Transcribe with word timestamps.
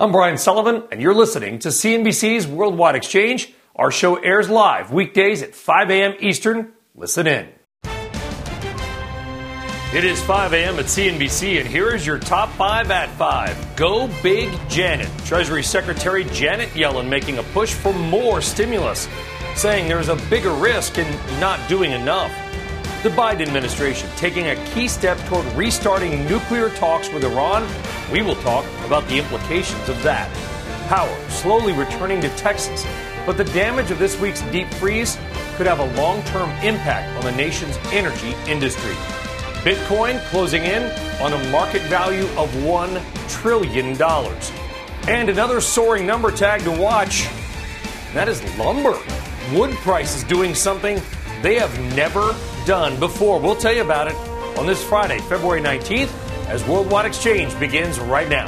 I'm 0.00 0.12
Brian 0.12 0.38
Sullivan, 0.38 0.84
and 0.92 1.02
you're 1.02 1.12
listening 1.12 1.58
to 1.58 1.70
CNBC's 1.70 2.46
Worldwide 2.46 2.94
Exchange. 2.94 3.52
Our 3.74 3.90
show 3.90 4.14
airs 4.14 4.48
live 4.48 4.92
weekdays 4.92 5.42
at 5.42 5.56
5 5.56 5.90
a.m. 5.90 6.14
Eastern. 6.20 6.72
Listen 6.94 7.26
in. 7.26 7.48
It 9.92 10.04
is 10.04 10.22
5 10.22 10.52
a.m. 10.52 10.78
at 10.78 10.84
CNBC, 10.84 11.58
and 11.58 11.68
here 11.68 11.92
is 11.92 12.06
your 12.06 12.20
top 12.20 12.48
five 12.50 12.92
at 12.92 13.08
five. 13.16 13.56
Go 13.74 14.08
Big 14.22 14.56
Janet. 14.68 15.10
Treasury 15.24 15.64
Secretary 15.64 16.22
Janet 16.26 16.68
Yellen 16.74 17.08
making 17.08 17.38
a 17.38 17.42
push 17.42 17.74
for 17.74 17.92
more 17.92 18.40
stimulus, 18.40 19.08
saying 19.56 19.88
there's 19.88 20.10
a 20.10 20.16
bigger 20.30 20.52
risk 20.52 20.98
in 20.98 21.40
not 21.40 21.58
doing 21.68 21.90
enough. 21.90 22.30
The 23.04 23.10
Biden 23.10 23.42
administration 23.42 24.10
taking 24.16 24.48
a 24.48 24.56
key 24.72 24.88
step 24.88 25.18
toward 25.28 25.46
restarting 25.52 26.26
nuclear 26.26 26.68
talks 26.70 27.08
with 27.12 27.22
Iran. 27.22 27.64
We 28.10 28.22
will 28.22 28.34
talk 28.42 28.64
about 28.84 29.06
the 29.06 29.18
implications 29.18 29.88
of 29.88 30.02
that. 30.02 30.28
Power 30.88 31.16
slowly 31.28 31.72
returning 31.74 32.20
to 32.22 32.28
Texas, 32.30 32.84
but 33.24 33.36
the 33.36 33.44
damage 33.44 33.92
of 33.92 34.00
this 34.00 34.18
week's 34.18 34.42
deep 34.50 34.66
freeze 34.74 35.16
could 35.54 35.68
have 35.68 35.78
a 35.78 35.94
long 35.94 36.24
term 36.24 36.50
impact 36.64 37.16
on 37.16 37.22
the 37.22 37.36
nation's 37.36 37.76
energy 37.92 38.34
industry. 38.48 38.94
Bitcoin 39.62 40.20
closing 40.30 40.64
in 40.64 40.82
on 41.20 41.32
a 41.32 41.50
market 41.50 41.82
value 41.82 42.26
of 42.36 42.50
$1 42.64 43.28
trillion. 43.28 43.96
And 45.06 45.28
another 45.28 45.60
soaring 45.60 46.04
number 46.04 46.32
tag 46.32 46.62
to 46.62 46.72
watch 46.72 47.28
that 48.12 48.28
is 48.28 48.42
lumber. 48.58 48.98
Wood 49.54 49.70
prices 49.76 50.24
doing 50.24 50.52
something 50.52 51.00
they 51.42 51.54
have 51.60 51.78
never 51.94 52.34
done 52.68 53.00
before. 53.00 53.40
We'll 53.40 53.56
tell 53.56 53.72
you 53.72 53.80
about 53.80 54.08
it 54.08 54.14
on 54.58 54.66
this 54.66 54.84
Friday, 54.84 55.20
February 55.20 55.62
19th, 55.62 56.12
as 56.48 56.62
Worldwide 56.68 57.06
Exchange 57.06 57.58
begins 57.58 57.98
right 57.98 58.28
now. 58.28 58.44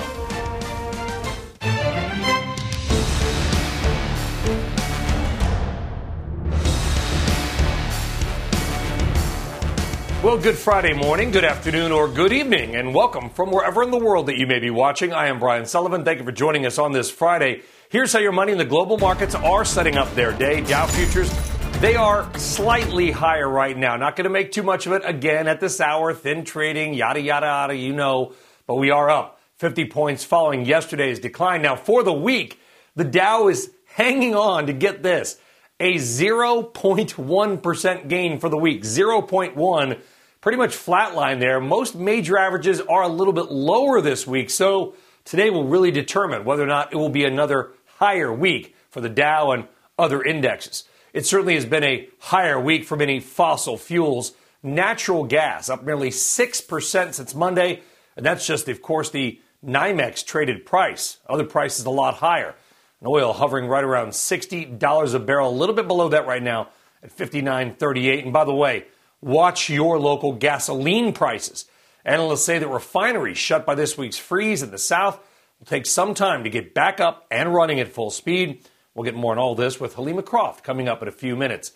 Well, 10.22 10.36
good 10.36 10.56
Friday 10.56 10.92
morning, 10.92 11.30
good 11.30 11.44
afternoon, 11.44 11.90
or 11.90 12.06
good 12.06 12.34
evening, 12.34 12.76
and 12.76 12.94
welcome 12.94 13.30
from 13.30 13.50
wherever 13.50 13.82
in 13.82 13.90
the 13.90 13.98
world 13.98 14.26
that 14.26 14.36
you 14.36 14.46
may 14.46 14.58
be 14.58 14.68
watching. 14.68 15.14
I 15.14 15.28
am 15.28 15.38
Brian 15.38 15.64
Sullivan. 15.64 16.04
Thank 16.04 16.18
you 16.18 16.26
for 16.26 16.32
joining 16.32 16.66
us 16.66 16.76
on 16.76 16.92
this 16.92 17.10
Friday. 17.10 17.62
Here's 17.88 18.12
how 18.12 18.18
your 18.18 18.32
money 18.32 18.52
in 18.52 18.58
the 18.58 18.66
global 18.66 18.98
markets 18.98 19.34
are 19.34 19.64
setting 19.64 19.96
up 19.96 20.14
their 20.14 20.34
day. 20.34 20.60
Dow 20.60 20.86
futures 20.88 21.32
they 21.80 21.96
are 21.96 22.30
slightly 22.38 23.10
higher 23.10 23.48
right 23.48 23.76
now. 23.76 23.96
Not 23.96 24.14
going 24.14 24.22
to 24.24 24.30
make 24.30 24.52
too 24.52 24.62
much 24.62 24.86
of 24.86 24.92
it 24.92 25.00
again 25.02 25.48
at 25.48 25.60
this 25.60 25.80
hour. 25.80 26.12
Thin 26.12 26.44
trading, 26.44 26.92
yada, 26.92 27.22
yada, 27.22 27.46
yada, 27.46 27.74
you 27.74 27.94
know. 27.94 28.34
But 28.66 28.74
we 28.74 28.90
are 28.90 29.08
up 29.08 29.40
50 29.56 29.86
points 29.86 30.22
following 30.22 30.66
yesterday's 30.66 31.18
decline. 31.18 31.62
Now, 31.62 31.76
for 31.76 32.02
the 32.02 32.12
week, 32.12 32.60
the 32.96 33.04
Dow 33.04 33.48
is 33.48 33.70
hanging 33.94 34.34
on 34.34 34.66
to 34.66 34.74
get 34.74 35.02
this 35.02 35.38
a 35.80 35.94
0.1% 35.94 38.08
gain 38.08 38.38
for 38.38 38.50
the 38.50 38.58
week. 38.58 38.82
0.1, 38.82 40.00
pretty 40.42 40.58
much 40.58 40.76
flatline 40.76 41.40
there. 41.40 41.60
Most 41.60 41.94
major 41.94 42.36
averages 42.36 42.82
are 42.82 43.04
a 43.04 43.08
little 43.08 43.32
bit 43.32 43.50
lower 43.50 44.02
this 44.02 44.26
week. 44.26 44.50
So 44.50 44.96
today 45.24 45.48
will 45.48 45.66
really 45.66 45.90
determine 45.90 46.44
whether 46.44 46.62
or 46.62 46.66
not 46.66 46.92
it 46.92 46.96
will 46.96 47.08
be 47.08 47.24
another 47.24 47.72
higher 47.96 48.30
week 48.30 48.76
for 48.90 49.00
the 49.00 49.08
Dow 49.08 49.52
and 49.52 49.66
other 49.98 50.22
indexes. 50.22 50.84
It 51.12 51.26
certainly 51.26 51.54
has 51.54 51.66
been 51.66 51.84
a 51.84 52.08
higher 52.18 52.58
week 52.60 52.84
for 52.84 52.96
many 52.96 53.20
fossil 53.20 53.76
fuels. 53.76 54.32
Natural 54.62 55.24
gas 55.24 55.68
up 55.68 55.84
nearly 55.84 56.10
6% 56.10 57.14
since 57.14 57.34
Monday, 57.34 57.82
and 58.16 58.26
that's 58.26 58.46
just, 58.46 58.68
of 58.68 58.82
course, 58.82 59.10
the 59.10 59.40
NYMEX 59.64 60.24
traded 60.24 60.66
price. 60.66 61.18
Other 61.26 61.44
prices 61.44 61.84
a 61.84 61.90
lot 61.90 62.14
higher. 62.14 62.54
And 63.00 63.08
oil 63.08 63.32
hovering 63.32 63.66
right 63.66 63.84
around 63.84 64.08
$60 64.08 65.14
a 65.14 65.18
barrel, 65.18 65.50
a 65.50 65.56
little 65.56 65.74
bit 65.74 65.88
below 65.88 66.08
that 66.10 66.26
right 66.26 66.42
now 66.42 66.68
at 67.02 67.16
59.38. 67.16 68.24
And 68.24 68.32
by 68.32 68.44
the 68.44 68.54
way, 68.54 68.86
watch 69.20 69.70
your 69.70 69.98
local 69.98 70.32
gasoline 70.32 71.12
prices. 71.12 71.64
Analysts 72.04 72.44
say 72.44 72.58
that 72.58 72.68
refineries 72.68 73.38
shut 73.38 73.66
by 73.66 73.74
this 73.74 73.96
week's 73.96 74.18
freeze 74.18 74.62
in 74.62 74.70
the 74.70 74.78
south 74.78 75.18
will 75.58 75.66
take 75.66 75.86
some 75.86 76.14
time 76.14 76.44
to 76.44 76.50
get 76.50 76.74
back 76.74 77.00
up 77.00 77.26
and 77.30 77.54
running 77.54 77.80
at 77.80 77.88
full 77.88 78.10
speed. 78.10 78.64
We'll 78.94 79.04
get 79.04 79.14
more 79.14 79.32
on 79.32 79.38
all 79.38 79.54
this 79.54 79.78
with 79.78 79.94
Helima 79.94 80.24
Croft 80.24 80.64
coming 80.64 80.88
up 80.88 81.02
in 81.02 81.08
a 81.08 81.12
few 81.12 81.36
minutes. 81.36 81.72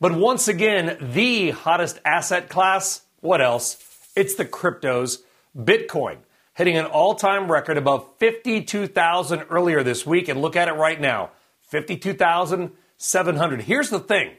But 0.00 0.12
once 0.12 0.48
again, 0.48 0.98
the 1.00 1.50
hottest 1.50 2.00
asset 2.04 2.48
class, 2.48 3.02
what 3.20 3.40
else? 3.40 3.78
It's 4.14 4.34
the 4.34 4.44
cryptos, 4.44 5.18
Bitcoin, 5.56 6.18
hitting 6.54 6.76
an 6.76 6.84
all 6.84 7.14
time 7.14 7.50
record 7.50 7.78
above 7.78 8.06
52,000 8.18 9.44
earlier 9.50 9.82
this 9.82 10.06
week. 10.06 10.28
And 10.28 10.42
look 10.42 10.56
at 10.56 10.68
it 10.68 10.72
right 10.72 11.00
now 11.00 11.30
52,700. 11.62 13.62
Here's 13.62 13.90
the 13.90 14.00
thing 14.00 14.32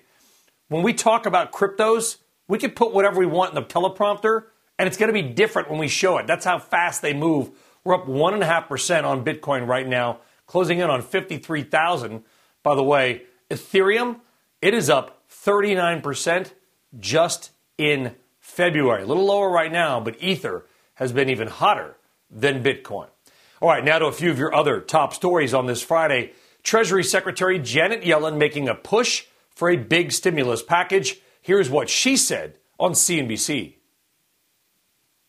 when 0.69 0.84
we 0.84 0.94
talk 0.94 1.25
about 1.25 1.51
cryptos, 1.51 2.17
we 2.47 2.57
can 2.57 2.72
put 2.72 2.94
whatever 2.94 3.19
we 3.19 3.25
want 3.25 3.53
in 3.53 3.56
the 3.56 3.67
teleprompter, 3.67 4.44
and 4.78 4.88
it's 4.88 4.97
going 4.97 5.07
to 5.07 5.13
be 5.13 5.23
different 5.23 5.69
when 5.69 5.79
we 5.79 5.88
show 5.88 6.17
it. 6.19 6.28
That's 6.28 6.46
how 6.46 6.59
fast 6.59 7.01
they 7.01 7.13
move. 7.13 7.50
We're 7.84 7.96
up 7.96 8.06
1.5% 8.06 9.03
on 9.03 9.25
Bitcoin 9.25 9.67
right 9.67 9.88
now 9.88 10.19
closing 10.49 10.79
in 10.79 10.89
on 10.89 11.01
53,000. 11.01 12.23
By 12.63 12.73
the 12.73 12.83
way, 12.83 13.21
Ethereum, 13.51 14.19
it 14.63 14.73
is 14.73 14.89
up 14.89 15.23
39% 15.29 16.53
just 16.99 17.51
in 17.77 18.15
February. 18.39 19.03
A 19.03 19.05
little 19.05 19.25
lower 19.25 19.51
right 19.51 19.71
now, 19.71 19.99
but 19.99 20.21
Ether 20.21 20.65
has 20.95 21.11
been 21.11 21.29
even 21.29 21.47
hotter 21.47 21.97
than 22.31 22.63
Bitcoin. 22.63 23.07
All 23.61 23.69
right, 23.69 23.85
now 23.85 23.99
to 23.99 24.07
a 24.07 24.11
few 24.11 24.31
of 24.31 24.39
your 24.39 24.53
other 24.53 24.81
top 24.81 25.13
stories 25.13 25.53
on 25.53 25.67
this 25.67 25.83
Friday. 25.83 26.33
Treasury 26.63 27.03
Secretary 27.03 27.59
Janet 27.59 28.01
Yellen 28.01 28.37
making 28.37 28.67
a 28.67 28.73
push 28.73 29.25
for 29.51 29.69
a 29.69 29.77
big 29.77 30.11
stimulus 30.11 30.63
package. 30.63 31.19
Here's 31.43 31.69
what 31.69 31.89
she 31.89 32.17
said 32.17 32.55
on 32.79 32.93
CNBC. 32.93 33.75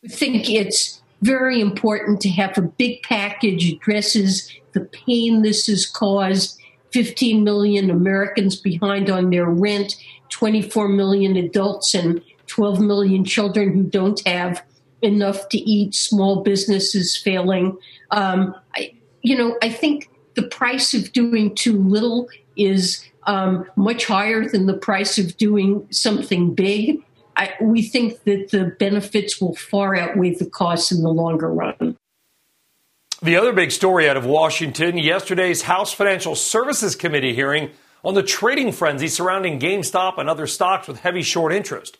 I 0.02 0.08
think 0.08 0.48
it's 0.48 1.02
very 1.20 1.60
important 1.60 2.22
to 2.22 2.31
have 2.31 2.56
a 2.56 2.62
big 2.62 3.02
package 3.02 3.70
addresses 3.70 4.50
the 4.72 4.81
pain 4.81 5.42
this 5.42 5.66
has 5.66 5.86
caused 5.86 6.60
15 6.92 7.44
million 7.44 7.91
Americans 7.91 8.56
behind 8.56 9.10
on 9.10 9.31
their 9.31 9.47
rent, 9.47 9.97
24 10.31 10.88
million 10.88 11.36
adults, 11.36 11.94
and 11.94 12.22
12 12.47 12.81
million 12.81 13.25
children 13.25 13.72
who 13.72 13.82
don't 13.82 14.26
have 14.26 14.64
enough 15.03 15.48
to 15.50 15.58
eat, 15.58 15.94
small 15.94 16.42
businesses 16.42 17.16
failing. 17.16 17.76
Um, 18.10 18.54
I, 18.75 18.92
you 19.22 19.36
know, 19.36 19.56
I 19.62 19.70
think 19.70 20.10
the 20.34 20.42
price 20.42 20.94
of 20.94 21.12
doing 21.12 21.54
too 21.54 21.78
little 21.78 22.28
is 22.56 23.04
um, 23.25 23.66
much 23.76 24.06
higher 24.06 24.48
than 24.48 24.66
the 24.66 24.76
price 24.76 25.19
of 25.19 25.37
doing 25.37 25.87
something 25.91 26.54
big. 26.54 27.02
I, 27.37 27.52
we 27.60 27.82
think 27.82 28.25
that 28.25 28.50
the 28.50 28.76
benefits 28.78 29.41
will 29.41 29.54
far 29.54 29.97
outweigh 29.97 30.34
the 30.34 30.47
costs 30.47 30.91
in 30.92 31.02
the 31.02 31.10
longer 31.10 31.52
run. 31.52 31.97
The 33.22 33.36
other 33.36 33.53
big 33.53 33.70
story 33.70 34.08
out 34.08 34.16
of 34.16 34.25
Washington 34.25 34.97
yesterday's 34.97 35.60
House 35.60 35.92
Financial 35.92 36.34
Services 36.34 36.96
Committee 36.96 37.34
hearing 37.34 37.69
on 38.02 38.14
the 38.14 38.22
trading 38.22 38.72
frenzy 38.72 39.08
surrounding 39.08 39.61
GameStop 39.61 40.17
and 40.17 40.26
other 40.26 40.46
stocks 40.46 40.88
with 40.88 41.00
heavy 41.00 41.20
short 41.20 41.52
interest. 41.52 41.99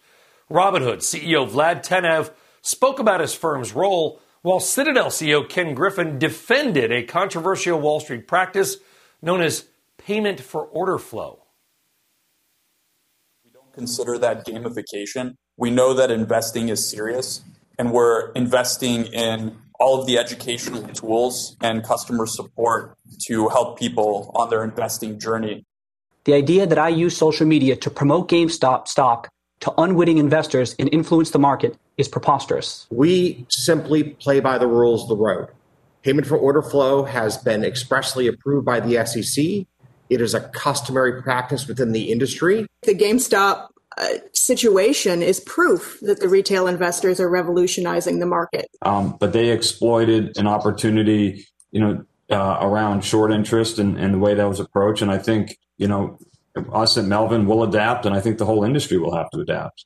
Robinhood 0.50 1.00
CEO 1.00 1.46
Vlad 1.46 1.87
Tenev 1.87 2.31
spoke 2.62 2.99
about 2.99 3.20
his 3.20 3.34
firm's 3.34 3.75
role, 3.75 4.19
while 4.40 4.61
Citadel 4.61 5.08
CEO 5.08 5.46
Ken 5.46 5.75
Griffin 5.75 6.19
defended 6.19 6.90
a 6.90 7.02
controversial 7.02 7.78
Wall 7.78 8.00
Street 8.00 8.26
practice 8.26 8.78
known 9.20 9.43
as 9.43 9.66
payment 9.99 10.40
for 10.40 10.64
order 10.69 10.96
flow. 10.96 11.43
We 13.44 13.50
don't 13.50 13.75
consider 13.75 14.16
that 14.16 14.46
gamification. 14.46 15.34
We 15.58 15.70
know 15.70 15.93
that 15.93 16.11
investing 16.11 16.70
is 16.70 16.88
serious, 16.88 17.43
and 17.78 17.93
we're 17.93 18.32
investing 18.32 19.05
in 19.05 19.58
all 19.81 19.99
of 19.99 20.06
the 20.06 20.19
educational 20.19 20.82
tools 20.88 21.56
and 21.62 21.82
customer 21.82 22.27
support 22.27 22.97
to 23.27 23.49
help 23.49 23.79
people 23.79 24.31
on 24.35 24.50
their 24.50 24.62
investing 24.62 25.19
journey. 25.19 25.65
The 26.25 26.35
idea 26.35 26.67
that 26.67 26.79
I 26.79 26.91
use 26.91 27.17
social 27.17 27.47
media 27.47 27.75
to 27.77 27.91
promote 27.91 28.29
GameStop 28.29 28.87
stock 28.87 29.29
to 29.61 29.73
unwitting 29.79 30.19
investors 30.19 30.77
and 30.79 30.93
influence 30.93 31.31
the 31.31 31.38
market 31.38 31.79
is 31.97 32.09
preposterous. 32.09 32.87
We 32.91 33.47
simply 33.49 34.05
play 34.05 34.41
by 34.41 34.59
the 34.59 34.67
rules 34.67 35.03
of 35.03 35.09
the 35.09 35.17
road. 35.17 35.49
Payment 36.03 36.26
for 36.26 36.37
order 36.37 36.62
flow 36.62 37.05
has 37.05 37.38
been 37.38 37.65
expressly 37.65 38.26
approved 38.26 38.65
by 38.65 38.81
the 38.81 39.05
SEC. 39.05 39.67
It 40.11 40.21
is 40.21 40.35
a 40.35 40.41
customary 40.41 41.23
practice 41.23 41.67
within 41.67 41.93
the 41.93 42.11
industry. 42.11 42.67
The 42.83 42.94
GameStop 42.94 43.69
situation 44.32 45.23
is 45.23 45.41
proof 45.41 45.99
that 46.02 46.20
the 46.20 46.29
retail 46.29 46.67
investors 46.67 47.20
are 47.20 47.29
revolutionizing 47.29 48.19
the 48.19 48.26
market. 48.26 48.69
Um, 48.82 49.17
but 49.19 49.32
they 49.32 49.50
exploited 49.50 50.37
an 50.38 50.47
opportunity, 50.47 51.47
you 51.70 51.81
know, 51.81 52.05
uh, 52.31 52.58
around 52.61 53.05
short 53.05 53.32
interest 53.32 53.79
and, 53.79 53.99
and 53.99 54.14
the 54.14 54.19
way 54.19 54.35
that 54.35 54.49
was 54.49 54.61
approached. 54.61 55.02
And 55.02 55.11
I 55.11 55.19
think, 55.19 55.58
you 55.79 55.88
know, 55.88 56.19
us 56.73 56.97
at 56.97 57.05
Melvin 57.05 57.47
will 57.47 57.62
adapt, 57.62 58.06
and 58.06 58.14
I 58.14 58.20
think 58.20 58.38
the 58.38 58.47
whole 58.47 58.64
industry 58.64 58.99
will 58.99 59.14
have 59.14 59.31
to 59.31 59.41
adapt. 59.41 59.85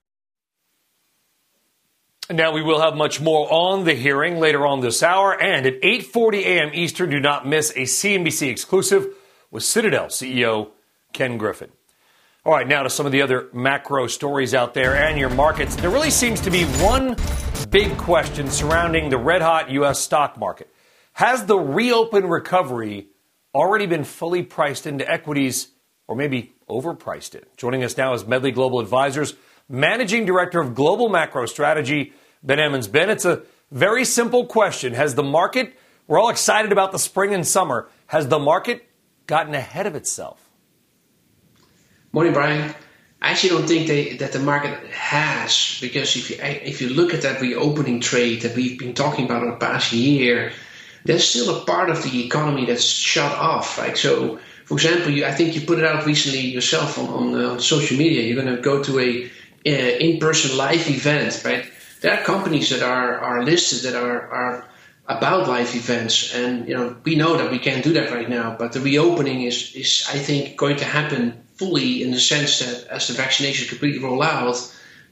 Now 2.30 2.52
we 2.52 2.62
will 2.62 2.80
have 2.80 2.96
much 2.96 3.20
more 3.20 3.46
on 3.52 3.84
the 3.84 3.94
hearing 3.94 4.40
later 4.40 4.66
on 4.66 4.80
this 4.80 5.02
hour, 5.02 5.38
and 5.38 5.66
at 5.66 5.82
8:40 5.82 6.38
a.m. 6.40 6.70
Eastern, 6.72 7.10
do 7.10 7.20
not 7.20 7.46
miss 7.46 7.70
a 7.72 7.82
CNBC 7.82 8.48
exclusive 8.48 9.08
with 9.50 9.62
Citadel 9.62 10.06
CEO 10.06 10.70
Ken 11.12 11.36
Griffin. 11.36 11.70
All 12.46 12.52
right, 12.52 12.68
now 12.68 12.82
to 12.82 12.90
some 12.90 13.06
of 13.06 13.12
the 13.12 13.22
other 13.22 13.48
macro 13.54 14.06
stories 14.06 14.52
out 14.52 14.74
there 14.74 14.94
and 14.94 15.18
your 15.18 15.30
markets. 15.30 15.76
There 15.76 15.88
really 15.88 16.10
seems 16.10 16.42
to 16.42 16.50
be 16.50 16.64
one 16.64 17.16
big 17.70 17.96
question 17.96 18.50
surrounding 18.50 19.08
the 19.08 19.16
red 19.16 19.40
hot 19.40 19.70
U.S. 19.70 19.98
stock 19.98 20.36
market. 20.36 20.68
Has 21.14 21.46
the 21.46 21.58
reopen 21.58 22.26
recovery 22.26 23.08
already 23.54 23.86
been 23.86 24.04
fully 24.04 24.42
priced 24.42 24.86
into 24.86 25.10
equities 25.10 25.68
or 26.06 26.16
maybe 26.16 26.52
overpriced 26.68 27.34
it? 27.34 27.48
Joining 27.56 27.82
us 27.82 27.96
now 27.96 28.12
is 28.12 28.26
Medley 28.26 28.50
Global 28.50 28.78
Advisors 28.78 29.32
Managing 29.66 30.26
Director 30.26 30.60
of 30.60 30.74
Global 30.74 31.08
Macro 31.08 31.46
Strategy, 31.46 32.12
Ben 32.42 32.58
Emons. 32.58 32.92
Ben, 32.92 33.08
it's 33.08 33.24
a 33.24 33.42
very 33.70 34.04
simple 34.04 34.44
question. 34.44 34.92
Has 34.92 35.14
the 35.14 35.22
market, 35.22 35.72
we're 36.06 36.20
all 36.20 36.28
excited 36.28 36.72
about 36.72 36.92
the 36.92 36.98
spring 36.98 37.32
and 37.32 37.46
summer, 37.46 37.88
has 38.08 38.28
the 38.28 38.38
market 38.38 38.86
gotten 39.26 39.54
ahead 39.54 39.86
of 39.86 39.94
itself? 39.94 40.50
Morning, 42.14 42.32
Brian. 42.32 42.72
I 43.20 43.32
actually 43.32 43.48
don't 43.48 43.66
think 43.66 43.88
they, 43.88 44.16
that 44.18 44.30
the 44.30 44.38
market 44.38 44.86
has, 44.92 45.78
because 45.80 46.14
if 46.14 46.30
you 46.30 46.36
if 46.40 46.80
you 46.80 46.90
look 46.90 47.12
at 47.12 47.22
that 47.22 47.40
reopening 47.40 47.98
trade 47.98 48.42
that 48.42 48.54
we've 48.54 48.78
been 48.78 48.94
talking 48.94 49.24
about 49.24 49.42
in 49.42 49.50
the 49.50 49.56
past 49.56 49.92
year, 49.92 50.52
there's 51.04 51.28
still 51.28 51.56
a 51.56 51.64
part 51.64 51.90
of 51.90 52.04
the 52.04 52.24
economy 52.24 52.66
that's 52.66 52.84
shut 52.84 53.32
off, 53.32 53.78
right? 53.78 53.96
So, 53.98 54.38
for 54.64 54.74
example, 54.74 55.10
you, 55.10 55.24
I 55.26 55.32
think 55.32 55.56
you 55.56 55.62
put 55.62 55.80
it 55.80 55.84
out 55.84 56.06
recently 56.06 56.42
yourself 56.42 57.00
on, 57.00 57.08
on, 57.08 57.34
uh, 57.34 57.48
on 57.54 57.58
social 57.58 57.98
media. 57.98 58.22
You're 58.22 58.40
going 58.40 58.54
to 58.54 58.62
go 58.62 58.80
to 58.80 59.00
a 59.00 59.24
uh, 59.66 59.98
in-person 59.98 60.56
live 60.56 60.88
event, 60.88 61.42
right? 61.44 61.66
There 62.00 62.16
are 62.16 62.22
companies 62.22 62.70
that 62.70 62.84
are, 62.84 63.18
are 63.18 63.42
listed 63.42 63.90
that 63.90 64.00
are, 64.00 64.30
are 64.30 64.68
about 65.08 65.48
live 65.48 65.74
events, 65.74 66.32
and 66.32 66.68
you 66.68 66.76
know 66.76 66.94
we 67.02 67.16
know 67.16 67.36
that 67.38 67.50
we 67.50 67.58
can't 67.58 67.82
do 67.82 67.92
that 67.94 68.12
right 68.12 68.30
now. 68.30 68.54
But 68.56 68.70
the 68.70 68.78
reopening 68.78 69.42
is 69.42 69.74
is 69.74 70.06
I 70.08 70.18
think 70.18 70.56
going 70.56 70.76
to 70.76 70.84
happen 70.84 71.43
fully 71.54 72.02
in 72.02 72.10
the 72.10 72.20
sense 72.20 72.58
that 72.58 72.86
as 72.88 73.08
the 73.08 73.14
vaccination 73.14 73.68
completely 73.68 74.02
roll 74.02 74.22
out, 74.22 74.56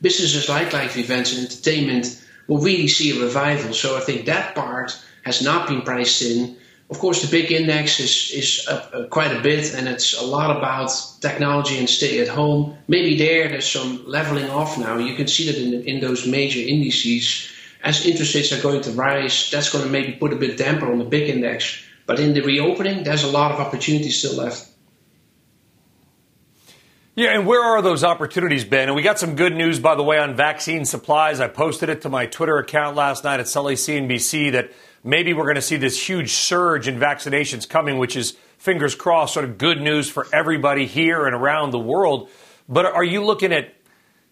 businesses 0.01 0.49
like 0.49 0.73
live 0.73 0.97
events 0.97 1.33
and 1.33 1.47
entertainment 1.47 2.21
will 2.49 2.59
really 2.59 2.89
see 2.89 3.17
a 3.17 3.25
revival. 3.25 3.73
So 3.73 3.97
I 3.97 4.01
think 4.01 4.27
that 4.27 4.55
part 4.55 5.01
has 5.25 5.43
not 5.43 5.69
been 5.69 5.83
priced 5.83 6.23
in. 6.23 6.57
Of 6.91 6.99
course, 6.99 7.23
the 7.23 7.31
big 7.31 7.51
index 7.51 8.01
is, 8.01 8.31
is 8.35 8.67
up 8.69 8.91
uh, 8.93 9.05
quite 9.05 9.35
a 9.35 9.41
bit, 9.41 9.75
and 9.75 9.89
it's 9.89 10.21
a 10.21 10.25
lot 10.25 10.55
about 10.55 10.91
technology 11.21 11.79
and 11.79 11.89
stay 11.89 12.21
at 12.21 12.29
home. 12.29 12.77
Maybe 12.87 13.17
there, 13.17 13.49
there's 13.49 13.71
some 13.71 14.03
leveling 14.07 14.51
off 14.51 14.77
now. 14.77 14.99
You 14.99 15.15
can 15.15 15.27
see 15.27 15.47
that 15.47 15.57
in, 15.57 15.83
in 15.85 16.01
those 16.01 16.27
major 16.27 16.61
indices. 16.61 17.51
As 17.83 18.05
interest 18.05 18.35
rates 18.35 18.53
are 18.53 18.61
going 18.61 18.83
to 18.83 18.91
rise, 18.91 19.51
that's 19.51 19.71
going 19.71 19.85
to 19.85 19.91
maybe 19.91 20.13
put 20.13 20.35
a 20.35 20.37
bit 20.37 20.59
damper 20.59 20.91
on 20.93 20.99
the 20.99 21.05
big 21.05 21.31
index. 21.31 21.83
But 22.05 22.21
in 22.21 22.35
the 22.35 22.43
reopening, 22.43 23.05
there's 23.05 23.25
a 23.25 23.31
lot 23.31 23.53
of 23.53 23.61
opportunity 23.61 24.11
still 24.11 24.37
left. 24.37 24.69
Yeah, 27.15 27.35
and 27.35 27.47
where 27.47 27.63
are 27.63 27.83
those 27.83 28.05
opportunities, 28.05 28.65
Ben? 28.65 28.89
And 28.89 28.97
we 28.97 29.03
got 29.03 29.19
some 29.19 29.37
good 29.37 29.55
news, 29.55 29.79
by 29.79 29.97
the 29.97 30.03
way, 30.03 30.19
on 30.19 30.35
vaccine 30.35 30.87
supplies. 30.87 31.41
I 31.41 31.49
posted 31.49 31.91
it 31.91 32.01
to 32.03 32.09
my 32.09 32.25
Twitter 32.25 32.57
account 32.57 32.97
last 32.97 33.23
night 33.23 33.39
at 33.39 33.47
Sully 33.49 33.75
CNBC 33.75 34.53
that 34.53 34.73
maybe 35.05 35.35
we're 35.35 35.45
going 35.45 35.57
to 35.57 35.61
see 35.61 35.77
this 35.77 36.09
huge 36.09 36.33
surge 36.33 36.89
in 36.89 36.99
vaccinations 36.99 37.69
coming, 37.69 37.99
which 37.99 38.17
is, 38.17 38.33
fingers 38.57 38.95
crossed, 38.95 39.35
sort 39.35 39.45
of 39.45 39.59
good 39.59 39.79
news 39.83 40.09
for 40.09 40.27
everybody 40.33 40.87
here 40.87 41.27
and 41.27 41.35
around 41.35 41.73
the 41.73 41.79
world. 41.79 42.31
But 42.67 42.87
are 42.87 43.05
you 43.05 43.23
looking 43.23 43.53
at 43.53 43.75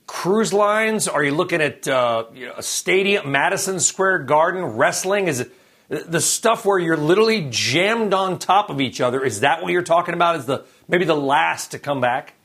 cruise 0.06 0.54
lines? 0.54 1.06
Are 1.06 1.22
you 1.22 1.34
looking 1.34 1.60
at 1.60 1.86
uh, 1.86 2.24
a 2.56 2.62
stadium, 2.62 3.30
Madison 3.30 3.78
Square 3.78 4.20
Garden, 4.20 4.64
wrestling? 4.64 5.28
Is 5.28 5.40
it 5.40 5.52
the 5.90 6.20
stuff 6.22 6.64
where 6.64 6.78
you're 6.78 6.96
literally 6.96 7.46
jammed 7.50 8.14
on 8.14 8.38
top 8.38 8.70
of 8.70 8.80
each 8.80 9.02
other? 9.02 9.22
Is 9.22 9.40
that 9.40 9.62
what 9.62 9.70
you're 9.70 9.82
talking 9.82 10.14
about? 10.14 10.36
Is 10.36 10.46
the 10.46 10.64
maybe 10.88 11.04
the 11.04 11.14
last 11.14 11.72
to 11.72 11.78
come 11.78 12.00
back? 12.00 12.36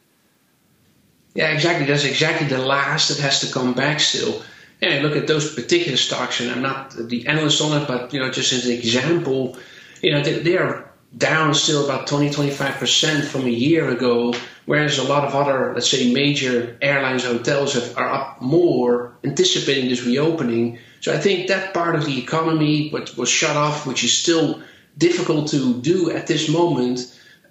Yeah, 1.36 1.52
exactly. 1.52 1.86
That's 1.86 2.06
exactly 2.06 2.48
the 2.48 2.58
last 2.58 3.10
that 3.10 3.20
has 3.20 3.42
to 3.42 3.54
come 3.54 3.74
back 3.74 4.00
still. 4.00 4.42
And 4.82 5.04
look 5.04 5.16
at 5.16 5.28
those 5.28 5.54
particular 5.54 5.98
stocks, 5.98 6.40
and 6.40 6.50
I'm 6.50 6.62
not 6.62 6.92
the 6.92 7.28
analyst 7.28 7.62
on 7.62 7.82
it, 7.82 7.88
but 7.88 8.14
you 8.14 8.20
know, 8.20 8.32
just 8.32 8.54
as 8.54 8.66
an 8.66 8.72
example, 8.72 9.58
you 10.02 10.12
know, 10.12 10.22
they, 10.24 10.40
they 10.40 10.58
are 10.58 10.90
down 11.18 11.54
still 11.54 11.86
about 11.86 12.08
20, 12.08 12.30
25% 12.30 13.26
from 13.26 13.46
a 13.46 13.50
year 13.50 13.90
ago, 13.90 14.34
whereas 14.66 14.98
a 14.98 15.04
lot 15.04 15.26
of 15.26 15.34
other, 15.34 15.74
let's 15.74 15.90
say, 15.90 16.14
major 16.14 16.78
airlines, 16.82 17.24
hotels 17.24 17.74
have, 17.74 17.98
are 17.98 18.10
up 18.10 18.42
more, 18.42 19.14
anticipating 19.24 19.90
this 19.90 20.04
reopening. 20.04 20.78
So 21.00 21.14
I 21.14 21.18
think 21.18 21.48
that 21.48 21.74
part 21.74 21.96
of 21.96 22.06
the 22.06 22.22
economy, 22.22 22.90
what 22.90 23.16
was 23.18 23.30
shut 23.30 23.56
off, 23.56 23.86
which 23.86 24.04
is 24.04 24.18
still 24.18 24.62
difficult 24.98 25.50
to 25.50 25.82
do 25.82 26.12
at 26.12 26.28
this 26.28 26.50
moment, 26.50 27.00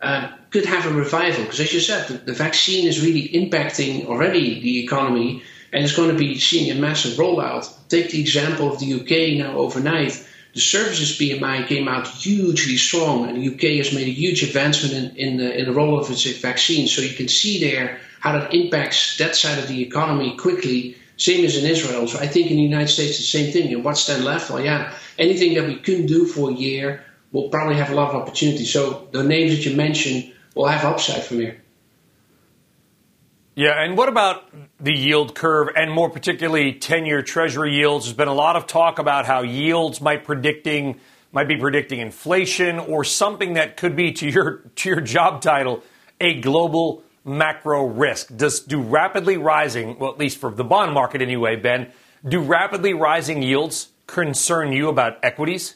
uh, 0.03 0.31
could 0.51 0.67
have 0.67 0.87
a 0.87 0.93
revival. 0.93 1.45
Because 1.45 1.61
as 1.61 1.73
you 1.73 1.81
said, 1.81 2.09
the, 2.09 2.15
the, 2.15 2.33
vaccine 2.33 2.87
is 2.87 3.05
really 3.05 3.29
impacting 3.29 4.07
already 4.07 4.61
the 4.61 4.85
economy 4.85 5.43
and 5.73 5.83
it's 5.83 5.97
going 5.97 6.11
to 6.11 6.17
be 6.17 6.39
seeing 6.39 6.71
a 6.71 6.81
massive 6.81 7.15
rollout. 7.15 7.69
Take 7.89 8.11
the 8.11 8.21
example 8.21 8.73
of 8.73 8.79
the 8.79 8.95
UK 8.95 9.39
now 9.45 9.59
overnight. 9.59 10.25
The 10.55 10.61
services 10.61 11.19
PMI 11.19 11.67
came 11.67 11.89
out 11.89 12.07
hugely 12.07 12.77
strong, 12.77 13.29
and 13.29 13.37
the 13.37 13.53
UK 13.53 13.85
has 13.85 13.93
made 13.93 14.07
a 14.07 14.13
huge 14.13 14.45
advancement 14.45 14.95
in, 14.95 15.17
in, 15.17 15.37
the, 15.37 15.59
in 15.59 15.65
the 15.67 15.73
role 15.73 15.99
of 15.99 16.09
its 16.09 16.25
vaccine. 16.39 16.87
So 16.87 17.03
you 17.03 17.17
can 17.17 17.27
see 17.27 17.59
there 17.59 17.99
how 18.21 18.39
that 18.39 18.55
impacts 18.55 19.19
that 19.19 19.35
side 19.35 19.59
of 19.59 19.67
the 19.67 19.83
economy 19.83 20.37
quickly, 20.37 20.97
same 21.17 21.45
as 21.45 21.57
in 21.57 21.69
Israel. 21.69 22.07
So 22.07 22.21
I 22.21 22.29
think 22.29 22.53
in 22.53 22.57
the 22.57 22.63
United 22.63 22.89
States, 22.89 23.19
the 23.19 23.25
same 23.25 23.53
thing. 23.53 23.75
And 23.75 23.85
what's 23.85 24.07
then 24.07 24.23
left? 24.23 24.49
Well, 24.51 24.65
yeah, 24.65 24.95
anything 25.19 25.55
that 25.55 25.67
we 25.67 25.77
couldn't 25.77 26.07
do 26.07 26.25
for 26.25 26.51
a 26.51 26.55
year, 26.55 27.05
will 27.35 27.49
probably 27.49 27.75
have 27.75 27.91
a 27.91 27.95
lot 27.95 28.15
of 28.15 28.23
opportunities. 28.23 28.73
So 28.73 29.09
the 29.11 29.25
names 29.25 29.51
that 29.57 29.69
you 29.69 29.77
mentioned 29.77 30.33
will 30.55 30.69
have 30.69 30.85
upside 30.85 31.25
from 31.25 31.41
here. 31.41 31.61
Yeah, 33.57 33.83
and 33.83 33.97
what 33.97 34.09
about 34.09 34.49
the 34.81 34.93
yield 34.93 35.35
curve 35.35 35.69
and 35.77 35.91
more 35.91 36.09
particularly 36.09 36.75
10-year 36.75 37.23
treasury 37.23 37.75
yields? 37.75 38.07
There's 38.07 38.17
been 38.17 38.29
a 38.29 38.35
lot 38.35 38.55
of 38.55 38.69
talk 38.69 39.01
about 39.01 39.27
how 39.27 39.43
yields 39.43 40.01
might 40.01 40.25
predicting 40.25 41.01
might 41.33 41.49
be 41.49 41.57
predicting 41.57 41.99
inflation 41.99 42.79
or 42.79 43.03
something 43.03 43.55
that 43.55 43.77
could 43.77 43.97
be 43.97 44.13
to 44.13 44.29
your 44.29 44.59
to 44.77 44.89
your 44.89 45.01
job 45.01 45.43
title 45.43 45.83
a 46.21 46.41
global 46.41 47.03
macro 47.25 47.85
risk. 47.87 48.35
Does 48.37 48.61
do 48.61 48.81
rapidly 48.81 49.37
rising, 49.37 49.99
well 49.99 50.13
at 50.13 50.19
least 50.19 50.39
for 50.39 50.53
the 50.53 50.65
bond 50.65 50.93
market 50.93 51.21
anyway, 51.21 51.57
Ben, 51.57 51.91
do 52.27 52.41
rapidly 52.41 52.95
rising 52.95 53.43
yields 53.43 53.89
concern 54.07 54.73
you 54.73 54.89
about 54.89 55.19
equities? 55.25 55.75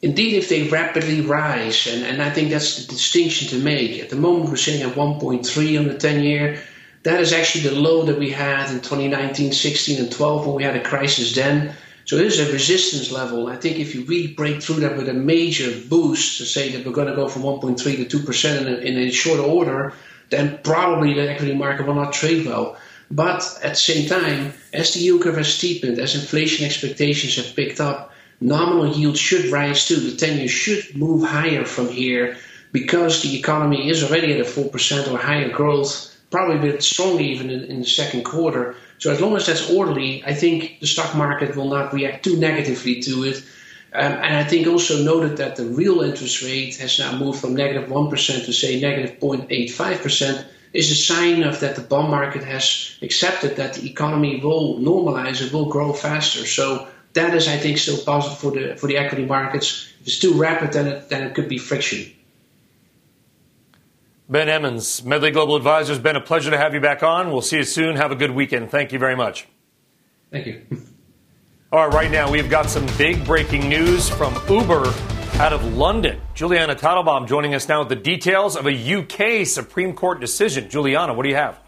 Indeed, 0.00 0.34
if 0.34 0.48
they 0.48 0.68
rapidly 0.68 1.22
rise, 1.22 1.88
and, 1.88 2.04
and 2.04 2.22
I 2.22 2.30
think 2.30 2.50
that's 2.50 2.76
the 2.76 2.92
distinction 2.92 3.48
to 3.48 3.64
make. 3.64 4.00
At 4.00 4.10
the 4.10 4.16
moment, 4.16 4.50
we're 4.50 4.56
sitting 4.56 4.82
at 4.82 4.96
1.3 4.96 5.78
on 5.78 5.88
the 5.88 5.98
10 5.98 6.22
year. 6.22 6.62
That 7.02 7.20
is 7.20 7.32
actually 7.32 7.68
the 7.68 7.80
low 7.80 8.04
that 8.04 8.18
we 8.18 8.30
had 8.30 8.70
in 8.70 8.80
2019, 8.80 9.52
16, 9.52 9.98
and 9.98 10.12
12 10.12 10.46
when 10.46 10.54
we 10.54 10.62
had 10.62 10.76
a 10.76 10.82
crisis 10.82 11.34
then. 11.34 11.74
So 12.04 12.16
there's 12.16 12.38
a 12.38 12.50
resistance 12.52 13.10
level. 13.10 13.48
I 13.48 13.56
think 13.56 13.78
if 13.78 13.94
you 13.94 14.04
really 14.04 14.28
break 14.28 14.62
through 14.62 14.80
that 14.80 14.96
with 14.96 15.08
a 15.08 15.14
major 15.14 15.70
boost 15.88 16.38
to 16.38 16.44
say 16.44 16.70
that 16.70 16.86
we're 16.86 16.92
going 16.92 17.08
to 17.08 17.16
go 17.16 17.28
from 17.28 17.42
1.3 17.42 18.08
to 18.08 18.18
2% 18.18 18.60
in 18.60 18.66
a, 18.66 18.76
in 18.78 18.96
a 18.98 19.10
short 19.10 19.40
order, 19.40 19.92
then 20.30 20.58
probably 20.62 21.14
the 21.14 21.28
equity 21.28 21.54
market 21.54 21.86
will 21.86 21.94
not 21.94 22.12
trade 22.12 22.46
well. 22.46 22.76
But 23.10 23.42
at 23.62 23.70
the 23.70 23.76
same 23.76 24.08
time, 24.08 24.52
as 24.72 24.94
the 24.94 25.00
yield 25.00 25.22
curve 25.22 25.36
has 25.36 25.52
steepened, 25.52 25.98
as 25.98 26.14
inflation 26.14 26.64
expectations 26.66 27.36
have 27.36 27.56
picked 27.56 27.80
up, 27.80 28.12
nominal 28.40 28.94
yield 28.96 29.16
should 29.16 29.50
rise 29.50 29.86
too. 29.86 29.96
The 29.96 30.16
10 30.16 30.38
year 30.38 30.48
should 30.48 30.96
move 30.96 31.28
higher 31.28 31.64
from 31.64 31.88
here 31.88 32.36
because 32.72 33.22
the 33.22 33.38
economy 33.38 33.88
is 33.88 34.02
already 34.02 34.32
at 34.32 34.40
a 34.40 34.44
4% 34.44 35.12
or 35.12 35.18
higher 35.18 35.48
growth, 35.48 36.14
probably 36.30 36.58
a 36.58 36.72
bit 36.72 36.82
stronger 36.82 37.22
even 37.22 37.50
in, 37.50 37.64
in, 37.64 37.80
the 37.80 37.86
second 37.86 38.24
quarter. 38.24 38.76
So 38.98 39.10
as 39.10 39.20
long 39.20 39.36
as 39.36 39.46
that's 39.46 39.70
orderly, 39.70 40.22
I 40.24 40.34
think 40.34 40.80
the 40.80 40.86
stock 40.86 41.14
market 41.14 41.56
will 41.56 41.68
not 41.68 41.92
react 41.92 42.24
too 42.24 42.36
negatively 42.36 43.00
to 43.02 43.24
it. 43.24 43.42
Um, 43.94 44.12
and 44.12 44.36
I 44.36 44.44
think 44.44 44.66
also 44.66 45.02
noted 45.02 45.38
that 45.38 45.56
the 45.56 45.64
real 45.64 46.02
interest 46.02 46.42
rate 46.42 46.76
has 46.76 46.98
now 46.98 47.16
moved 47.16 47.40
from 47.40 47.54
negative 47.54 47.90
1 47.90 48.10
to 48.10 48.52
say 48.52 48.78
negative 48.80 49.18
0.85% 49.18 50.44
is 50.74 50.90
a 50.90 50.94
sign 50.94 51.42
of 51.42 51.60
that 51.60 51.76
the 51.76 51.82
bond 51.82 52.10
market 52.10 52.44
has 52.44 52.98
accepted 53.00 53.56
that 53.56 53.74
the 53.74 53.88
economy 53.88 54.40
will 54.40 54.78
normalize, 54.78 55.40
it 55.40 55.52
will 55.52 55.70
grow 55.70 55.94
faster. 55.94 56.44
So 56.44 56.86
that 57.18 57.34
is, 57.34 57.48
I 57.48 57.56
think, 57.56 57.78
still 57.78 57.98
positive 57.98 58.38
for 58.38 58.50
the 58.50 58.76
for 58.76 58.86
the 58.86 58.96
equity 58.96 59.24
markets. 59.24 59.92
If 60.00 60.06
it's 60.06 60.18
too 60.18 60.34
rapid, 60.34 60.72
then 60.72 60.86
it, 60.86 61.08
then 61.08 61.22
it 61.26 61.34
could 61.34 61.48
be 61.48 61.58
friction. 61.58 62.12
Ben 64.28 64.48
Emons, 64.48 65.04
Medley 65.04 65.30
Global 65.30 65.56
Advisors. 65.56 65.98
been 65.98 66.16
a 66.16 66.20
pleasure 66.20 66.50
to 66.50 66.58
have 66.58 66.74
you 66.74 66.80
back 66.80 67.02
on. 67.02 67.30
We'll 67.30 67.40
see 67.40 67.56
you 67.56 67.64
soon. 67.64 67.96
Have 67.96 68.12
a 68.12 68.16
good 68.16 68.30
weekend. 68.30 68.70
Thank 68.70 68.92
you 68.92 68.98
very 68.98 69.16
much. 69.16 69.48
Thank 70.30 70.46
you. 70.46 70.62
All 71.72 71.86
right, 71.86 71.94
right 71.94 72.10
now 72.10 72.30
we've 72.30 72.48
got 72.48 72.70
some 72.70 72.86
big 72.96 73.24
breaking 73.24 73.68
news 73.68 74.08
from 74.08 74.34
Uber 74.48 74.92
out 75.34 75.52
of 75.52 75.76
London. 75.76 76.20
Julianna 76.34 76.74
Tatelbaum 76.74 77.26
joining 77.26 77.54
us 77.54 77.68
now 77.68 77.80
with 77.80 77.88
the 77.88 77.96
details 77.96 78.56
of 78.56 78.66
a 78.66 78.94
UK 78.94 79.46
Supreme 79.46 79.94
Court 79.94 80.20
decision. 80.20 80.68
Julianna, 80.68 81.14
what 81.14 81.22
do 81.24 81.28
you 81.28 81.36
have? 81.36 81.60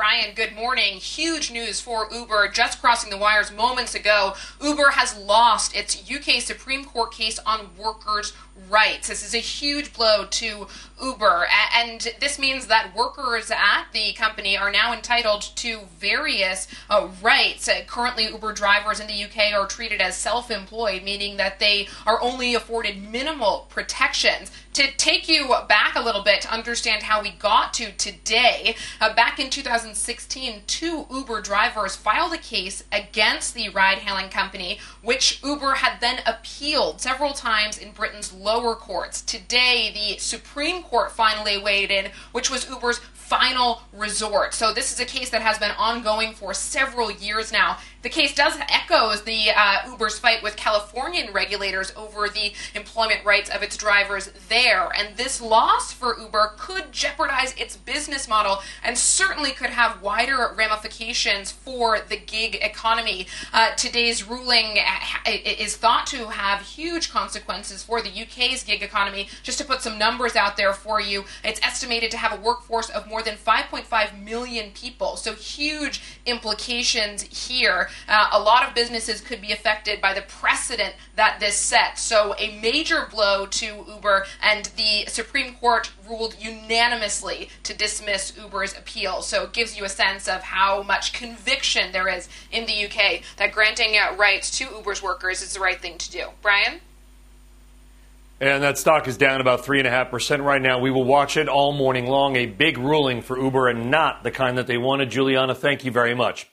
Brian, 0.00 0.34
good 0.34 0.56
morning. 0.56 0.94
Huge 0.96 1.52
news 1.52 1.78
for 1.78 2.08
Uber. 2.10 2.48
Just 2.48 2.80
crossing 2.80 3.10
the 3.10 3.18
wires 3.18 3.52
moments 3.52 3.94
ago, 3.94 4.32
Uber 4.62 4.92
has 4.92 5.14
lost 5.14 5.76
its 5.76 6.10
UK 6.10 6.40
Supreme 6.40 6.86
Court 6.86 7.12
case 7.12 7.38
on 7.40 7.68
workers' 7.76 8.32
rights. 8.70 9.08
This 9.08 9.22
is 9.22 9.34
a 9.34 9.38
huge 9.38 9.92
blow 9.92 10.24
to 10.24 10.66
Uber, 11.02 11.46
and 11.74 12.14
this 12.18 12.38
means 12.38 12.66
that 12.68 12.96
workers 12.96 13.50
at 13.50 13.88
the 13.92 14.14
company 14.14 14.56
are 14.56 14.70
now 14.70 14.94
entitled 14.94 15.42
to 15.56 15.80
various 15.98 16.66
uh, 16.88 17.08
rights. 17.20 17.68
Uh, 17.68 17.82
currently, 17.86 18.24
Uber 18.24 18.54
drivers 18.54 19.00
in 19.00 19.06
the 19.06 19.24
UK 19.24 19.52
are 19.52 19.66
treated 19.66 20.00
as 20.00 20.16
self 20.16 20.50
employed, 20.50 21.02
meaning 21.02 21.36
that 21.36 21.58
they 21.58 21.88
are 22.06 22.22
only 22.22 22.54
afforded 22.54 23.02
minimal 23.02 23.66
protections. 23.68 24.50
To 24.74 24.86
take 24.96 25.28
you 25.28 25.52
back 25.68 25.96
a 25.96 26.00
little 26.00 26.22
bit 26.22 26.42
to 26.42 26.52
understand 26.52 27.02
how 27.02 27.22
we 27.22 27.30
got 27.32 27.74
to 27.74 27.90
today, 27.92 28.76
uh, 29.00 29.12
back 29.14 29.40
in 29.40 29.50
2016, 29.50 30.62
two 30.68 31.06
Uber 31.10 31.40
drivers 31.40 31.96
filed 31.96 32.32
a 32.32 32.38
case 32.38 32.84
against 32.92 33.54
the 33.54 33.68
ride 33.70 33.98
hailing 33.98 34.30
company, 34.30 34.78
which 35.02 35.42
Uber 35.42 35.74
had 35.74 36.00
then 36.00 36.20
appealed 36.24 37.00
several 37.00 37.32
times 37.32 37.78
in 37.78 37.90
Britain's 37.90 38.32
lower 38.32 38.76
courts. 38.76 39.22
Today, 39.22 39.90
the 39.92 40.20
Supreme 40.20 40.84
Court 40.84 41.10
finally 41.10 41.58
weighed 41.58 41.90
in, 41.90 42.12
which 42.30 42.48
was 42.48 42.68
Uber's 42.68 43.00
final 43.12 43.82
resort. 43.92 44.54
So 44.54 44.72
this 44.72 44.92
is 44.92 45.00
a 45.00 45.04
case 45.04 45.30
that 45.30 45.42
has 45.42 45.58
been 45.58 45.70
ongoing 45.72 46.32
for 46.32 46.54
several 46.54 47.10
years 47.10 47.52
now. 47.52 47.78
The 48.02 48.08
case 48.08 48.34
does 48.34 48.56
echoes 48.68 49.22
the 49.22 49.50
uh, 49.54 49.90
Uber's 49.90 50.18
fight 50.18 50.42
with 50.42 50.56
Californian 50.56 51.34
regulators 51.34 51.92
over 51.94 52.28
the 52.28 52.54
employment 52.74 53.24
rights 53.26 53.50
of 53.50 53.62
its 53.62 53.76
drivers 53.76 54.30
there. 54.48 54.90
And 54.96 55.16
this 55.18 55.40
loss 55.40 55.92
for 55.92 56.18
Uber 56.18 56.54
could 56.56 56.92
jeopardize 56.92 57.54
its 57.58 57.76
business 57.76 58.26
model 58.26 58.62
and 58.82 58.96
certainly 58.96 59.50
could 59.50 59.70
have 59.70 60.00
wider 60.00 60.54
ramifications 60.56 61.50
for 61.50 62.00
the 62.00 62.16
gig 62.16 62.58
economy. 62.62 63.26
Uh, 63.52 63.74
today's 63.74 64.26
ruling 64.26 64.78
uh, 64.78 65.30
is 65.30 65.76
thought 65.76 66.06
to 66.06 66.28
have 66.28 66.62
huge 66.62 67.10
consequences 67.10 67.82
for 67.82 68.00
the 68.00 68.08
UK's 68.08 68.64
gig 68.64 68.82
economy. 68.82 69.28
Just 69.42 69.58
to 69.58 69.64
put 69.64 69.82
some 69.82 69.98
numbers 69.98 70.36
out 70.36 70.56
there 70.56 70.72
for 70.72 71.02
you, 71.02 71.24
it's 71.44 71.60
estimated 71.62 72.10
to 72.12 72.16
have 72.16 72.32
a 72.32 72.40
workforce 72.40 72.88
of 72.88 73.06
more 73.06 73.22
than 73.22 73.36
5.5 73.36 74.24
million 74.24 74.70
people. 74.70 75.16
So 75.16 75.34
huge 75.34 76.00
implications 76.24 77.22
here. 77.22 77.89
Uh, 78.08 78.28
a 78.32 78.40
lot 78.40 78.66
of 78.66 78.74
businesses 78.74 79.20
could 79.20 79.40
be 79.40 79.52
affected 79.52 80.00
by 80.00 80.14
the 80.14 80.22
precedent 80.22 80.94
that 81.16 81.40
this 81.40 81.56
sets. 81.56 82.02
So, 82.02 82.34
a 82.38 82.58
major 82.60 83.06
blow 83.10 83.46
to 83.46 83.84
Uber, 83.88 84.26
and 84.42 84.66
the 84.76 85.06
Supreme 85.06 85.54
Court 85.54 85.90
ruled 86.08 86.36
unanimously 86.40 87.50
to 87.64 87.74
dismiss 87.74 88.36
Uber's 88.36 88.76
appeal. 88.76 89.22
So, 89.22 89.44
it 89.44 89.52
gives 89.52 89.76
you 89.76 89.84
a 89.84 89.88
sense 89.88 90.28
of 90.28 90.42
how 90.42 90.82
much 90.82 91.12
conviction 91.12 91.92
there 91.92 92.08
is 92.08 92.28
in 92.50 92.66
the 92.66 92.86
UK 92.86 93.22
that 93.36 93.52
granting 93.52 93.96
uh, 93.96 94.16
rights 94.16 94.56
to 94.58 94.64
Uber's 94.64 95.02
workers 95.02 95.42
is 95.42 95.54
the 95.54 95.60
right 95.60 95.80
thing 95.80 95.98
to 95.98 96.10
do. 96.10 96.26
Brian? 96.42 96.80
And 98.40 98.62
that 98.62 98.78
stock 98.78 99.06
is 99.06 99.18
down 99.18 99.42
about 99.42 99.66
3.5% 99.66 100.42
right 100.42 100.62
now. 100.62 100.78
We 100.78 100.90
will 100.90 101.04
watch 101.04 101.36
it 101.36 101.46
all 101.46 101.72
morning 101.72 102.06
long. 102.06 102.36
A 102.36 102.46
big 102.46 102.78
ruling 102.78 103.20
for 103.20 103.38
Uber 103.38 103.68
and 103.68 103.90
not 103.90 104.22
the 104.22 104.30
kind 104.30 104.56
that 104.56 104.66
they 104.66 104.78
wanted. 104.78 105.10
Julianna, 105.10 105.54
thank 105.54 105.84
you 105.84 105.90
very 105.90 106.14
much. 106.14 106.48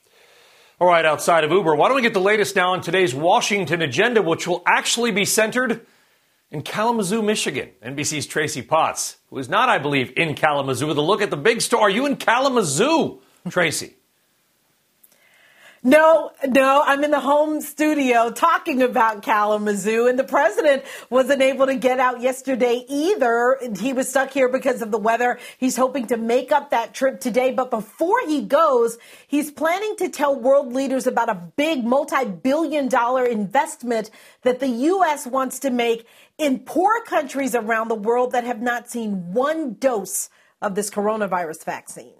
All 0.79 0.87
right, 0.87 1.05
outside 1.05 1.43
of 1.43 1.49
Uber, 1.49 1.75
why 1.75 1.87
don't 1.87 1.95
we 1.95 2.03
get 2.03 2.13
the 2.13 2.19
latest 2.19 2.55
now 2.55 2.73
on 2.73 2.81
today's 2.81 3.15
Washington 3.15 3.81
agenda, 3.81 4.21
which 4.21 4.47
will 4.47 4.61
actually 4.67 5.09
be 5.09 5.25
centered 5.25 5.87
in 6.51 6.61
Kalamazoo, 6.61 7.23
Michigan. 7.23 7.71
NBC's 7.83 8.27
Tracie 8.27 8.61
Potts, 8.61 9.17
who 9.31 9.39
is 9.39 9.49
not, 9.49 9.69
I 9.69 9.79
believe, 9.79 10.13
in 10.15 10.35
Kalamazoo, 10.35 10.85
with 10.85 10.99
a 10.99 11.01
look 11.01 11.23
at 11.23 11.31
the 11.31 11.37
big 11.37 11.61
story. 11.61 11.81
Are 11.81 11.89
you 11.89 12.05
in 12.05 12.15
Kalamazoo, 12.15 13.21
Tracie? 13.49 13.95
No, 15.83 16.31
no, 16.47 16.81
I'm 16.83 17.03
in 17.03 17.11
the 17.11 17.19
home 17.19 17.61
studio 17.61 18.31
talking 18.31 18.81
about 18.81 19.21
Kalamazoo, 19.21 20.07
and 20.07 20.17
the 20.17 20.23
president 20.23 20.83
wasn't 21.11 21.43
able 21.43 21.67
to 21.67 21.75
get 21.75 21.99
out 21.99 22.19
yesterday 22.19 22.83
either. 22.89 23.59
He 23.79 23.93
was 23.93 24.09
stuck 24.09 24.31
here 24.31 24.49
because 24.49 24.81
of 24.81 24.89
the 24.89 24.97
weather. 24.97 25.37
He's 25.59 25.77
hoping 25.77 26.07
to 26.07 26.17
make 26.17 26.51
up 26.51 26.71
that 26.71 26.95
trip 26.95 27.19
today, 27.19 27.51
but 27.51 27.69
before 27.69 28.19
he 28.25 28.41
goes, 28.41 28.97
he's 29.27 29.51
planning 29.51 29.95
to 29.97 30.09
tell 30.09 30.35
world 30.35 30.73
leaders 30.73 31.05
about 31.05 31.29
a 31.29 31.35
big 31.35 31.83
multi 31.83 32.25
billion 32.25 32.89
dollar 32.89 33.25
investment 33.25 34.09
that 34.41 34.59
the 34.59 34.69
U.S. 34.69 35.27
wants 35.27 35.59
to 35.59 35.69
make 35.69 36.07
in 36.39 36.59
poor 36.59 37.03
countries 37.03 37.53
around 37.53 37.89
the 37.89 37.95
world 37.95 38.31
that 38.31 38.45
have 38.45 38.61
not 38.61 38.89
seen 38.89 39.31
one 39.31 39.75
dose 39.75 40.29
of 40.59 40.73
this 40.73 40.89
coronavirus 40.89 41.63
vaccine. 41.63 42.16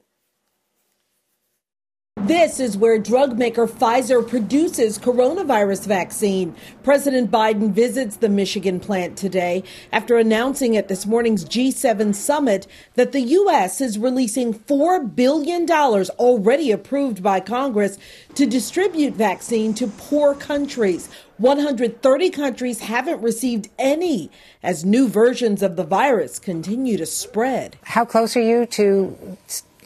This 2.22 2.60
is 2.60 2.76
where 2.76 2.98
drug 2.98 3.38
maker 3.38 3.68
Pfizer 3.68 4.28
produces 4.28 4.98
coronavirus 4.98 5.86
vaccine. 5.86 6.56
President 6.84 7.30
Biden 7.30 7.72
visits 7.72 8.18
the 8.18 8.28
Michigan 8.28 8.80
plant 8.80 9.16
today 9.16 9.64
after 9.92 10.18
announcing 10.18 10.76
at 10.76 10.88
this 10.88 11.06
morning's 11.06 11.46
G7 11.46 12.16
summit 12.16 12.66
that 12.96 13.12
the 13.12 13.22
U.S. 13.22 13.82
is 13.82 14.00
releasing 14.00 14.52
$4 14.52 15.16
billion 15.16 15.70
already 15.70 16.72
approved 16.72 17.22
by 17.22 17.40
Congress 17.40 18.00
to 18.34 18.48
distribute 18.48 19.14
vaccine 19.14 19.76
to 19.76 19.88
poor 19.88 20.34
countries. 20.34 21.10
130 21.38 22.30
countries 22.32 22.80
haven't 22.80 23.22
received 23.22 23.70
any 23.78 24.32
as 24.64 24.84
new 24.84 25.08
versions 25.08 25.62
of 25.62 25.76
the 25.76 25.84
virus 25.84 26.40
continue 26.40 26.98
to 26.98 27.06
spread. 27.06 27.78
How 27.84 28.06
close 28.06 28.36
are 28.36 28.42
you 28.42 28.66
to 28.66 29.38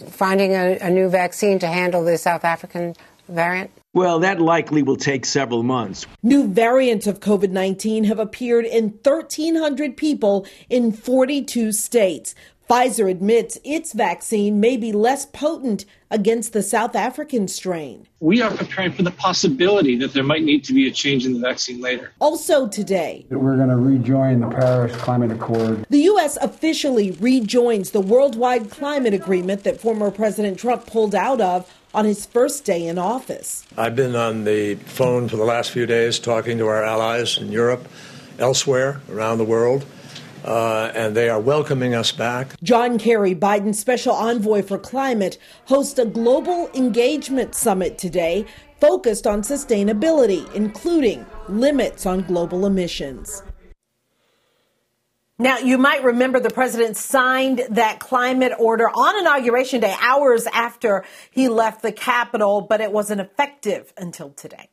finding 0.09 0.53
a, 0.53 0.77
a 0.79 0.89
new 0.89 1.09
vaccine 1.09 1.59
to 1.59 1.67
handle 1.67 2.03
the 2.03 2.17
South 2.17 2.43
African 2.43 2.95
variant? 3.27 3.71
Well, 3.93 4.19
that 4.19 4.39
likely 4.39 4.83
will 4.83 4.95
take 4.95 5.25
several 5.25 5.63
months. 5.63 6.07
New 6.23 6.47
variants 6.47 7.07
of 7.07 7.19
COVID 7.19 7.49
19 7.49 8.05
have 8.05 8.19
appeared 8.19 8.65
in 8.65 8.99
1,300 9.03 9.97
people 9.97 10.45
in 10.69 10.93
42 10.93 11.73
states. 11.73 12.33
Pfizer 12.71 13.11
admits 13.11 13.57
its 13.65 13.91
vaccine 13.91 14.61
may 14.61 14.77
be 14.77 14.93
less 14.93 15.25
potent 15.25 15.83
against 16.09 16.53
the 16.53 16.63
South 16.63 16.95
African 16.95 17.49
strain. 17.49 18.07
We 18.21 18.41
are 18.41 18.49
preparing 18.49 18.93
for 18.93 19.03
the 19.03 19.11
possibility 19.11 19.97
that 19.97 20.13
there 20.13 20.23
might 20.23 20.43
need 20.43 20.63
to 20.63 20.73
be 20.73 20.87
a 20.87 20.91
change 20.91 21.25
in 21.25 21.33
the 21.33 21.39
vaccine 21.39 21.81
later. 21.81 22.13
Also 22.19 22.69
today, 22.69 23.25
we're 23.29 23.57
going 23.57 23.67
to 23.67 23.75
rejoin 23.75 24.39
the 24.39 24.47
Paris 24.47 24.95
Climate 24.95 25.31
Accord. 25.31 25.85
The 25.89 25.99
U.S. 26.03 26.37
officially 26.37 27.11
rejoins 27.11 27.91
the 27.91 27.99
worldwide 27.99 28.69
climate 28.69 29.13
agreement 29.13 29.65
that 29.65 29.81
former 29.81 30.09
President 30.09 30.57
Trump 30.57 30.87
pulled 30.87 31.13
out 31.13 31.41
of 31.41 31.69
on 31.93 32.05
his 32.05 32.25
first 32.25 32.63
day 32.63 32.87
in 32.87 32.97
office. 32.97 33.65
I've 33.77 33.97
been 33.97 34.15
on 34.15 34.45
the 34.45 34.75
phone 34.75 35.27
for 35.27 35.35
the 35.35 35.43
last 35.43 35.71
few 35.71 35.85
days 35.85 36.19
talking 36.19 36.57
to 36.59 36.67
our 36.67 36.85
allies 36.85 37.37
in 37.37 37.51
Europe, 37.51 37.85
elsewhere 38.39 39.01
around 39.09 39.39
the 39.39 39.43
world 39.43 39.85
uh, 40.43 40.91
and 40.95 41.15
they 41.15 41.29
are 41.29 41.39
welcoming 41.39 41.93
us 41.93 42.11
back. 42.11 42.55
John 42.61 42.97
Kerry, 42.97 43.35
Biden's 43.35 43.79
special 43.79 44.13
envoy 44.13 44.61
for 44.61 44.77
climate, 44.77 45.37
hosts 45.65 45.99
a 45.99 46.05
global 46.05 46.69
engagement 46.73 47.55
summit 47.55 47.97
today 47.97 48.45
focused 48.79 49.27
on 49.27 49.41
sustainability, 49.41 50.51
including 50.53 51.25
limits 51.47 52.05
on 52.05 52.23
global 52.23 52.65
emissions. 52.65 53.43
Now, 55.37 55.57
you 55.57 55.79
might 55.79 56.03
remember 56.03 56.39
the 56.39 56.51
president 56.51 56.97
signed 56.97 57.63
that 57.71 57.99
climate 57.99 58.53
order 58.59 58.87
on 58.87 59.19
Inauguration 59.19 59.79
Day, 59.79 59.95
hours 59.99 60.45
after 60.53 61.03
he 61.31 61.47
left 61.47 61.81
the 61.81 61.91
Capitol, 61.91 62.61
but 62.61 62.79
it 62.79 62.91
wasn't 62.91 63.21
effective 63.21 63.91
until 63.97 64.29
today. 64.29 64.69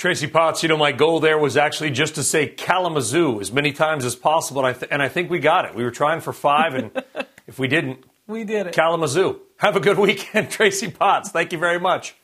Tracie 0.00 0.28
Potts, 0.28 0.62
you 0.62 0.70
know, 0.70 0.78
my 0.78 0.92
goal 0.92 1.20
there 1.20 1.36
was 1.36 1.58
actually 1.58 1.90
just 1.90 2.14
to 2.14 2.22
say 2.22 2.46
Kalamazoo 2.46 3.38
as 3.38 3.52
many 3.52 3.70
times 3.70 4.06
as 4.06 4.16
possible, 4.16 4.64
and 4.64 4.74
I, 4.74 4.78
th- 4.78 4.90
and 4.90 5.02
I 5.02 5.10
think 5.10 5.28
we 5.28 5.40
got 5.40 5.66
it. 5.66 5.74
We 5.74 5.84
were 5.84 5.90
trying 5.90 6.22
for 6.22 6.32
five, 6.32 6.72
and 6.72 6.90
if 7.46 7.58
we 7.58 7.68
didn't, 7.68 8.02
we 8.26 8.44
did 8.44 8.68
it. 8.68 8.72
Kalamazoo. 8.72 9.40
Have 9.58 9.76
a 9.76 9.80
good 9.80 9.98
weekend, 9.98 10.50
Tracie 10.50 10.90
Potts. 10.90 11.28
Thank 11.28 11.52
you 11.52 11.58
very 11.58 11.78
much. 11.78 12.14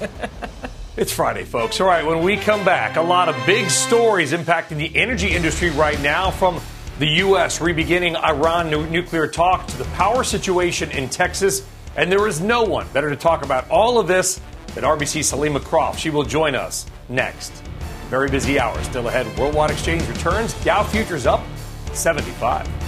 it's 0.96 1.12
Friday, 1.12 1.44
folks. 1.44 1.78
All 1.78 1.86
right, 1.86 2.06
when 2.06 2.22
we 2.22 2.38
come 2.38 2.64
back, 2.64 2.96
a 2.96 3.02
lot 3.02 3.28
of 3.28 3.36
big 3.44 3.68
stories 3.68 4.32
impacting 4.32 4.78
the 4.78 4.96
energy 4.96 5.28
industry 5.28 5.68
right 5.68 6.00
now 6.00 6.30
from 6.30 6.58
the 7.00 7.08
U.S. 7.18 7.60
re-beginning 7.60 8.16
Iran 8.16 8.70
nuclear 8.70 9.26
talks, 9.28 9.74
to 9.74 9.78
the 9.78 9.90
power 9.90 10.24
situation 10.24 10.90
in 10.92 11.10
Texas, 11.10 11.66
and 11.98 12.10
there 12.10 12.26
is 12.26 12.40
no 12.40 12.62
one 12.62 12.86
better 12.94 13.10
to 13.10 13.16
talk 13.16 13.44
about 13.44 13.68
all 13.68 13.98
of 13.98 14.08
this 14.08 14.40
than 14.74 14.84
RBC's 14.84 15.32
Helima 15.32 15.62
Croft. 15.62 15.98
She 15.98 16.10
will 16.10 16.24
join 16.24 16.54
us 16.54 16.86
next. 17.08 17.50
Very 18.10 18.30
busy 18.30 18.58
hour 18.58 18.82
still 18.84 19.08
ahead. 19.08 19.26
Worldwide 19.38 19.70
exchange 19.70 20.06
returns. 20.08 20.54
Dow 20.64 20.82
futures 20.82 21.26
up 21.26 21.42
75. 21.92 22.87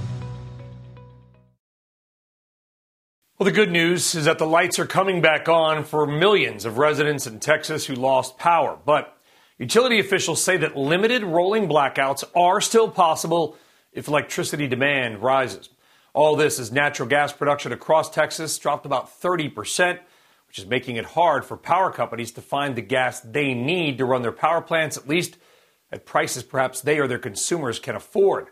Well, 3.41 3.49
the 3.49 3.53
good 3.53 3.71
news 3.71 4.13
is 4.13 4.25
that 4.25 4.37
the 4.37 4.45
lights 4.45 4.77
are 4.77 4.85
coming 4.85 5.19
back 5.19 5.49
on 5.49 5.83
for 5.83 6.05
millions 6.05 6.63
of 6.63 6.77
residents 6.77 7.25
in 7.25 7.39
Texas 7.39 7.87
who 7.87 7.95
lost 7.95 8.37
power. 8.37 8.77
But 8.85 9.17
utility 9.57 9.99
officials 9.99 10.43
say 10.43 10.57
that 10.57 10.77
limited 10.77 11.23
rolling 11.23 11.67
blackouts 11.67 12.23
are 12.35 12.61
still 12.61 12.87
possible 12.87 13.57
if 13.93 14.07
electricity 14.07 14.67
demand 14.67 15.23
rises. 15.23 15.69
All 16.13 16.35
this 16.35 16.59
as 16.59 16.71
natural 16.71 17.09
gas 17.09 17.33
production 17.33 17.71
across 17.71 18.11
Texas 18.11 18.59
dropped 18.59 18.85
about 18.85 19.09
30%, 19.19 19.97
which 20.47 20.59
is 20.59 20.67
making 20.67 20.97
it 20.97 21.05
hard 21.05 21.43
for 21.43 21.57
power 21.57 21.91
companies 21.91 22.31
to 22.33 22.43
find 22.43 22.75
the 22.75 22.83
gas 22.83 23.21
they 23.21 23.55
need 23.55 23.97
to 23.97 24.05
run 24.05 24.21
their 24.21 24.31
power 24.31 24.61
plants, 24.61 24.97
at 24.97 25.09
least 25.09 25.39
at 25.91 26.05
prices 26.05 26.43
perhaps 26.43 26.79
they 26.79 26.99
or 26.99 27.07
their 27.07 27.17
consumers 27.17 27.79
can 27.79 27.95
afford. 27.95 28.49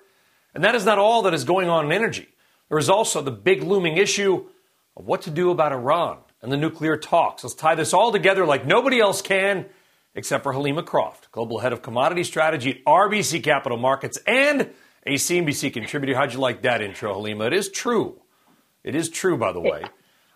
And 0.56 0.64
that 0.64 0.74
is 0.74 0.84
not 0.84 0.98
all 0.98 1.22
that 1.22 1.34
is 1.36 1.44
going 1.44 1.70
on 1.70 1.86
in 1.86 1.92
energy. 1.92 2.30
There 2.70 2.80
is 2.80 2.90
also 2.90 3.22
the 3.22 3.30
big 3.30 3.62
looming 3.62 3.98
issue 3.98 4.48
of 5.00 5.08
what 5.08 5.22
to 5.24 5.32
do 5.32 5.50
about 5.50 5.72
Iran 5.72 6.18
and 6.42 6.52
the 6.52 6.58
nuclear 6.58 6.98
talks. 6.98 7.44
Let's 7.44 7.56
tie 7.56 7.76
this 7.76 7.94
all 7.94 8.12
together 8.12 8.46
like 8.46 8.66
nobody 8.66 9.00
else 9.00 9.22
can, 9.22 9.66
except 10.14 10.44
for 10.44 10.54
Helima 10.54 10.86
Croft, 10.86 11.32
Global 11.32 11.60
Head 11.60 11.72
of 11.72 11.82
Commodity 11.82 12.26
Strategy 12.26 12.72
at 12.72 12.86
RBC 12.86 13.42
Capital 13.42 13.78
Markets 13.78 14.20
and 14.28 14.70
a 15.06 15.16
CNBC 15.16 15.72
contributor. 15.74 16.16
How'd 16.16 16.34
you 16.34 16.40
like 16.40 16.64
that 16.64 16.82
intro, 16.82 17.16
Helima? 17.16 17.48
It 17.48 17.54
is 17.54 17.70
true. 17.70 18.22
It 18.84 18.94
is 18.94 19.10
true, 19.10 19.38
by 19.38 19.54
the 19.54 19.62
way. 19.62 19.84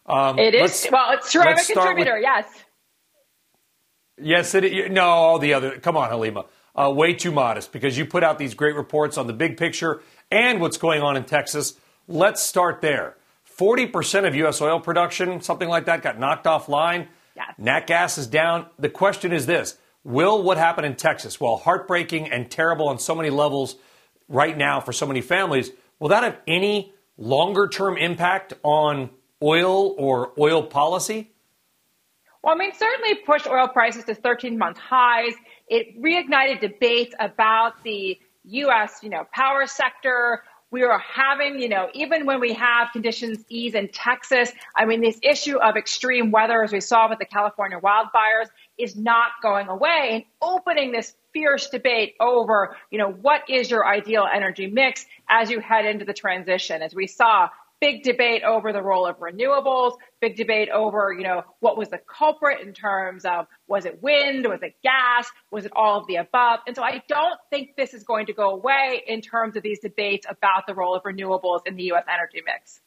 Um, 0.06 0.40
it 0.40 0.56
is. 0.56 0.88
Well, 0.90 1.12
it's 1.12 1.32
true. 1.32 1.42
I'm 1.42 1.58
a 1.58 1.64
contributor, 1.64 2.14
with, 2.14 2.24
yes. 2.24 2.46
Yes, 4.18 4.56
it 4.56 4.64
is. 4.64 4.92
No, 4.92 5.04
all 5.04 5.40
the 5.40 5.54
other. 5.54 5.78
Come 5.80 5.98
on, 5.98 6.10
Helima. 6.10 6.46
Uh, 6.76 6.90
way 6.90 7.14
too 7.14 7.32
modest 7.32 7.72
because 7.72 7.98
you 7.98 8.06
put 8.06 8.24
out 8.24 8.40
these 8.40 8.54
great 8.54 8.76
reports 8.76 9.18
on 9.18 9.28
the 9.28 9.34
big 9.34 9.58
picture 9.58 10.02
and 10.32 10.60
what's 10.60 10.78
going 10.78 11.02
on 11.02 11.18
in 11.18 11.24
Texas. 11.24 11.74
Let's 12.08 12.42
start 12.42 12.82
there. 12.82 13.18
40% 13.58 14.28
of 14.28 14.36
U.S. 14.36 14.62
oil 14.62 14.80
production, 14.80 15.42
something 15.42 15.70
like 15.70 15.86
that, 15.86 16.02
got 16.02 16.20
knocked 16.20 16.46
offline. 16.46 17.08
Yes. 17.36 17.54
Nat 17.58 17.88
gas 17.88 18.18
is 18.18 18.28
down. 18.28 18.68
The 18.80 18.90
question 18.90 19.32
is 19.32 19.46
this 19.46 19.78
Will 20.04 20.44
what 20.44 20.58
happened 20.58 20.86
in 20.86 20.96
Texas, 20.96 21.40
while 21.40 21.58
heartbreaking 21.58 22.30
and 22.32 22.50
terrible 22.50 22.90
on 22.90 23.00
so 23.00 23.16
many 23.16 23.30
levels 23.30 23.76
right 24.28 24.58
now 24.58 24.82
for 24.82 24.92
so 24.92 25.06
many 25.06 25.22
families, 25.22 25.72
will 26.00 26.10
that 26.10 26.24
have 26.24 26.38
any 26.48 26.94
longer 27.18 27.68
term 27.68 27.98
impact 27.98 28.54
on 28.64 29.10
oil 29.42 29.96
or 29.98 30.34
oil 30.38 30.64
policy? 30.64 31.32
Well, 32.44 32.54
I 32.54 32.58
mean, 32.58 32.74
certainly 32.74 33.16
pushed 33.16 33.48
oil 33.48 33.70
prices 33.70 34.04
to 34.06 34.16
13 34.16 34.58
month 34.58 34.78
highs. 34.78 35.34
It 35.68 36.02
reignited 36.02 36.60
debates 36.60 37.16
about 37.20 37.82
the 37.84 38.20
U.S. 38.46 39.00
you 39.02 39.10
know 39.10 39.26
power 39.32 39.66
sector, 39.68 40.44
we 40.74 40.82
are 40.82 40.98
having, 40.98 41.62
you 41.62 41.70
know, 41.70 41.88
even 41.94 42.26
when 42.26 42.40
we 42.40 42.52
have 42.54 42.88
conditions 42.92 43.46
ease 43.48 43.76
in 43.76 43.90
Texas, 43.90 44.52
I 44.76 44.86
mean, 44.86 45.02
this 45.02 45.20
issue 45.22 45.58
of 45.58 45.78
extreme 45.78 46.32
weather, 46.32 46.64
as 46.64 46.72
we 46.72 46.82
saw 46.82 47.08
with 47.08 47.20
the 47.20 47.26
California 47.26 47.80
wildfires, 47.80 48.48
is 48.80 48.96
not 48.96 49.34
going 49.44 49.68
away 49.68 50.10
and 50.12 50.24
opening 50.42 50.92
this 50.92 51.14
fierce 51.32 51.70
debate 51.70 52.16
over, 52.20 52.76
you 52.90 52.98
know, 52.98 53.12
what 53.12 53.48
is 53.50 53.70
your 53.70 53.86
ideal 53.86 54.26
energy 54.34 54.66
mix 54.66 55.06
as 55.30 55.52
you 55.52 55.60
head 55.60 55.86
into 55.86 56.06
the 56.06 56.14
transition. 56.14 56.82
As 56.82 56.96
we 56.96 57.06
saw 57.06 57.50
big 57.84 58.02
debate 58.02 58.44
over 58.44 58.72
the 58.72 58.82
role 58.82 59.06
of 59.06 59.20
renewables, 59.20 59.98
big 60.22 60.38
debate 60.38 60.70
over, 60.70 61.14
you 61.18 61.26
know, 61.26 61.44
what 61.60 61.78
was 61.78 61.90
the 61.90 61.98
culprit 61.98 62.66
in 62.66 62.72
terms 62.72 63.26
of 63.26 63.46
was 63.68 63.84
it 63.84 64.02
wind, 64.02 64.48
was 64.48 64.62
it 64.62 64.74
gas, 64.82 65.28
was 65.52 65.66
it 65.66 65.72
all 65.76 66.00
of 66.00 66.08
the 66.08 66.16
above? 66.16 66.62
And 66.66 66.78
so 66.78 66.82
I 66.82 67.04
don't 67.10 67.38
think 67.50 67.76
this 67.76 67.94
is 67.94 68.06
going 68.06 68.28
to 68.28 68.34
go 68.34 68.52
away 68.52 69.04
in 69.06 69.20
terms 69.20 69.58
of 69.58 69.64
these 69.64 69.82
debates 69.82 70.26
about 70.30 70.66
the 70.66 70.74
role 70.74 70.96
of 70.96 71.04
renewables 71.04 71.64
in 71.66 71.76
the 71.76 71.84
U.S. 71.84 72.06
energy 72.08 72.42
mix. 72.46 72.80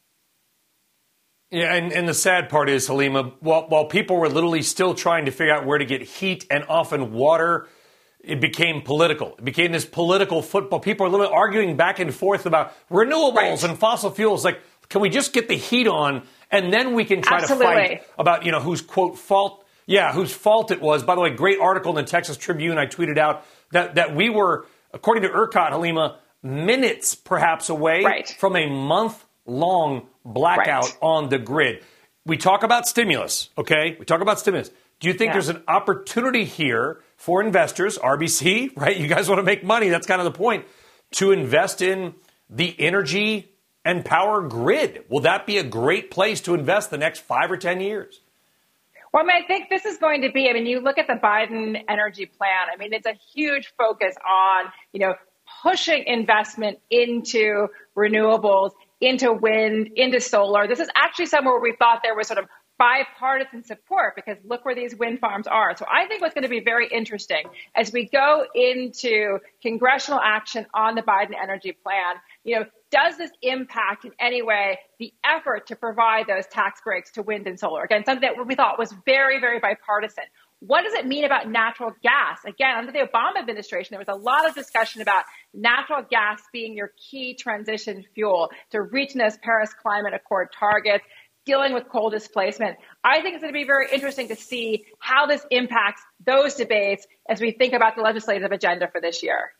Yeah, 1.51 1.75
and, 1.75 1.93
and 1.93 2.09
the 2.09 2.15
sad 2.15 2.49
part 2.49 2.71
is, 2.71 2.89
Helima, 2.89 3.35
while, 3.41 3.69
while 3.69 3.85
people 3.85 4.17
were 4.17 4.31
literally 4.31 4.63
still 4.63 4.95
trying 4.95 5.27
to 5.27 5.31
figure 5.31 5.53
out 5.53 5.67
where 5.67 5.77
to 5.77 5.85
get 5.85 6.01
heat 6.01 6.47
and 6.51 6.65
often 6.71 7.13
water, 7.13 7.69
it 8.27 8.41
became 8.41 8.83
political. 8.83 9.37
It 9.39 9.45
became 9.45 9.71
this 9.71 9.85
political 9.85 10.43
football. 10.43 10.81
People 10.81 11.07
are 11.07 11.09
literally 11.09 11.33
arguing 11.33 11.77
back 11.77 12.01
and 12.01 12.13
forth 12.13 12.45
about 12.45 12.75
renewables 12.91 13.37
right. 13.37 13.63
and 13.65 13.79
fossil 13.79 14.11
fuels. 14.11 14.45
Like, 14.45 14.61
can 14.89 15.01
we 15.01 15.11
just 15.11 15.33
get 15.33 15.49
the 15.49 15.57
heat 15.57 15.87
on 15.87 16.23
and 16.51 16.73
then 16.73 16.95
we 16.95 17.05
can 17.05 17.23
try 17.23 17.39
Absolutely. 17.39 17.67
to 17.67 17.73
fight 17.73 18.03
about, 18.19 18.45
you 18.45 18.53
know, 18.53 18.61
whose 18.61 18.81
quote 18.81 19.19
fault, 19.19 19.65
yeah, 19.87 20.13
whose 20.13 20.33
fault 20.33 20.71
it 20.71 20.81
was. 20.81 21.03
By 21.03 21.15
the 21.15 21.21
way, 21.21 21.31
great 21.31 21.59
article 21.61 21.97
in 21.97 22.05
the 22.05 22.09
Texas 22.09 22.37
Tribune. 22.37 22.79
I 22.79 22.87
tweeted 22.87 23.19
out 23.19 23.45
that, 23.73 23.97
that 23.97 24.15
we 24.15 24.31
were, 24.31 24.67
according 24.93 25.25
to 25.25 25.29
ERCOT, 25.29 25.73
Helima, 25.73 26.17
minutes 26.43 27.15
perhaps 27.15 27.69
away 27.69 28.03
right. 28.05 28.29
from 28.29 28.57
a 28.57 28.69
month 28.69 29.25
long 29.45 30.07
blackout 30.25 30.85
right. 30.85 30.99
on 31.01 31.29
the 31.29 31.39
grid. 31.39 31.83
We 32.25 32.37
talk 32.37 32.63
about 32.63 32.87
stimulus, 32.87 33.51
okay? 33.57 33.97
We 33.99 34.05
talk 34.05 34.21
about 34.21 34.39
stimulus. 34.39 34.71
Do 34.99 35.09
you 35.09 35.15
think 35.15 35.29
yeah. 35.29 35.33
there's 35.35 35.49
an 35.49 35.63
opportunity 35.69 36.45
here 36.45 37.01
for 37.17 37.43
investors, 37.43 37.99
RBC, 37.99 38.77
right? 38.77 38.97
You 38.97 39.09
guys 39.09 39.29
want 39.29 39.39
to 39.39 39.45
make 39.45 39.65
money. 39.65 39.89
That's 39.89 40.07
kind 40.07 40.21
of 40.21 40.25
the 40.25 40.37
point. 40.37 40.65
To 41.13 41.33
invest 41.33 41.83
in 41.83 42.15
the 42.51 42.75
energy 42.79 43.53
and 43.87 44.05
power 44.05 44.43
grid. 44.43 45.05
Will 45.09 45.21
that 45.21 45.47
be 45.47 45.59
a 45.59 45.63
great 45.63 46.11
place 46.11 46.41
to 46.43 46.55
invest 46.55 46.91
the 46.91 46.99
next 46.99 47.21
five 47.21 47.53
or 47.53 47.57
10 47.57 47.81
years? 47.81 48.21
Well, 49.15 49.23
I 49.23 49.27
mean, 49.27 49.43
I 49.45 49.47
think 49.47 49.71
this 49.71 49.87
is 49.87 49.97
going 49.99 50.23
to 50.23 50.33
be, 50.33 50.51
I 50.51 50.53
mean, 50.53 50.67
you 50.67 50.81
look 50.81 50.99
at 50.99 51.07
the 51.07 51.15
Biden 51.15 51.81
energy 51.89 52.27
plan, 52.27 52.67
I 52.71 52.77
mean, 52.77 52.93
it's 52.93 53.07
a 53.07 53.15
huge 53.33 53.73
focus 53.79 54.17
on, 54.29 54.73
you 54.93 54.99
know, 54.99 55.15
pushing 55.63 56.03
investment 56.05 56.81
into 56.91 57.69
renewables, 57.97 58.73
into 59.01 59.33
wind, 59.33 59.91
into 59.95 60.21
solar. 60.21 60.67
This 60.67 60.81
is 60.81 60.89
actually 60.97 61.27
somewhere 61.27 61.55
where 61.55 61.63
we 61.63 61.77
thought 61.79 62.01
there 62.03 62.17
was 62.17 62.27
sort 62.27 62.41
of 62.41 62.47
bipartisan 62.79 63.65
support 63.65 64.15
because 64.17 64.37
look 64.45 64.65
where 64.65 64.75
these 64.75 64.95
wind 64.97 65.21
farms 65.21 65.47
are. 65.47 65.77
So 65.77 65.87
I 65.91 66.07
think 66.09 66.21
what's 66.21 66.35
going 66.35 66.43
to 66.43 66.51
be 66.51 66.61
very 66.61 66.89
interesting 66.89 67.45
as 67.75 67.93
we 67.93 68.09
go 68.09 68.45
into 68.55 69.39
congressional 69.63 70.21
action 70.23 70.67
on 70.75 70.97
the 70.97 71.03
Biden 71.03 71.35
energy 71.41 71.73
plan, 71.73 72.17
you 72.45 72.57
know, 72.57 72.67
does 72.91 73.17
this 73.17 73.31
impact 73.43 74.05
in 74.05 74.13
any 74.21 74.43
way 74.43 74.79
the 74.99 75.13
effort 75.25 75.67
to 75.69 75.77
provide 75.77 76.27
those 76.27 76.47
tax 76.47 76.81
breaks 76.85 77.11
to 77.13 77.23
wind 77.23 77.47
and 77.47 77.59
solar? 77.59 77.83
Again, 77.83 78.05
something 78.05 78.29
that 78.29 78.47
we 78.47 78.55
thought 78.55 78.79
was 78.79 78.95
very, 79.05 79.41
very 79.41 79.59
bipartisan. 79.59 80.25
what 80.61 80.83
does 80.83 80.95
it 80.95 81.07
mean 81.07 81.25
about 81.25 81.51
natural 81.51 81.93
gas? 82.03 82.39
Again, 82.47 82.77
under 82.79 82.93
the 82.93 83.01
Obama 83.01 83.39
administration, 83.39 83.89
there 83.91 83.99
was 83.99 84.09
a 84.09 84.19
lot 84.19 84.49
of 84.49 84.55
discussion 84.55 85.03
about 85.03 85.25
natural 85.53 86.03
gas 86.09 86.41
being 86.53 86.77
your 86.77 86.93
key 87.11 87.35
transition 87.35 88.05
fuel 88.15 88.51
to 88.71 88.81
reaching 88.81 89.19
those 89.21 89.37
Paris 89.39 89.75
Climate 89.83 90.15
Accord 90.15 90.49
targets, 90.59 91.05
dealing 91.45 91.75
with 91.75 91.89
coal 91.89 92.11
displacement. 92.11 92.77
I 93.05 93.21
think 93.21 93.35
it's 93.35 93.43
going 93.43 93.53
to 93.53 93.59
be 93.59 93.67
very 93.67 93.89
interesting 93.93 94.29
to 94.29 94.37
see 94.37 94.87
how 94.99 95.27
this 95.27 95.45
impacts 95.51 96.03
those 96.25 96.55
debates 96.55 97.07
as 97.29 97.41
we 97.41 97.53
think 97.53 97.73
about 97.73 97.97
the 97.97 98.03
legislative 98.03 98.51
agenda 98.51 98.89
for 98.91 99.01
this 99.01 99.23
year. 99.23 99.53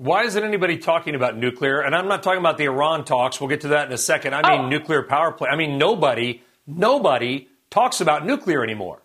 Why 0.00 0.24
isn't 0.24 0.42
anybody 0.42 0.78
talking 0.78 1.14
about 1.14 1.36
nuclear? 1.36 1.82
And 1.82 1.94
I'm 1.94 2.08
not 2.08 2.22
talking 2.22 2.40
about 2.40 2.56
the 2.56 2.64
Iran 2.64 3.04
talks. 3.04 3.38
We'll 3.38 3.50
get 3.50 3.60
to 3.60 3.68
that 3.68 3.88
in 3.88 3.92
a 3.92 3.98
second. 3.98 4.34
I 4.34 4.50
mean, 4.50 4.60
oh. 4.62 4.68
nuclear 4.70 5.02
power 5.02 5.30
plant. 5.30 5.52
I 5.52 5.58
mean, 5.58 5.76
nobody, 5.76 6.40
nobody 6.66 7.48
talks 7.68 8.00
about 8.00 8.24
nuclear 8.24 8.64
anymore. 8.64 9.02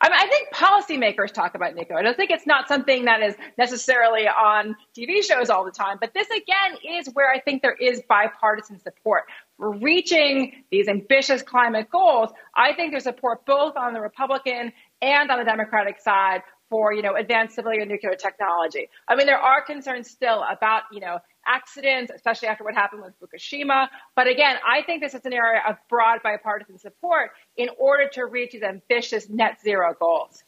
I, 0.00 0.08
mean, 0.08 0.18
I 0.18 0.26
think 0.26 0.52
policymakers 0.52 1.32
talk 1.32 1.54
about 1.54 1.76
nuclear. 1.76 1.96
I 1.96 2.02
don't 2.02 2.16
think 2.16 2.32
it's 2.32 2.44
not 2.44 2.66
something 2.66 3.04
that 3.04 3.22
is 3.22 3.36
necessarily 3.56 4.26
on 4.26 4.74
TV 4.98 5.22
shows 5.22 5.48
all 5.48 5.64
the 5.64 5.70
time. 5.70 5.98
But 6.00 6.12
this, 6.12 6.26
again, 6.28 6.76
is 6.98 7.08
where 7.14 7.30
I 7.30 7.38
think 7.38 7.62
there 7.62 7.76
is 7.80 8.02
bipartisan 8.08 8.80
support. 8.80 9.22
For 9.58 9.72
reaching 9.72 10.64
these 10.72 10.88
ambitious 10.88 11.42
climate 11.42 11.88
goals, 11.88 12.30
I 12.52 12.72
think 12.72 12.90
there's 12.90 13.04
support 13.04 13.46
both 13.46 13.76
on 13.76 13.94
the 13.94 14.00
Republican 14.00 14.72
and 15.00 15.30
on 15.30 15.38
the 15.38 15.44
Democratic 15.44 16.00
side 16.00 16.42
for, 16.74 16.92
you 16.92 17.02
know, 17.02 17.14
advanced 17.14 17.54
civilian 17.54 17.86
nuclear 17.86 18.16
technology. 18.16 18.88
I 19.06 19.14
mean, 19.14 19.26
there 19.26 19.38
are 19.38 19.64
concerns 19.64 20.10
still 20.10 20.42
about, 20.42 20.82
you 20.90 20.98
know, 20.98 21.18
accidents, 21.46 22.10
especially 22.12 22.48
after 22.48 22.64
what 22.64 22.74
happened 22.74 23.02
with 23.04 23.14
Fukushima. 23.20 23.86
But 24.16 24.26
again, 24.26 24.56
I 24.66 24.82
think 24.82 25.00
this 25.00 25.14
is 25.14 25.24
an 25.24 25.32
area 25.32 25.62
of 25.68 25.76
broad 25.88 26.20
bipartisan 26.24 26.80
support 26.80 27.30
in 27.56 27.68
order 27.78 28.08
to 28.14 28.24
reach 28.26 28.50
these 28.54 28.64
ambitious 28.64 29.28
net 29.28 29.58
zero 29.62 29.94
goals. 29.96 30.42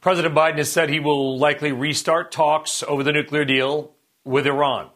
President 0.00 0.34
Biden 0.34 0.58
has 0.58 0.72
said 0.72 0.90
he 0.90 0.98
will 0.98 1.38
likely 1.38 1.70
restart 1.70 2.32
talks 2.32 2.82
over 2.82 3.04
the 3.04 3.12
nuclear 3.12 3.44
deal 3.44 3.92
with 4.24 4.44
Iran. 4.44 4.90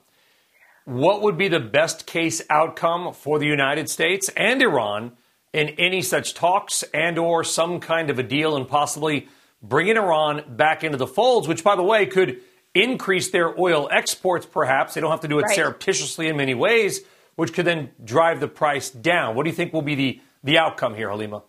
What 0.86 1.22
would 1.22 1.38
be 1.38 1.46
the 1.46 1.60
best 1.60 2.04
case 2.04 2.42
outcome 2.50 3.14
for 3.14 3.38
the 3.38 3.46
United 3.46 3.88
States 3.88 4.28
and 4.30 4.60
Iran 4.60 5.12
in 5.52 5.68
any 5.70 6.02
such 6.02 6.34
talks 6.34 6.82
and 6.94 7.18
or 7.18 7.44
some 7.44 7.80
kind 7.80 8.10
of 8.10 8.18
a 8.18 8.22
deal 8.22 8.56
and 8.56 8.68
possibly 8.68 9.28
bringing 9.62 9.96
Iran 9.96 10.44
back 10.56 10.84
into 10.84 10.96
the 10.96 11.06
folds, 11.06 11.48
which 11.48 11.64
by 11.64 11.76
the 11.76 11.82
way 11.82 12.06
could 12.06 12.40
increase 12.74 13.30
their 13.30 13.58
oil 13.58 13.88
exports, 13.90 14.46
perhaps. 14.46 14.94
They 14.94 15.00
don't 15.00 15.10
have 15.10 15.20
to 15.20 15.28
do 15.28 15.38
it 15.38 15.42
right. 15.42 15.54
surreptitiously 15.54 16.28
in 16.28 16.36
many 16.36 16.54
ways, 16.54 17.00
which 17.36 17.52
could 17.52 17.66
then 17.66 17.90
drive 18.04 18.40
the 18.40 18.48
price 18.48 18.90
down. 18.90 19.34
What 19.34 19.44
do 19.44 19.50
you 19.50 19.56
think 19.56 19.72
will 19.72 19.82
be 19.82 19.94
the, 19.94 20.20
the 20.44 20.58
outcome 20.58 20.94
here, 20.94 21.08
Helima? 21.08 21.42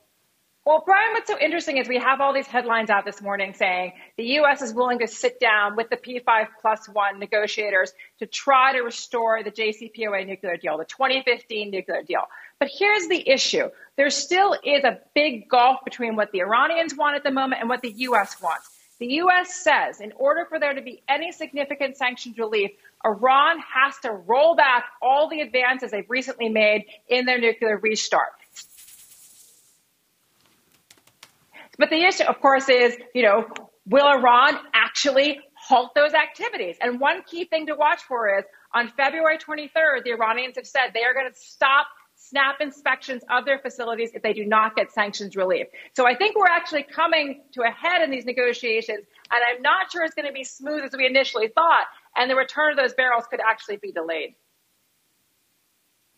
Well, 0.66 0.84
Brian, 0.86 1.14
what's 1.14 1.28
so 1.28 1.40
interesting 1.40 1.78
is 1.78 1.88
we 1.88 1.98
have 1.98 2.22
all 2.22 2.32
these 2.32 2.46
headlines 2.46 2.92
out 2.92 3.04
this 3.04 3.24
morning 3.24 3.56
saying 3.56 3.94
the 4.18 4.24
U.S. 4.24 4.62
is 4.62 4.72
willing 4.72 5.00
to 5.00 5.08
sit 5.08 5.40
down 5.40 5.76
with 5.76 5.90
the 5.90 5.98
P5 5.98 6.48
plus 6.62 6.88
one 6.88 7.18
negotiators 7.18 7.92
to 8.20 8.28
try 8.28 8.74
to 8.74 8.82
restore 8.82 9.42
the 9.42 9.50
JCPOA 9.50 10.28
nuclear 10.28 10.58
deal, 10.58 10.78
the 10.78 10.86
2015 10.86 11.72
nuclear 11.72 12.04
deal. 12.04 12.22
But 12.60 12.70
here's 12.78 13.08
the 13.08 13.28
issue. 13.28 13.70
There 13.96 14.10
still 14.10 14.54
is 14.54 14.84
a 14.84 15.00
big 15.16 15.50
gulf 15.50 15.80
between 15.86 16.16
what 16.16 16.32
the 16.32 16.42
Iranians 16.42 16.94
want 16.94 17.16
at 17.16 17.24
the 17.24 17.32
moment 17.32 17.62
and 17.62 17.70
what 17.70 17.82
the 17.82 17.92
U.S. 17.92 18.42
wants. 18.42 18.70
The 19.00 19.08
U.S. 19.08 19.56
says 19.64 20.02
in 20.02 20.12
order 20.18 20.46
for 20.46 20.60
there 20.60 20.74
to 20.74 20.82
be 20.82 21.02
any 21.08 21.32
significant 21.32 21.96
sanctions 21.96 22.38
relief, 22.38 22.72
Iran 23.06 23.60
has 23.60 23.98
to 24.00 24.12
roll 24.12 24.58
back 24.58 24.84
all 25.02 25.30
the 25.30 25.40
advances 25.40 25.92
they've 25.92 26.10
recently 26.10 26.50
made 26.50 26.86
in 27.08 27.26
their 27.26 27.40
nuclear 27.40 27.78
restart. 27.78 28.28
But 31.78 31.90
the 31.90 32.04
issue, 32.04 32.26
of 32.26 32.42
course, 32.42 32.68
is, 32.68 32.98
you 33.16 33.24
know, 33.24 33.48
will 33.88 34.06
Iran 34.06 34.58
actually 34.74 35.40
halt 35.56 35.96
those 35.96 36.14
activities? 36.14 36.76
And 36.82 37.00
one 37.00 37.24
key 37.24 37.46
thing 37.46 37.68
to 37.68 37.76
watch 37.76 38.02
for 38.04 38.38
is 38.38 38.44
on 38.74 38.90
February 38.90 39.38
23rd, 39.38 40.04
the 40.04 40.12
Iranians 40.12 40.58
have 40.58 40.68
said 40.68 40.92
they 40.94 41.06
are 41.06 41.14
going 41.14 41.32
to 41.32 41.40
stop 41.40 41.88
snap 42.30 42.62
inspections 42.62 43.24
of 43.30 43.46
their 43.46 43.60
facilities 43.60 44.12
if 44.14 44.22
they 44.22 44.34
do 44.34 44.46
not 44.46 44.76
get 44.76 44.92
sanctions 44.92 45.36
relief. 45.36 45.68
So 45.94 46.08
I 46.08 46.16
think 46.16 46.38
we're 46.38 46.46
actually 46.48 46.84
coming 46.84 47.42
to 47.54 47.62
a 47.62 47.72
head 47.72 48.04
in 48.04 48.12
these 48.12 48.26
negotiations, 48.26 49.06
and 49.32 49.42
I'm 49.50 49.62
not 49.62 49.92
sure 49.92 50.04
it's 50.04 50.14
going 50.14 50.28
to 50.28 50.34
be 50.34 50.44
smooth 50.44 50.84
as 50.84 50.92
we 50.96 51.06
initially 51.06 51.48
thought, 51.48 51.86
and 52.16 52.30
the 52.30 52.36
return 52.36 52.72
of 52.72 52.78
those 52.78 52.94
barrels 52.94 53.26
could 53.30 53.40
actually 53.40 53.78
be 53.78 53.92
delayed. 53.92 54.36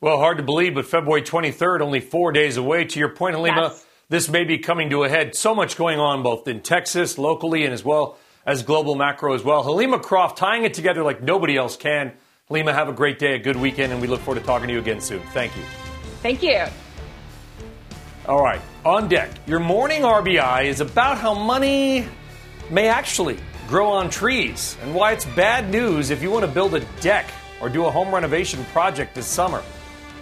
Well, 0.02 0.18
hard 0.18 0.38
to 0.38 0.44
believe, 0.44 0.74
but 0.74 0.86
February 0.88 1.22
23rd, 1.22 1.82
only 1.82 2.00
four 2.00 2.32
days 2.32 2.58
away. 2.58 2.86
To 2.86 3.00
your 3.00 3.10
point, 3.10 3.36
Helima, 3.36 3.70
yes. 3.70 3.86
this 4.10 4.30
may 4.30 4.44
be 4.44 4.58
coming 4.58 4.90
to 4.90 5.04
a 5.04 5.10
head. 5.10 5.36
So 5.36 5.54
much 5.54 5.78
going 5.78 6.00
on 6.00 6.24
both 6.24 6.48
in 6.48 6.62
Texas, 6.62 7.20
locally, 7.20 7.66
and 7.66 7.74
as 7.74 7.86
well 7.86 8.18
as 8.44 8.64
global 8.64 8.96
macro 8.96 9.36
as 9.36 9.44
well. 9.44 9.64
Helima 9.64 10.02
Croft 10.02 10.40
tying 10.40 10.64
it 10.64 10.74
together 10.74 11.04
like 11.04 11.22
nobody 11.22 11.56
else 11.56 11.78
can. 11.78 12.14
Helima, 12.50 12.74
have 12.74 12.90
a 12.90 12.94
great 12.94 13.20
day, 13.20 13.36
a 13.36 13.40
good 13.40 13.56
weekend, 13.56 13.94
and 13.94 14.02
we 14.02 14.08
look 14.08 14.22
forward 14.22 14.40
to 14.40 14.46
talking 14.46 14.68
to 14.68 14.74
you 14.74 14.80
again 14.80 15.00
soon. 15.00 15.22
Thank 15.34 15.56
you. 15.56 15.91
Thank 16.22 16.44
you. 16.44 16.66
All 18.28 18.44
right, 18.44 18.62
on 18.86 19.10
deck. 19.10 19.32
Your 19.48 19.60
morning 19.60 20.04
RBI 20.04 20.66
is 20.66 20.80
about 20.80 21.18
how 21.18 21.34
money 21.34 22.08
may 22.70 22.88
actually 22.88 23.40
grow 23.68 23.88
on 23.88 24.10
trees 24.10 24.78
and 24.84 24.94
why 24.94 25.14
it's 25.14 25.26
bad 25.26 25.72
news 25.72 26.12
if 26.12 26.22
you 26.22 26.30
want 26.30 26.46
to 26.46 26.52
build 26.52 26.76
a 26.76 26.82
deck 27.02 27.26
or 27.60 27.70
do 27.70 27.86
a 27.86 27.92
home 27.92 28.14
renovation 28.14 28.64
project 28.66 29.16
this 29.16 29.26
summer. 29.26 29.64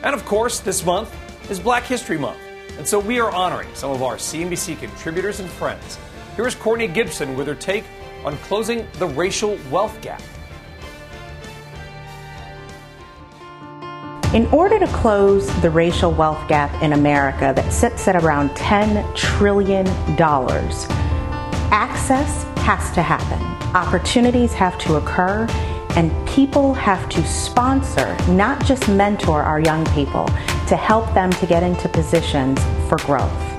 And 0.04 0.16
of 0.16 0.24
course, 0.26 0.62
this 0.62 0.86
month 0.86 1.14
is 1.52 1.60
Black 1.60 1.84
History 1.84 2.18
Month. 2.18 2.40
And 2.78 2.88
so 2.88 2.98
we 2.98 3.20
are 3.20 3.32
honoring 3.32 3.68
some 3.74 3.92
of 3.92 4.02
our 4.02 4.16
CNBC 4.16 4.80
contributors 4.80 5.42
and 5.42 5.50
friends. 5.50 6.00
Here 6.38 6.48
is 6.48 6.56
Courtney 6.56 6.88
Gibson 6.88 7.36
with 7.36 7.48
her 7.48 7.56
take 7.56 7.84
on 8.24 8.38
closing 8.38 8.88
the 8.94 9.08
racial 9.08 9.58
wealth 9.70 10.00
gap. 10.02 10.22
In 14.32 14.46
order 14.52 14.78
to 14.78 14.86
close 14.90 15.48
the 15.62 15.72
racial 15.72 16.12
wealth 16.12 16.48
gap 16.48 16.84
in 16.84 16.94
America 16.94 17.52
that 17.56 17.74
sits 17.74 18.08
at 18.08 18.16
around 18.16 18.52
$10 18.52 19.16
trillion, 19.16 19.88
access 21.72 22.44
has 22.60 22.92
to 22.92 23.02
happen, 23.02 23.42
opportunities 23.76 24.54
have 24.54 24.78
to 24.80 24.98
occur, 24.98 25.48
and 25.96 26.12
people 26.28 26.76
have 26.76 27.10
to 27.10 27.26
sponsor, 27.26 28.16
not 28.28 28.64
just 28.64 28.88
mentor 28.88 29.42
our 29.42 29.62
young 29.62 29.84
people, 29.96 30.26
to 30.68 30.76
help 30.76 31.12
them 31.16 31.32
to 31.32 31.48
get 31.48 31.64
into 31.64 31.90
positions 31.90 32.64
for 32.88 33.00
growth. 33.08 33.59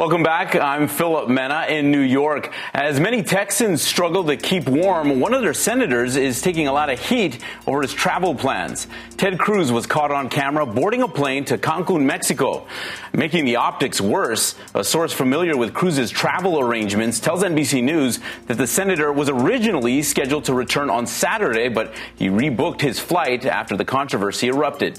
Welcome 0.00 0.22
back. 0.22 0.56
I'm 0.56 0.88
Phillip 0.88 1.28
Mena 1.28 1.66
in 1.68 1.90
New 1.90 2.00
York. 2.00 2.54
As 2.72 2.98
many 2.98 3.22
Texans 3.22 3.82
struggle 3.82 4.24
to 4.24 4.36
keep 4.38 4.66
warm, 4.66 5.20
one 5.20 5.34
of 5.34 5.42
their 5.42 5.52
senators 5.52 6.16
is 6.16 6.40
taking 6.40 6.68
a 6.68 6.72
lot 6.72 6.88
of 6.88 6.98
heat 6.98 7.44
over 7.66 7.82
his 7.82 7.92
travel 7.92 8.34
plans. 8.34 8.86
Ted 9.18 9.38
Cruz 9.38 9.70
was 9.70 9.84
caught 9.84 10.10
on 10.10 10.30
camera 10.30 10.64
boarding 10.64 11.02
a 11.02 11.08
plane 11.08 11.44
to 11.44 11.58
Cancun, 11.58 12.06
Mexico. 12.06 12.66
Making 13.12 13.44
the 13.44 13.56
optics 13.56 14.00
worse, 14.00 14.54
a 14.74 14.82
source 14.82 15.12
familiar 15.12 15.54
with 15.54 15.74
Cruz's 15.74 16.10
travel 16.10 16.58
arrangements 16.58 17.20
tells 17.20 17.42
NBC 17.42 17.84
News 17.84 18.20
that 18.46 18.56
the 18.56 18.66
senator 18.66 19.12
was 19.12 19.28
originally 19.28 20.00
scheduled 20.00 20.46
to 20.46 20.54
return 20.54 20.88
on 20.88 21.06
Saturday, 21.06 21.68
but 21.68 21.92
he 22.16 22.28
rebooked 22.28 22.80
his 22.80 22.98
flight 22.98 23.44
after 23.44 23.76
the 23.76 23.84
controversy 23.84 24.48
erupted. 24.48 24.98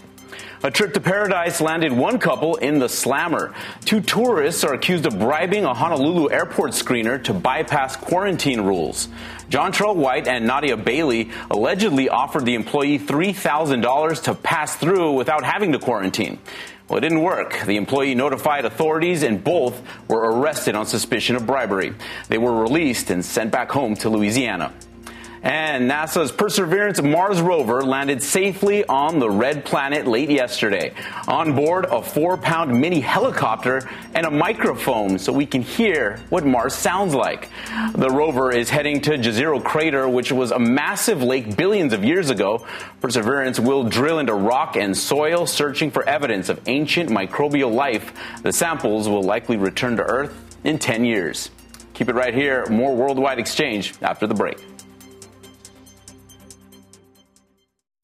A 0.64 0.70
trip 0.70 0.94
to 0.94 1.00
paradise 1.00 1.60
landed 1.60 1.92
one 1.92 2.20
couple 2.20 2.56
in 2.58 2.78
the 2.78 2.88
slammer. 2.88 3.56
Two 3.84 4.00
tourists 4.00 4.64
are 4.64 4.76
accused 4.76 5.08
of 5.08 5.18
bribing 5.18 5.66
a 5.66 5.74
Honolulu 5.74 6.30
airport 6.30 6.74
screener 6.74 7.22
to 7.24 7.34
bypass 7.34 7.96
quarantine 7.96 8.62
rules. 8.62 9.08
John 9.50 9.72
Trail 9.72 9.96
White 9.96 10.28
and 10.28 10.46
Nadia 10.46 10.78
Bailey 10.78 11.32
allegedly 11.50 12.10
offered 12.10 12.46
the 12.46 12.54
employee 12.54 13.00
$3,000 13.00 14.24
to 14.24 14.36
pass 14.36 14.76
through 14.76 15.14
without 15.14 15.44
having 15.44 15.72
to 15.72 15.80
quarantine. 15.80 16.38
Well, 16.88 17.00
it 17.00 17.02
didn't 17.02 17.24
work. 17.24 17.60
The 17.66 17.78
employee 17.78 18.14
notified 18.14 18.66
authorities, 18.66 19.24
and 19.24 19.44
both 19.44 19.82
were 20.10 20.20
arrested 20.20 20.76
on 20.76 20.86
suspicion 20.86 21.36
of 21.36 21.48
bribery. 21.48 21.96
They 22.28 22.38
were 22.38 22.62
released 22.62 23.10
and 23.10 23.26
sent 23.26 23.52
back 23.52 23.72
home 23.72 23.96
to 23.96 24.10
Louisiana. 24.10 24.74
And 25.44 25.90
NASA's 25.90 26.32
Perseverance 26.32 27.02
Mars 27.02 27.42
rover 27.42 27.82
landed 27.82 28.22
safely 28.22 28.86
on 28.86 29.18
the 29.18 29.30
red 29.30 29.66
planet 29.66 30.06
late 30.06 30.30
yesterday. 30.30 30.94
On 31.28 31.56
board 31.56 31.86
a 31.86 32.04
four 32.04 32.38
pound 32.38 32.80
mini 32.80 33.00
helicopter 33.00 33.90
and 34.14 34.28
a 34.28 34.30
microphone 34.30 35.18
so 35.18 35.34
we 35.34 35.48
can 35.48 35.64
hear 35.64 36.20
what 36.30 36.46
Mars 36.46 36.76
sounds 36.76 37.16
like. 37.16 37.50
The 37.94 38.10
rover 38.10 38.52
is 38.52 38.70
heading 38.70 39.02
to 39.02 39.12
Jezero 39.18 39.64
Crater, 39.64 40.08
which 40.08 40.32
was 40.32 40.52
a 40.52 40.60
massive 40.60 41.24
lake 41.24 41.58
billions 41.58 41.94
of 41.94 42.06
years 42.06 42.30
ago. 42.30 42.68
Perseverance 43.02 43.60
will 43.60 43.84
drill 43.84 44.20
into 44.20 44.36
rock 44.36 44.76
and 44.76 44.96
soil, 44.96 45.48
searching 45.48 45.90
for 45.90 46.08
evidence 46.08 46.50
of 46.50 46.62
ancient 46.68 47.10
microbial 47.10 47.74
life. 47.74 48.14
The 48.44 48.54
samples 48.54 49.10
will 49.10 49.24
likely 49.24 49.58
return 49.58 49.98
to 49.98 50.04
Earth 50.04 50.36
in 50.64 50.78
10 50.78 51.04
years. 51.04 51.50
Keep 51.96 52.10
it 52.10 52.16
right 52.16 52.34
here. 52.34 52.68
More 52.68 52.96
Worldwide 52.96 53.40
Exchange 53.40 53.96
after 54.02 54.28
the 54.28 54.36
break. 54.36 54.71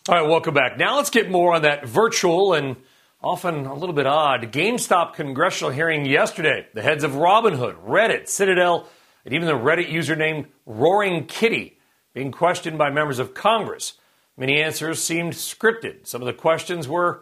All 0.10 0.16
right, 0.16 0.26
welcome 0.26 0.54
back. 0.54 0.78
Now 0.78 0.96
let's 0.96 1.10
get 1.10 1.30
more 1.30 1.54
on 1.54 1.64
that 1.64 1.86
virtual 1.86 2.54
and 2.54 2.78
often 3.22 3.66
a 3.66 3.74
little 3.74 3.94
bit 3.94 4.08
odd 4.08 4.54
GameStop 4.54 5.16
congressional 5.16 5.70
hearing 5.70 6.06
yesterday. 6.06 6.66
The 6.74 6.82
heads 6.82 7.04
of 7.04 7.12
Robinhood, 7.12 7.76
Reddit, 7.86 8.30
Citadel, 8.30 8.88
and 9.26 9.34
even 9.34 9.48
the 9.48 9.54
Reddit 9.54 9.92
user 9.92 10.16
named 10.16 10.46
Roaring 10.66 11.26
Kitty 11.26 11.78
being 12.14 12.32
questioned 12.32 12.78
by 12.78 12.90
members 12.90 13.20
of 13.20 13.34
Congress. 13.34 13.96
Many 14.38 14.62
answers 14.62 15.04
seemed 15.04 15.34
scripted. 15.34 16.08
Some 16.08 16.22
of 16.22 16.26
the 16.26 16.32
questions 16.32 16.88
were, 16.88 17.22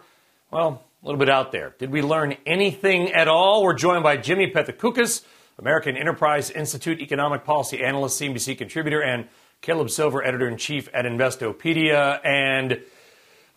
well, 0.52 0.84
a 1.02 1.06
little 1.08 1.18
bit 1.18 1.30
out 1.30 1.52
there. 1.52 1.74
Did 1.80 1.90
we 1.90 2.04
learn 2.04 2.38
anything 2.46 3.12
at 3.14 3.28
all? 3.28 3.64
We're 3.64 3.74
joined 3.74 4.04
by 4.04 4.18
Jimmy 4.18 4.52
Pethokoukis, 4.52 5.26
American 5.58 5.98
Enterprise 5.98 6.52
Institute 6.52 7.00
economic 7.00 7.46
policy 7.46 7.84
analyst, 7.84 8.22
CNBC 8.22 8.60
contributor, 8.60 9.02
and 9.02 9.28
Caleb 9.62 9.90
Silver, 9.90 10.24
editor 10.24 10.48
in 10.48 10.58
chief 10.58 10.90
at 10.94 11.06
Investopedia. 11.06 12.20
And, 12.24 12.82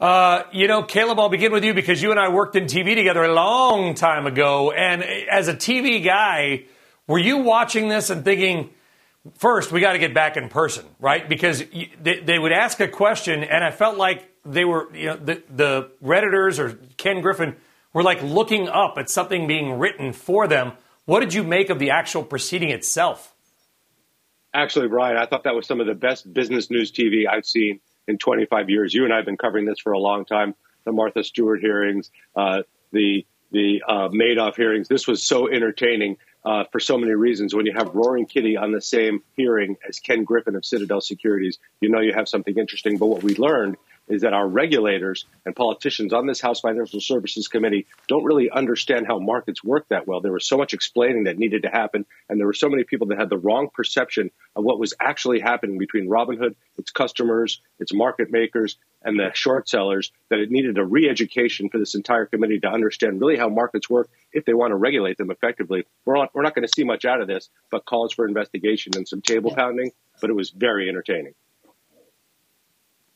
uh, 0.00 0.44
you 0.52 0.68
know, 0.68 0.82
Caleb, 0.82 1.18
I'll 1.18 1.28
begin 1.28 1.52
with 1.52 1.64
you 1.64 1.74
because 1.74 2.02
you 2.02 2.10
and 2.10 2.18
I 2.18 2.28
worked 2.28 2.56
in 2.56 2.64
TV 2.64 2.94
together 2.94 3.24
a 3.24 3.32
long 3.32 3.94
time 3.94 4.26
ago. 4.26 4.70
And 4.70 5.02
as 5.02 5.48
a 5.48 5.54
TV 5.54 6.04
guy, 6.04 6.64
were 7.06 7.18
you 7.18 7.38
watching 7.38 7.88
this 7.88 8.10
and 8.10 8.24
thinking, 8.24 8.70
first, 9.36 9.72
we 9.72 9.80
got 9.80 9.92
to 9.92 9.98
get 9.98 10.14
back 10.14 10.36
in 10.36 10.48
person, 10.48 10.86
right? 11.00 11.28
Because 11.28 11.62
they, 12.00 12.20
they, 12.20 12.38
would 12.38 12.52
ask 12.52 12.80
a 12.80 12.88
question, 12.88 13.44
and 13.44 13.64
I 13.64 13.70
felt 13.70 13.96
like 13.96 14.30
they 14.44 14.64
were, 14.64 14.94
you 14.94 15.06
know, 15.06 15.16
the, 15.16 15.42
the 15.54 15.90
Redditors 16.02 16.58
or 16.58 16.78
Ken 16.96 17.20
Griffin 17.20 17.56
were 17.92 18.02
like 18.02 18.22
looking 18.22 18.68
up 18.68 18.94
at 18.98 19.10
something 19.10 19.46
being 19.46 19.78
written 19.78 20.12
for 20.12 20.46
them. 20.46 20.72
What 21.04 21.20
did 21.20 21.34
you 21.34 21.42
make 21.42 21.70
of 21.70 21.78
the 21.78 21.90
actual 21.90 22.22
proceeding 22.22 22.70
itself? 22.70 23.34
Actually, 24.58 24.88
Brian, 24.88 25.16
I 25.16 25.24
thought 25.24 25.44
that 25.44 25.54
was 25.54 25.68
some 25.68 25.80
of 25.80 25.86
the 25.86 25.94
best 25.94 26.34
business 26.34 26.68
news 26.68 26.90
TV 26.90 27.28
I've 27.30 27.46
seen 27.46 27.78
in 28.08 28.18
25 28.18 28.68
years. 28.68 28.92
You 28.92 29.04
and 29.04 29.12
I 29.12 29.16
have 29.18 29.24
been 29.24 29.36
covering 29.36 29.66
this 29.66 29.78
for 29.78 29.92
a 29.92 30.00
long 30.00 30.24
time. 30.24 30.56
The 30.84 30.90
Martha 30.90 31.22
Stewart 31.22 31.60
hearings, 31.60 32.10
uh, 32.34 32.62
the 32.90 33.24
the 33.52 33.84
uh, 33.86 34.08
Madoff 34.08 34.56
hearings. 34.56 34.88
This 34.88 35.06
was 35.06 35.22
so 35.22 35.48
entertaining 35.48 36.16
uh, 36.44 36.64
for 36.72 36.80
so 36.80 36.98
many 36.98 37.12
reasons. 37.12 37.54
When 37.54 37.66
you 37.66 37.72
have 37.72 37.94
Roaring 37.94 38.26
Kitty 38.26 38.56
on 38.56 38.72
the 38.72 38.80
same 38.80 39.22
hearing 39.36 39.76
as 39.88 40.00
Ken 40.00 40.24
Griffin 40.24 40.56
of 40.56 40.64
Citadel 40.64 41.02
Securities, 41.02 41.60
you 41.80 41.88
know 41.88 42.00
you 42.00 42.12
have 42.12 42.28
something 42.28 42.58
interesting. 42.58 42.98
But 42.98 43.06
what 43.06 43.22
we 43.22 43.36
learned 43.36 43.76
is 44.08 44.22
that 44.22 44.32
our 44.32 44.46
regulators 44.46 45.26
and 45.44 45.54
politicians 45.54 46.12
on 46.12 46.26
this 46.26 46.40
House 46.40 46.60
Financial 46.60 47.00
Services 47.00 47.48
Committee 47.48 47.86
don't 48.06 48.24
really 48.24 48.50
understand 48.50 49.06
how 49.06 49.18
markets 49.18 49.62
work 49.62 49.86
that 49.88 50.06
well. 50.06 50.20
There 50.20 50.32
was 50.32 50.46
so 50.46 50.56
much 50.56 50.72
explaining 50.72 51.24
that 51.24 51.38
needed 51.38 51.62
to 51.62 51.68
happen, 51.68 52.06
and 52.28 52.38
there 52.38 52.46
were 52.46 52.52
so 52.52 52.68
many 52.68 52.84
people 52.84 53.08
that 53.08 53.18
had 53.18 53.30
the 53.30 53.38
wrong 53.38 53.68
perception 53.72 54.30
of 54.56 54.64
what 54.64 54.78
was 54.78 54.94
actually 55.00 55.40
happening 55.40 55.78
between 55.78 56.08
Robinhood, 56.08 56.54
its 56.76 56.90
customers, 56.90 57.60
its 57.78 57.92
market 57.92 58.30
makers, 58.30 58.76
and 59.02 59.18
the 59.18 59.30
short 59.32 59.68
sellers 59.68 60.10
that 60.28 60.40
it 60.40 60.50
needed 60.50 60.78
a 60.78 60.84
re-education 60.84 61.68
for 61.68 61.78
this 61.78 61.94
entire 61.94 62.26
committee 62.26 62.58
to 62.60 62.68
understand 62.68 63.20
really 63.20 63.36
how 63.36 63.48
markets 63.48 63.88
work 63.88 64.08
if 64.32 64.44
they 64.44 64.54
want 64.54 64.72
to 64.72 64.76
regulate 64.76 65.16
them 65.16 65.30
effectively. 65.30 65.86
We're 66.04 66.16
not, 66.16 66.34
we're 66.34 66.42
not 66.42 66.54
going 66.54 66.66
to 66.66 66.72
see 66.74 66.84
much 66.84 67.04
out 67.04 67.20
of 67.20 67.28
this, 67.28 67.48
but 67.70 67.84
calls 67.84 68.12
for 68.12 68.26
investigation 68.26 68.92
and 68.96 69.06
some 69.06 69.22
table 69.22 69.54
pounding, 69.54 69.92
but 70.20 70.30
it 70.30 70.36
was 70.36 70.50
very 70.50 70.88
entertaining. 70.88 71.34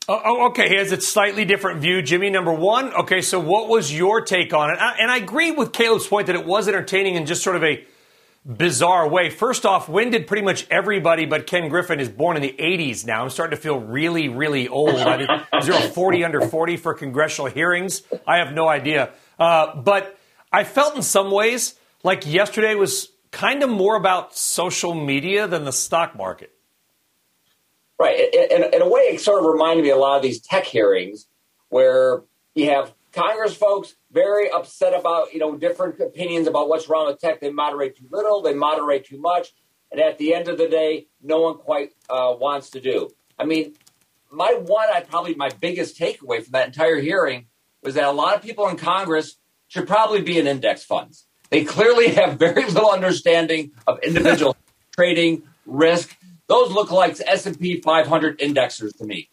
Oh, 0.09 0.21
oh, 0.23 0.45
okay. 0.47 0.67
He 0.67 0.75
has 0.75 0.91
a 0.91 0.99
slightly 0.99 1.45
different 1.45 1.79
view. 1.79 2.01
Jimmy, 2.01 2.29
number 2.29 2.51
one. 2.51 2.93
Okay, 2.93 3.21
so 3.21 3.39
what 3.39 3.69
was 3.69 3.95
your 3.95 4.21
take 4.21 4.53
on 4.53 4.69
it? 4.69 4.77
And 4.79 5.09
I 5.09 5.17
agree 5.17 5.51
with 5.51 5.71
Caleb's 5.71 6.07
point 6.07 6.27
that 6.27 6.35
it 6.35 6.45
was 6.45 6.67
entertaining 6.67 7.15
in 7.15 7.25
just 7.25 7.41
sort 7.41 7.55
of 7.55 7.63
a 7.63 7.85
bizarre 8.45 9.07
way. 9.07 9.29
First 9.29 9.65
off, 9.65 9.87
when 9.87 10.09
did 10.09 10.27
pretty 10.27 10.43
much 10.43 10.67
everybody 10.69 11.25
but 11.25 11.47
Ken 11.47 11.69
Griffin 11.69 12.01
is 12.01 12.09
born 12.09 12.35
in 12.35 12.41
the 12.41 12.53
80s 12.59 13.05
now? 13.05 13.23
I'm 13.23 13.29
starting 13.29 13.55
to 13.55 13.61
feel 13.61 13.79
really, 13.79 14.27
really 14.27 14.67
old. 14.67 14.95
is 14.95 15.67
there 15.67 15.73
a 15.73 15.89
40 15.89 16.25
under 16.25 16.41
40 16.41 16.77
for 16.77 16.93
congressional 16.93 17.49
hearings? 17.49 18.03
I 18.27 18.37
have 18.37 18.53
no 18.53 18.67
idea. 18.67 19.11
Uh, 19.39 19.73
but 19.75 20.17
I 20.51 20.65
felt 20.65 20.97
in 20.97 21.01
some 21.01 21.31
ways 21.31 21.75
like 22.03 22.27
yesterday 22.27 22.75
was 22.75 23.07
kind 23.31 23.63
of 23.63 23.69
more 23.69 23.95
about 23.95 24.35
social 24.35 24.93
media 24.93 25.47
than 25.47 25.63
the 25.63 25.71
stock 25.71 26.15
market. 26.17 26.53
Right. 28.03 28.19
In, 28.33 28.63
in, 28.65 28.81
a 28.81 28.89
way, 28.89 29.03
it 29.03 29.21
sort 29.21 29.39
of 29.39 29.49
reminded 29.49 29.83
me 29.83 29.91
of 29.91 29.95
a 29.95 29.99
lot 30.01 30.17
of 30.17 30.23
these 30.23 30.41
tech 30.41 30.65
hearings 30.65 31.25
where 31.69 32.23
you 32.53 32.69
have 32.69 32.93
Congress 33.13 33.55
folks 33.55 33.95
very 34.11 34.51
upset 34.51 34.93
about, 34.93 35.31
you 35.31 35.39
know, 35.39 35.55
different 35.55 36.01
opinions 36.01 36.45
about 36.45 36.67
what's 36.67 36.89
wrong 36.89 37.07
with 37.07 37.19
tech. 37.19 37.39
They 37.39 37.49
moderate 37.49 37.95
too 37.95 38.07
little, 38.11 38.41
they 38.41 38.53
moderate 38.53 39.05
too 39.05 39.21
much. 39.21 39.53
And 39.89 40.01
at 40.01 40.17
the 40.17 40.35
end 40.35 40.49
of 40.49 40.57
the 40.57 40.67
day, 40.67 41.07
no 41.21 41.39
one 41.39 41.55
quite 41.55 41.91
uh, 42.09 42.35
wants 42.37 42.71
to 42.71 42.81
do. 42.81 43.09
I 43.39 43.45
mean, 43.45 43.73
my 44.29 44.51
one, 44.51 44.89
I 44.93 44.99
probably 44.99 45.35
my 45.35 45.51
biggest 45.61 45.97
takeaway 45.97 46.43
from 46.43 46.51
that 46.51 46.67
entire 46.67 46.97
hearing 46.97 47.45
was 47.83 47.95
that 47.95 48.03
a 48.03 48.11
lot 48.11 48.35
of 48.35 48.41
people 48.41 48.67
in 48.67 48.75
Congress 48.75 49.37
should 49.69 49.87
probably 49.87 50.21
be 50.21 50.37
in 50.37 50.45
index 50.45 50.83
funds. 50.83 51.25
They 51.51 51.63
clearly 51.63 52.09
have 52.15 52.37
very 52.37 52.65
little 52.65 52.91
understanding 52.91 53.71
of 53.87 53.99
individual 54.03 54.57
trading, 54.91 55.43
risk, 55.65 56.17
those 56.47 56.71
look 56.71 56.91
like 56.91 57.17
S&P 57.25 57.81
500 57.81 58.39
indexers 58.39 58.97
to 58.97 59.05
me. 59.05 59.29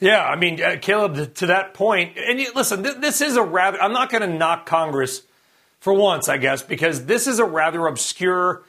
Yeah, 0.00 0.24
I 0.24 0.34
mean, 0.34 0.60
uh, 0.60 0.78
Caleb, 0.80 1.34
to 1.34 1.46
that 1.46 1.74
point, 1.74 2.18
and 2.18 2.40
you, 2.40 2.50
listen, 2.56 2.82
th- 2.82 2.96
this 2.96 3.20
is 3.20 3.36
a 3.36 3.42
rather, 3.42 3.80
I'm 3.80 3.92
not 3.92 4.10
going 4.10 4.28
to 4.28 4.36
knock 4.36 4.66
Congress 4.66 5.22
for 5.78 5.92
once, 5.92 6.28
I 6.28 6.38
guess, 6.38 6.60
because 6.60 7.04
this 7.04 7.28
is 7.28 7.38
a 7.38 7.44
rather 7.44 7.86
obscure 7.86 8.64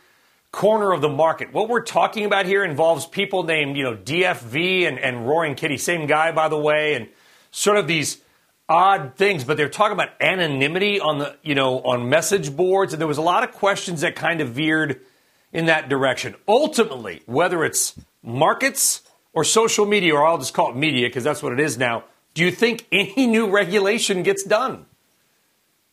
corner 0.52 0.92
of 0.92 1.02
the 1.02 1.10
market. 1.10 1.52
What 1.52 1.70
we're 1.70 1.82
talking 1.82 2.26
about 2.26 2.46
here 2.46 2.64
involves 2.64 3.08
people 3.08 3.42
named, 3.42 3.78
you 3.78 3.84
know, 3.84 3.96
DFV 3.96 4.88
and, 4.88 5.00
and 5.00 5.28
Roaring 5.28 5.56
Kitty, 5.56 5.78
same 5.78 6.06
guy, 6.06 6.32
by 6.32 6.50
the 6.50 6.60
way, 6.60 6.94
and 6.94 7.08
sort 7.50 7.78
of 7.78 7.88
these 7.88 8.20
odd 8.70 9.16
things, 9.16 9.44
but 9.44 9.58
they're 9.58 9.70
talking 9.70 9.94
about 9.94 10.10
anonymity 10.22 11.00
on 11.00 11.18
the, 11.18 11.36
you 11.42 11.56
know, 11.56 11.80
on 11.80 12.10
message 12.10 12.56
boards, 12.56 12.94
and 12.94 13.02
there 13.02 13.08
was 13.08 13.18
a 13.18 13.24
lot 13.24 13.44
of 13.44 13.52
questions 13.54 14.02
that 14.02 14.16
kind 14.16 14.42
of 14.42 14.50
veered– 14.50 15.02
in 15.54 15.68
that 15.68 15.88
direction. 15.88 16.36
Ultimately, 16.48 17.22
whether 17.26 17.64
it's 17.64 17.96
markets 18.22 19.02
or 19.32 19.44
social 19.44 19.86
media, 19.86 20.16
or 20.16 20.26
I'll 20.26 20.38
just 20.38 20.54
call 20.54 20.72
it 20.72 20.76
media 20.76 21.08
because 21.08 21.24
that's 21.24 21.42
what 21.42 21.54
it 21.54 21.60
is 21.60 21.78
now, 21.78 22.04
do 22.34 22.44
you 22.44 22.52
think 22.52 22.88
any 22.92 23.28
new 23.28 23.50
regulation 23.50 24.24
gets 24.24 24.44
done? 24.44 24.86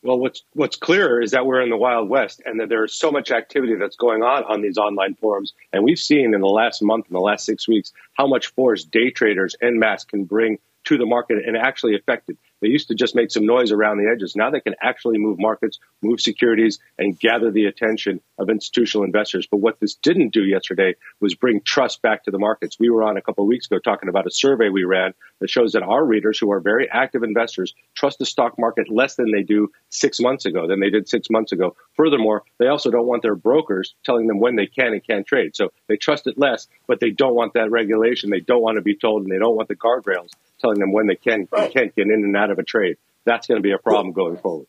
Well, 0.02 0.18
what's 0.18 0.42
what's 0.54 0.76
clear 0.76 1.20
is 1.20 1.32
that 1.32 1.44
we're 1.44 1.60
in 1.60 1.68
the 1.68 1.76
Wild 1.76 2.08
West, 2.08 2.40
and 2.46 2.58
that 2.58 2.70
there 2.70 2.84
is 2.84 2.98
so 2.98 3.10
much 3.10 3.30
activity 3.30 3.74
that's 3.74 3.96
going 3.96 4.22
on 4.22 4.44
on 4.44 4.62
these 4.62 4.78
online 4.78 5.14
forums. 5.14 5.52
And 5.74 5.84
we've 5.84 5.98
seen 5.98 6.32
in 6.32 6.40
the 6.40 6.46
last 6.46 6.80
month, 6.80 7.08
in 7.08 7.12
the 7.12 7.20
last 7.20 7.44
six 7.44 7.68
weeks, 7.68 7.92
how 8.14 8.26
much 8.26 8.46
force 8.46 8.82
day 8.82 9.10
traders 9.10 9.56
en 9.60 9.78
masse 9.78 10.04
can 10.04 10.24
bring 10.24 10.58
to 10.84 10.96
the 10.96 11.04
market 11.04 11.44
and 11.46 11.54
actually 11.54 11.96
affect 11.96 12.30
it. 12.30 12.38
They 12.60 12.68
used 12.68 12.88
to 12.88 12.94
just 12.94 13.14
make 13.14 13.30
some 13.30 13.46
noise 13.46 13.72
around 13.72 13.98
the 13.98 14.10
edges. 14.10 14.36
Now 14.36 14.50
they 14.50 14.60
can 14.60 14.74
actually 14.82 15.18
move 15.18 15.38
markets, 15.38 15.78
move 16.02 16.20
securities, 16.20 16.78
and 16.98 17.18
gather 17.18 17.50
the 17.50 17.66
attention 17.66 18.20
of 18.38 18.50
institutional 18.50 19.04
investors. 19.04 19.46
But 19.50 19.58
what 19.58 19.80
this 19.80 19.94
didn't 19.94 20.32
do 20.32 20.44
yesterday 20.44 20.94
was 21.20 21.34
bring 21.34 21.60
trust 21.60 22.02
back 22.02 22.24
to 22.24 22.30
the 22.30 22.38
markets. 22.38 22.78
We 22.78 22.90
were 22.90 23.02
on 23.02 23.16
a 23.16 23.22
couple 23.22 23.44
of 23.44 23.48
weeks 23.48 23.66
ago 23.66 23.78
talking 23.78 24.08
about 24.08 24.26
a 24.26 24.30
survey 24.30 24.68
we 24.68 24.84
ran 24.84 25.14
that 25.40 25.50
shows 25.50 25.72
that 25.72 25.82
our 25.82 26.04
readers, 26.04 26.38
who 26.38 26.52
are 26.52 26.60
very 26.60 26.88
active 26.90 27.22
investors, 27.22 27.74
trust 27.94 28.18
the 28.18 28.26
stock 28.26 28.58
market 28.58 28.90
less 28.90 29.16
than 29.16 29.30
they 29.32 29.42
do 29.42 29.70
six 29.88 30.20
months 30.20 30.44
ago, 30.44 30.66
than 30.66 30.80
they 30.80 30.90
did 30.90 31.08
six 31.08 31.30
months 31.30 31.52
ago. 31.52 31.76
Furthermore, 31.94 32.42
they 32.58 32.68
also 32.68 32.90
don't 32.90 33.06
want 33.06 33.22
their 33.22 33.34
brokers 33.34 33.94
telling 34.04 34.26
them 34.26 34.38
when 34.38 34.56
they 34.56 34.66
can 34.66 34.92
and 34.92 35.06
can't 35.06 35.26
trade. 35.26 35.56
So 35.56 35.72
they 35.88 35.96
trust 35.96 36.26
it 36.26 36.38
less, 36.38 36.68
but 36.86 37.00
they 37.00 37.10
don't 37.10 37.34
want 37.34 37.54
that 37.54 37.70
regulation. 37.70 38.30
They 38.30 38.40
don't 38.40 38.62
want 38.62 38.76
to 38.76 38.82
be 38.82 38.96
told, 38.96 39.22
and 39.22 39.32
they 39.32 39.38
don't 39.38 39.56
want 39.56 39.68
the 39.68 39.76
guardrails 39.76 40.30
telling 40.60 40.78
them 40.78 40.92
when 40.92 41.06
they 41.06 41.16
can 41.16 41.48
and 41.52 41.72
can't 41.72 41.94
get 41.94 42.06
in 42.06 42.24
and 42.24 42.36
out 42.36 42.49
of 42.50 42.58
a 42.58 42.62
trade. 42.62 42.96
That's 43.24 43.46
going 43.46 43.58
to 43.58 43.62
be 43.62 43.72
a 43.72 43.78
problem 43.78 44.12
going 44.12 44.36
forward. 44.36 44.66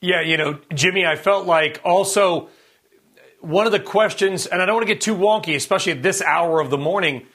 Yeah, 0.00 0.20
you 0.20 0.36
know, 0.36 0.58
Jimmy, 0.74 1.06
I 1.06 1.16
felt 1.16 1.46
like 1.46 1.80
also 1.82 2.50
one 3.40 3.64
of 3.64 3.72
the 3.72 3.80
questions, 3.80 4.46
and 4.46 4.60
I 4.60 4.66
don't 4.66 4.74
want 4.74 4.86
to 4.86 4.92
get 4.92 5.00
too 5.00 5.14
wonky, 5.14 5.54
especially 5.54 5.92
at 5.92 6.02
this 6.02 6.20
hour 6.20 6.60
of 6.60 6.68
the 6.70 6.78
morning. 6.78 7.26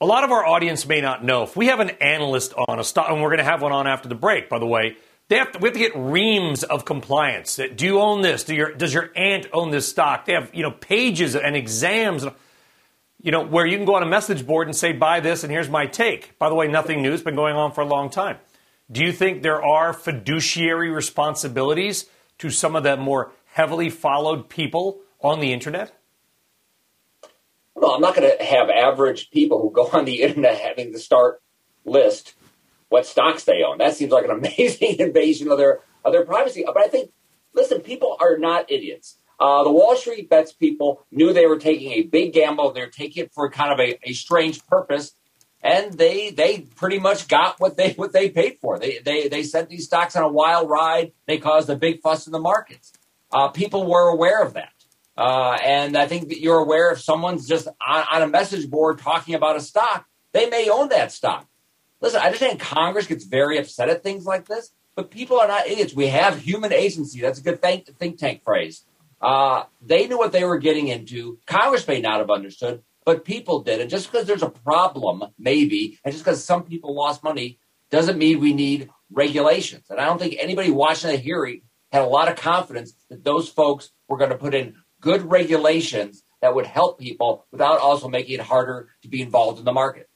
a 0.00 0.06
lot 0.06 0.24
of 0.24 0.32
our 0.32 0.44
audience 0.44 0.86
may 0.86 1.00
not 1.00 1.22
know. 1.24 1.44
If 1.44 1.56
we 1.56 1.66
have 1.66 1.78
an 1.78 1.90
analyst 2.00 2.54
on 2.54 2.80
a 2.80 2.84
stock, 2.84 3.10
and 3.10 3.22
we're 3.22 3.28
going 3.28 3.38
to 3.38 3.44
have 3.44 3.62
one 3.62 3.70
on 3.70 3.86
after 3.86 4.08
the 4.08 4.14
break, 4.14 4.48
by 4.48 4.58
the 4.58 4.66
way, 4.66 4.96
they 5.28 5.36
have 5.36 5.52
to, 5.52 5.58
we 5.60 5.68
have 5.68 5.74
to 5.74 5.78
get 5.78 5.92
reams 5.94 6.64
of 6.64 6.84
compliance. 6.84 7.56
That 7.56 7.76
do 7.76 7.86
you 7.86 8.00
own 8.00 8.22
this? 8.22 8.42
Do 8.42 8.54
your, 8.54 8.74
does 8.74 8.92
your 8.92 9.10
aunt 9.14 9.46
own 9.52 9.70
this 9.70 9.88
stock? 9.88 10.24
They 10.24 10.32
have 10.32 10.52
you 10.52 10.64
know 10.64 10.72
pages 10.72 11.36
and 11.36 11.54
exams, 11.54 12.26
you 13.22 13.30
know, 13.30 13.44
where 13.44 13.66
you 13.66 13.76
can 13.76 13.86
go 13.86 13.94
on 13.96 14.02
a 14.02 14.06
message 14.06 14.46
board 14.46 14.66
and 14.66 14.76
say 14.76 14.92
buy 14.92 15.20
this, 15.20 15.44
and 15.44 15.52
here's 15.52 15.68
my 15.68 15.86
take. 15.86 16.38
By 16.38 16.48
the 16.48 16.54
way, 16.54 16.68
nothing 16.68 17.02
new. 17.02 17.12
It's 17.12 17.22
been 17.22 17.36
going 17.36 17.56
on 17.56 17.72
for 17.72 17.82
a 17.82 17.86
long 17.86 18.10
time. 18.10 18.38
Do 18.90 19.04
you 19.04 19.12
think 19.12 19.42
there 19.42 19.62
are 19.62 19.92
fiduciary 19.92 20.90
responsibilities 20.90 22.06
to 22.38 22.50
some 22.50 22.74
of 22.74 22.82
the 22.82 22.96
more 22.96 23.32
heavily 23.52 23.90
followed 23.90 24.48
people 24.48 25.00
on 25.20 25.40
the 25.40 25.52
internet? 25.52 25.92
Well, 27.74 27.92
I'm 27.92 28.00
not 28.00 28.14
going 28.14 28.30
to 28.36 28.44
have 28.44 28.68
average 28.68 29.30
people 29.30 29.60
who 29.60 29.70
go 29.70 29.86
on 29.92 30.04
the 30.04 30.22
internet 30.22 30.58
having 30.58 30.92
to 30.92 30.98
start 30.98 31.42
list 31.84 32.34
what 32.88 33.06
stocks 33.06 33.44
they 33.44 33.62
own. 33.62 33.78
That 33.78 33.94
seems 33.94 34.12
like 34.12 34.24
an 34.24 34.30
amazing 34.38 34.96
invasion 34.98 35.50
of 35.50 35.58
their 35.58 35.80
of 36.04 36.12
their 36.12 36.24
privacy. 36.24 36.64
But 36.66 36.78
I 36.78 36.88
think, 36.88 37.12
listen, 37.54 37.80
people 37.80 38.16
are 38.20 38.38
not 38.38 38.70
idiots. 38.70 39.16
Uh, 39.40 39.64
the 39.64 39.72
Wall 39.72 39.96
Street 39.96 40.28
bets 40.28 40.52
people 40.52 41.06
knew 41.10 41.32
they 41.32 41.46
were 41.46 41.58
taking 41.58 41.92
a 41.92 42.02
big 42.02 42.34
gamble. 42.34 42.72
They're 42.72 42.90
taking 42.90 43.24
it 43.24 43.32
for 43.32 43.50
kind 43.50 43.72
of 43.72 43.80
a, 43.80 43.98
a 44.08 44.12
strange 44.12 44.64
purpose, 44.66 45.12
and 45.62 45.94
they 45.94 46.30
they 46.30 46.66
pretty 46.76 46.98
much 46.98 47.26
got 47.26 47.58
what 47.58 47.78
they 47.78 47.92
what 47.94 48.12
they 48.12 48.28
paid 48.28 48.58
for. 48.60 48.78
They 48.78 48.98
they 48.98 49.28
they 49.28 49.42
sent 49.42 49.70
these 49.70 49.86
stocks 49.86 50.14
on 50.14 50.22
a 50.22 50.28
wild 50.28 50.68
ride. 50.68 51.12
They 51.26 51.38
caused 51.38 51.70
a 51.70 51.76
big 51.76 52.02
fuss 52.02 52.26
in 52.26 52.32
the 52.32 52.38
markets. 52.38 52.92
Uh, 53.32 53.48
people 53.48 53.86
were 53.86 54.08
aware 54.08 54.42
of 54.42 54.54
that. 54.54 54.72
Uh, 55.16 55.56
and 55.64 55.96
I 55.96 56.06
think 56.06 56.28
that 56.28 56.40
you're 56.40 56.58
aware 56.58 56.92
if 56.92 57.00
someone's 57.00 57.46
just 57.46 57.68
on, 57.68 58.04
on, 58.10 58.22
a 58.22 58.26
message 58.26 58.70
board 58.70 58.98
talking 58.98 59.34
about 59.34 59.56
a 59.56 59.60
stock, 59.60 60.06
they 60.32 60.48
may 60.48 60.70
own 60.70 60.88
that 60.88 61.12
stock. 61.12 61.46
Listen, 62.00 62.20
I 62.22 62.26
understand 62.26 62.58
Congress 62.58 63.06
gets 63.06 63.24
very 63.24 63.58
upset 63.58 63.90
at 63.90 64.02
things 64.02 64.24
like 64.24 64.46
this, 64.46 64.72
but 64.94 65.10
people 65.10 65.38
are 65.38 65.46
not 65.46 65.66
idiots. 65.66 65.94
We 65.94 66.06
have 66.06 66.40
human 66.40 66.72
agency. 66.72 67.20
That's 67.20 67.38
a 67.38 67.42
good 67.42 67.60
think, 67.60 67.86
think 67.98 68.18
tank 68.18 68.42
phrase. 68.42 68.84
Uh, 69.20 69.64
they 69.82 70.06
knew 70.06 70.18
what 70.18 70.32
they 70.32 70.44
were 70.44 70.58
getting 70.58 70.88
into. 70.88 71.38
Congress 71.46 71.86
may 71.86 72.00
not 72.00 72.20
have 72.20 72.30
understood, 72.30 72.82
but 73.04 73.24
people 73.24 73.62
did. 73.62 73.80
And 73.80 73.90
just 73.90 74.10
because 74.10 74.26
there's 74.26 74.42
a 74.42 74.50
problem, 74.50 75.24
maybe, 75.38 75.98
and 76.04 76.12
just 76.12 76.24
because 76.24 76.44
some 76.44 76.64
people 76.64 76.94
lost 76.94 77.22
money, 77.22 77.58
doesn't 77.90 78.18
mean 78.18 78.40
we 78.40 78.52
need 78.52 78.88
regulations. 79.10 79.86
And 79.90 80.00
I 80.00 80.04
don't 80.06 80.18
think 80.18 80.36
anybody 80.38 80.70
watching 80.70 81.10
the 81.10 81.16
hearing 81.16 81.62
had 81.92 82.02
a 82.02 82.06
lot 82.06 82.28
of 82.28 82.36
confidence 82.36 82.94
that 83.08 83.24
those 83.24 83.48
folks 83.48 83.90
were 84.08 84.16
going 84.16 84.30
to 84.30 84.38
put 84.38 84.54
in 84.54 84.76
good 85.00 85.30
regulations 85.30 86.22
that 86.40 86.54
would 86.54 86.66
help 86.66 86.98
people 86.98 87.46
without 87.50 87.80
also 87.80 88.08
making 88.08 88.34
it 88.34 88.40
harder 88.40 88.88
to 89.02 89.08
be 89.08 89.20
involved 89.22 89.58
in 89.58 89.64
the 89.64 89.72
market. 89.72 90.08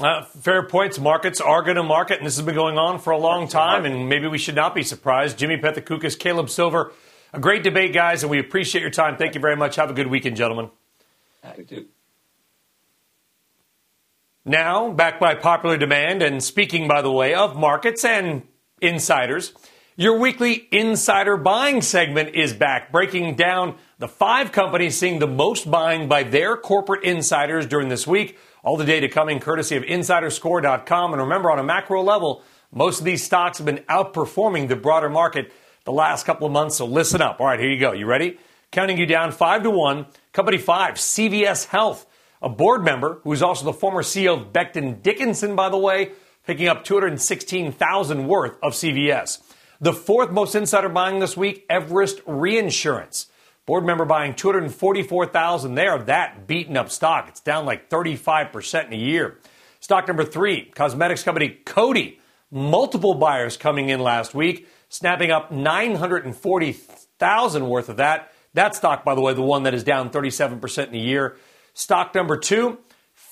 Uh, 0.00 0.22
fair 0.22 0.62
points. 0.62 1.00
Markets 1.00 1.40
are 1.40 1.62
going 1.62 1.76
to 1.76 1.82
market, 1.82 2.18
and 2.18 2.26
this 2.26 2.36
has 2.36 2.46
been 2.46 2.54
going 2.54 2.78
on 2.78 3.00
for 3.00 3.12
a 3.12 3.18
long 3.18 3.48
time, 3.48 3.84
and 3.84 4.08
maybe 4.08 4.28
we 4.28 4.38
should 4.38 4.54
not 4.54 4.72
be 4.72 4.84
surprised. 4.84 5.36
Jimmy 5.36 5.56
Pethokoukis, 5.56 6.16
Caleb 6.16 6.50
Silver, 6.50 6.92
a 7.32 7.40
great 7.40 7.64
debate, 7.64 7.92
guys, 7.92 8.22
and 8.22 8.30
we 8.30 8.38
appreciate 8.38 8.80
your 8.80 8.92
time. 8.92 9.16
Thank 9.16 9.34
you 9.34 9.40
very 9.40 9.56
much. 9.56 9.74
Have 9.74 9.90
a 9.90 9.94
good 9.94 10.06
weekend, 10.06 10.36
gentlemen. 10.36 10.70
You. 11.68 11.88
Now, 14.44 14.92
back 14.92 15.18
by 15.18 15.34
popular 15.34 15.76
demand, 15.76 16.22
and 16.22 16.44
speaking, 16.44 16.86
by 16.86 17.02
the 17.02 17.10
way, 17.10 17.34
of 17.34 17.56
markets 17.56 18.04
and 18.04 18.42
insiders, 18.80 19.52
your 19.96 20.16
weekly 20.16 20.68
insider 20.70 21.36
buying 21.36 21.82
segment 21.82 22.36
is 22.36 22.52
back, 22.52 22.92
breaking 22.92 23.34
down 23.34 23.74
the 23.98 24.06
five 24.06 24.52
companies 24.52 24.96
seeing 24.96 25.18
the 25.18 25.26
most 25.26 25.68
buying 25.68 26.06
by 26.06 26.22
their 26.22 26.56
corporate 26.56 27.02
insiders 27.02 27.66
during 27.66 27.88
this 27.88 28.06
week. 28.06 28.38
All 28.62 28.76
the 28.76 28.84
data 28.84 29.08
coming 29.08 29.40
courtesy 29.40 29.76
of 29.76 29.84
insiderscore.com. 29.84 31.12
And 31.12 31.22
remember, 31.22 31.50
on 31.50 31.58
a 31.58 31.64
macro 31.64 32.02
level, 32.02 32.42
most 32.72 32.98
of 32.98 33.04
these 33.04 33.24
stocks 33.24 33.58
have 33.58 33.66
been 33.66 33.84
outperforming 33.88 34.68
the 34.68 34.76
broader 34.76 35.08
market 35.08 35.52
the 35.84 35.92
last 35.92 36.26
couple 36.26 36.46
of 36.46 36.52
months. 36.52 36.76
So 36.76 36.86
listen 36.86 37.22
up. 37.22 37.40
All 37.40 37.46
right, 37.46 37.58
here 37.58 37.70
you 37.70 37.80
go. 37.80 37.92
You 37.92 38.06
ready? 38.06 38.38
Counting 38.70 38.98
you 38.98 39.06
down 39.06 39.32
five 39.32 39.62
to 39.62 39.70
one. 39.70 40.06
Company 40.32 40.58
five, 40.58 40.94
CVS 40.94 41.66
Health, 41.66 42.06
a 42.42 42.48
board 42.48 42.84
member 42.84 43.20
who 43.24 43.32
is 43.32 43.42
also 43.42 43.64
the 43.64 43.72
former 43.72 44.02
CEO 44.02 44.40
of 44.40 44.52
Becton 44.52 45.02
Dickinson, 45.02 45.56
by 45.56 45.68
the 45.68 45.78
way, 45.78 46.12
picking 46.46 46.68
up 46.68 46.84
216,000 46.84 48.28
worth 48.28 48.56
of 48.62 48.74
CVS. 48.74 49.40
The 49.80 49.92
fourth 49.92 50.30
most 50.30 50.54
insider 50.54 50.88
buying 50.88 51.20
this 51.20 51.36
week, 51.36 51.64
Everest 51.70 52.20
Reinsurance. 52.26 53.26
Board 53.68 53.84
member 53.84 54.06
buying 54.06 54.32
244,000 54.32 55.74
there 55.74 55.94
of 55.94 56.06
that 56.06 56.46
beaten 56.46 56.74
up 56.74 56.90
stock. 56.90 57.28
It's 57.28 57.40
down 57.40 57.66
like 57.66 57.90
35% 57.90 58.86
in 58.86 58.94
a 58.94 58.96
year. 58.96 59.36
Stock 59.78 60.08
number 60.08 60.24
three, 60.24 60.72
cosmetics 60.74 61.22
company 61.22 61.58
Coty. 61.66 62.16
Multiple 62.50 63.12
buyers 63.12 63.58
coming 63.58 63.90
in 63.90 64.00
last 64.00 64.34
week, 64.34 64.66
snapping 64.88 65.30
up 65.30 65.52
940,000 65.52 67.68
worth 67.68 67.90
of 67.90 67.98
that. 67.98 68.32
That 68.54 68.74
stock, 68.74 69.04
by 69.04 69.14
the 69.14 69.20
way, 69.20 69.34
the 69.34 69.42
one 69.42 69.64
that 69.64 69.74
is 69.74 69.84
down 69.84 70.08
37% 70.08 70.88
in 70.88 70.94
a 70.94 70.96
year. 70.96 71.36
Stock 71.74 72.14
number 72.14 72.38
two, 72.38 72.78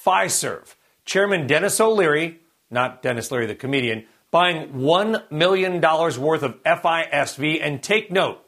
Fiserv. 0.05 0.75
Chairman 1.07 1.47
Dennis 1.47 1.81
O'Leary, 1.81 2.41
not 2.71 3.01
Dennis 3.01 3.31
Leary, 3.31 3.47
the 3.47 3.55
comedian, 3.55 4.05
buying 4.31 4.69
$1 4.75 5.31
million 5.31 5.81
worth 5.81 6.43
of 6.43 6.63
FISV. 6.63 7.59
And 7.63 7.83
take 7.83 8.13
note, 8.13 8.43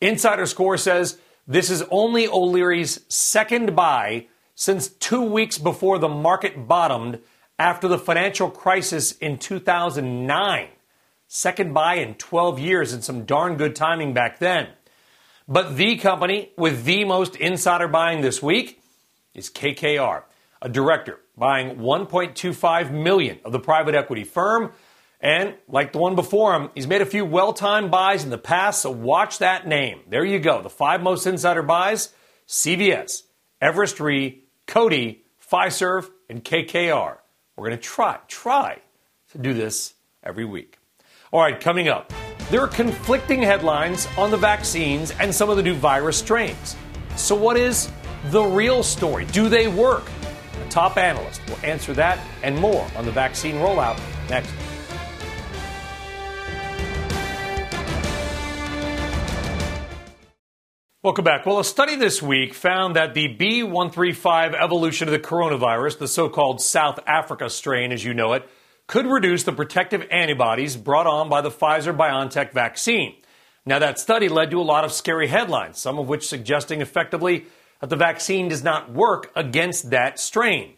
Insider 0.00 0.46
Score 0.46 0.76
says 0.76 1.20
this 1.48 1.70
is 1.70 1.82
only 1.90 2.28
O'Leary's 2.28 3.00
second 3.08 3.74
buy 3.74 4.26
since 4.54 4.88
two 4.88 5.22
weeks 5.22 5.56
before 5.56 5.98
the 5.98 6.08
market 6.08 6.68
bottomed 6.68 7.20
after 7.58 7.88
the 7.88 7.98
financial 7.98 8.50
crisis 8.50 9.12
in 9.12 9.38
2009. 9.38 10.68
Second 11.26 11.72
buy 11.72 11.94
in 11.94 12.14
12 12.14 12.58
years 12.58 12.92
and 12.92 13.02
some 13.02 13.24
darn 13.24 13.56
good 13.56 13.74
timing 13.74 14.12
back 14.12 14.38
then. 14.38 14.68
But 15.48 15.78
the 15.78 15.96
company 15.96 16.50
with 16.58 16.84
the 16.84 17.04
most 17.04 17.34
insider 17.36 17.88
buying 17.88 18.20
this 18.20 18.42
week 18.42 18.82
is 19.32 19.48
KKR, 19.48 20.24
a 20.60 20.68
director 20.68 21.18
buying 21.34 21.76
1.25 21.76 22.90
million 22.90 23.38
of 23.44 23.52
the 23.52 23.60
private 23.60 23.94
equity 23.94 24.24
firm 24.24 24.72
and 25.20 25.54
like 25.66 25.92
the 25.92 25.98
one 25.98 26.14
before 26.14 26.54
him, 26.54 26.70
he's 26.74 26.86
made 26.86 27.02
a 27.02 27.06
few 27.06 27.24
well 27.24 27.52
timed 27.52 27.90
buys 27.90 28.24
in 28.24 28.30
the 28.30 28.38
past, 28.38 28.82
so 28.82 28.90
watch 28.90 29.38
that 29.38 29.66
name. 29.66 30.00
There 30.08 30.24
you 30.24 30.38
go. 30.38 30.62
The 30.62 30.70
five 30.70 31.02
most 31.02 31.26
insider 31.26 31.62
buys 31.62 32.12
CVS, 32.46 33.22
Everest 33.60 33.98
Re, 34.00 34.44
Coty, 34.66 35.18
Fiserv, 35.50 36.08
and 36.28 36.44
KKR. 36.44 37.16
We're 37.56 37.66
going 37.66 37.76
to 37.76 37.82
try, 37.82 38.18
try 38.28 38.80
to 39.32 39.38
do 39.38 39.52
this 39.52 39.94
every 40.22 40.44
week. 40.44 40.78
All 41.32 41.42
right, 41.42 41.60
coming 41.60 41.88
up, 41.88 42.12
there 42.50 42.60
are 42.62 42.68
conflicting 42.68 43.42
headlines 43.42 44.06
on 44.16 44.30
the 44.30 44.36
vaccines 44.36 45.10
and 45.20 45.34
some 45.34 45.50
of 45.50 45.56
the 45.56 45.62
new 45.62 45.74
virus 45.74 46.16
strains. 46.18 46.76
So, 47.16 47.34
what 47.34 47.56
is 47.56 47.90
the 48.26 48.42
real 48.42 48.82
story? 48.82 49.26
Do 49.26 49.48
they 49.48 49.66
work? 49.66 50.04
A 50.64 50.70
top 50.70 50.96
analyst 50.96 51.40
will 51.48 51.58
answer 51.64 51.92
that 51.94 52.18
and 52.42 52.56
more 52.56 52.86
on 52.96 53.04
the 53.04 53.12
vaccine 53.12 53.56
rollout 53.56 54.00
next. 54.30 54.50
Welcome 61.08 61.24
back. 61.24 61.46
Well, 61.46 61.58
a 61.58 61.64
study 61.64 61.96
this 61.96 62.20
week 62.20 62.52
found 62.52 62.96
that 62.96 63.14
the 63.14 63.34
B135 63.34 64.52
evolution 64.54 65.08
of 65.08 65.12
the 65.12 65.18
coronavirus, 65.18 66.00
the 66.00 66.06
so 66.06 66.28
called 66.28 66.60
South 66.60 67.00
Africa 67.06 67.48
strain 67.48 67.92
as 67.92 68.04
you 68.04 68.12
know 68.12 68.34
it, 68.34 68.46
could 68.86 69.06
reduce 69.06 69.44
the 69.44 69.52
protective 69.54 70.06
antibodies 70.10 70.76
brought 70.76 71.06
on 71.06 71.30
by 71.30 71.40
the 71.40 71.50
Pfizer 71.50 71.96
BioNTech 71.96 72.52
vaccine. 72.52 73.14
Now, 73.64 73.78
that 73.78 73.98
study 73.98 74.28
led 74.28 74.50
to 74.50 74.60
a 74.60 74.62
lot 74.62 74.84
of 74.84 74.92
scary 74.92 75.28
headlines, 75.28 75.78
some 75.78 75.98
of 75.98 76.08
which 76.08 76.28
suggesting 76.28 76.82
effectively 76.82 77.46
that 77.80 77.88
the 77.88 77.96
vaccine 77.96 78.48
does 78.48 78.62
not 78.62 78.92
work 78.92 79.32
against 79.34 79.88
that 79.88 80.20
strain. 80.20 80.74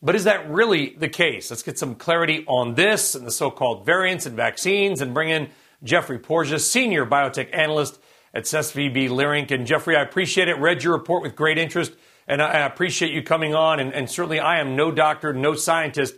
But 0.00 0.14
is 0.14 0.22
that 0.22 0.48
really 0.48 0.94
the 0.96 1.08
case? 1.08 1.50
Let's 1.50 1.64
get 1.64 1.80
some 1.80 1.96
clarity 1.96 2.44
on 2.46 2.76
this 2.76 3.16
and 3.16 3.26
the 3.26 3.32
so 3.32 3.50
called 3.50 3.84
variants 3.84 4.24
and 4.24 4.36
vaccines 4.36 5.00
and 5.00 5.12
bring 5.12 5.30
in 5.30 5.50
Jeffrey 5.82 6.20
Porges, 6.20 6.70
senior 6.70 7.04
biotech 7.04 7.48
analyst 7.52 7.98
at 8.34 8.44
SVB 8.44 9.08
Leerink. 9.08 9.50
And 9.50 9.66
Jeffrey, 9.66 9.96
I 9.96 10.02
appreciate 10.02 10.48
it. 10.48 10.58
Read 10.58 10.82
your 10.82 10.92
report 10.92 11.22
with 11.22 11.36
great 11.36 11.56
interest, 11.56 11.92
and 12.26 12.42
I 12.42 12.66
appreciate 12.66 13.12
you 13.12 13.22
coming 13.22 13.54
on. 13.54 13.80
And, 13.80 13.94
and 13.94 14.10
certainly, 14.10 14.40
I 14.40 14.60
am 14.60 14.76
no 14.76 14.90
doctor, 14.90 15.32
no 15.32 15.54
scientist, 15.54 16.14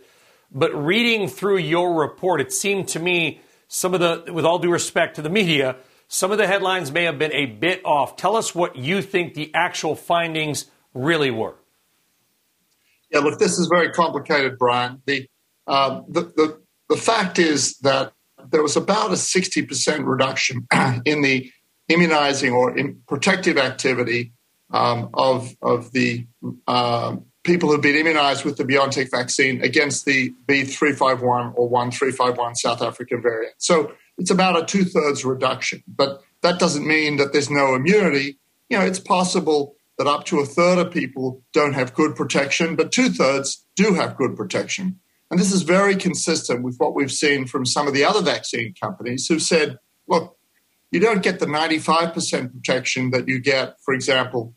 but 0.51 0.75
reading 0.75 1.29
through 1.29 1.59
your 1.59 1.95
report, 2.01 2.41
it 2.41 2.53
seemed 2.53 2.89
to 2.89 3.01
me 3.01 3.41
some 3.69 3.95
of 3.95 4.01
the, 4.01 4.33
with 4.33 4.45
all 4.45 4.59
due 4.59 4.71
respect 4.71 5.17
to 5.17 5.23
the 5.23 5.29
media, 5.29 5.77
some 6.09 6.31
of 6.31 6.39
the 6.39 6.47
headlines 6.47 6.93
may 6.93 7.05
have 7.05 7.19
been 7.19 7.33
a 7.33 7.47
bit 7.47 7.85
off. 7.85 8.17
Tell 8.17 8.37
us 8.37 8.55
what 8.55 8.77
you 8.77 9.03
think 9.03 9.35
the 9.35 9.53
actual 9.55 9.97
findings 9.97 10.67
really 10.95 11.31
were. 11.31 11.57
Yeah, 13.11 13.21
look, 13.21 13.39
this 13.39 13.59
is 13.59 13.67
very 13.67 13.91
complicated, 13.91 14.59
Brian. 14.59 15.03
The, 15.05 15.27
um, 15.67 16.05
the, 16.09 16.23
the, 16.23 16.61
the 16.89 16.97
fact 16.97 17.39
is 17.39 17.79
that 17.79 18.13
there 18.51 18.63
was 18.63 18.77
about 18.77 19.11
a 19.11 19.15
60% 19.15 20.07
reduction 20.07 20.67
in 21.05 21.23
the 21.23 21.51
immunizing 21.89 22.53
or 22.53 22.77
protective 23.07 23.59
activity 23.59 24.33
um, 24.71 25.11
of, 25.15 25.55
of 25.63 25.93
the 25.93 26.27
uh, 26.67 27.17
people 27.45 27.71
who've 27.71 27.81
been 27.81 27.97
immunized 27.97 28.45
with 28.45 28.57
the 28.57 28.65
BioNTech 28.65 29.11
vaccine 29.11 29.63
against 29.63 30.05
the 30.05 30.35
B351 30.49 31.55
or 31.55 31.69
1351 31.69 32.57
South 32.57 32.83
African 32.83 33.23
variant. 33.23 33.55
So 33.59 33.93
it's 34.19 34.31
about 34.31 34.61
a 34.61 34.65
two 34.65 34.85
thirds 34.85 35.25
reduction. 35.25 35.83
But 35.87 36.23
that 36.43 36.59
doesn't 36.59 36.87
mean 36.87 37.17
that 37.17 37.33
there's 37.33 37.51
no 37.51 37.75
immunity. 37.75 38.39
You 38.69 38.79
know, 38.79 38.85
it's 38.85 38.99
possible 38.99 39.77
that 39.99 40.07
up 40.07 40.25
to 40.27 40.41
a 40.41 40.47
third 40.47 40.79
of 40.79 40.93
people 40.93 41.43
don't 41.53 41.73
have 41.73 41.95
good 41.95 42.17
protection, 42.17 42.77
but 42.77 42.93
two 42.93 43.09
thirds 43.09 43.65
do 43.77 43.95
have 43.95 44.17
good 44.17 44.37
protection. 44.37 44.99
And 45.31 45.41
this 45.41 45.53
is 45.53 45.63
very 45.63 45.97
consistent 45.97 46.63
with 46.63 46.77
what 46.79 46.95
we've 46.95 47.13
seen 47.13 47.47
from 47.47 47.67
some 47.67 47.89
of 47.89 47.95
the 47.95 48.05
other 48.05 48.23
vaccine 48.23 48.75
companies 48.81 49.27
who've 49.27 49.43
said, 49.43 49.79
look, 50.07 50.36
you 50.97 51.03
don't 51.03 51.23
get 51.23 51.41
the 51.41 51.47
95% 51.47 52.53
protection 52.55 53.11
that 53.11 53.29
you 53.29 53.39
get, 53.39 53.77
for 53.85 53.93
example, 53.93 54.55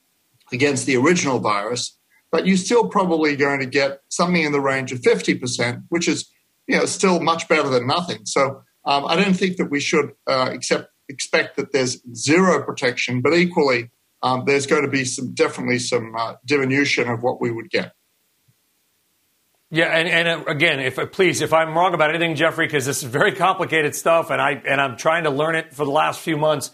against 0.53 0.85
the 0.85 0.95
original 0.95 1.39
virus, 1.39 1.97
but 2.31 2.47
you're 2.47 2.55
still 2.55 2.87
probably 2.87 3.35
going 3.35 3.59
to 3.59 3.65
get 3.65 3.99
something 4.07 4.41
in 4.41 4.53
the 4.53 4.61
range 4.61 4.93
of 4.93 5.01
50%, 5.01 5.83
which 5.89 6.07
is 6.07 6.31
you 6.65 6.77
know, 6.77 6.85
still 6.85 7.19
much 7.19 7.49
better 7.49 7.67
than 7.67 7.87
nothing. 7.87 8.25
So 8.25 8.61
um, 8.85 9.05
I 9.05 9.17
don't 9.17 9.33
think 9.33 9.57
that 9.57 9.69
we 9.69 9.81
should 9.81 10.11
uh, 10.27 10.49
accept, 10.53 10.89
expect 11.09 11.57
that 11.57 11.73
there's 11.73 12.01
zero 12.15 12.63
protection, 12.63 13.21
but 13.21 13.33
equally, 13.33 13.91
um, 14.23 14.43
there's 14.45 14.65
going 14.65 14.83
to 14.83 14.89
be 14.89 15.03
some 15.03 15.33
definitely 15.33 15.79
some 15.79 16.15
uh, 16.17 16.35
diminution 16.45 17.09
of 17.09 17.21
what 17.21 17.41
we 17.41 17.51
would 17.51 17.69
get. 17.69 17.91
Yeah, 19.71 19.85
and, 19.85 20.07
and 20.07 20.27
uh, 20.27 20.43
again, 20.45 20.79
if 20.79 20.97
uh, 20.97 21.05
please, 21.05 21.41
if 21.41 21.53
I'm 21.53 21.77
wrong 21.77 21.93
about 21.93 22.09
anything, 22.09 22.35
Jeffrey, 22.35 22.65
because 22.65 22.87
this 22.87 23.03
is 23.03 23.03
very 23.03 23.33
complicated 23.35 23.95
stuff, 23.95 24.31
and 24.31 24.41
I 24.41 24.53
and 24.67 24.81
I'm 24.81 24.97
trying 24.97 25.25
to 25.25 25.29
learn 25.29 25.55
it 25.55 25.75
for 25.75 25.85
the 25.85 25.91
last 25.91 26.19
few 26.21 26.37
months. 26.37 26.71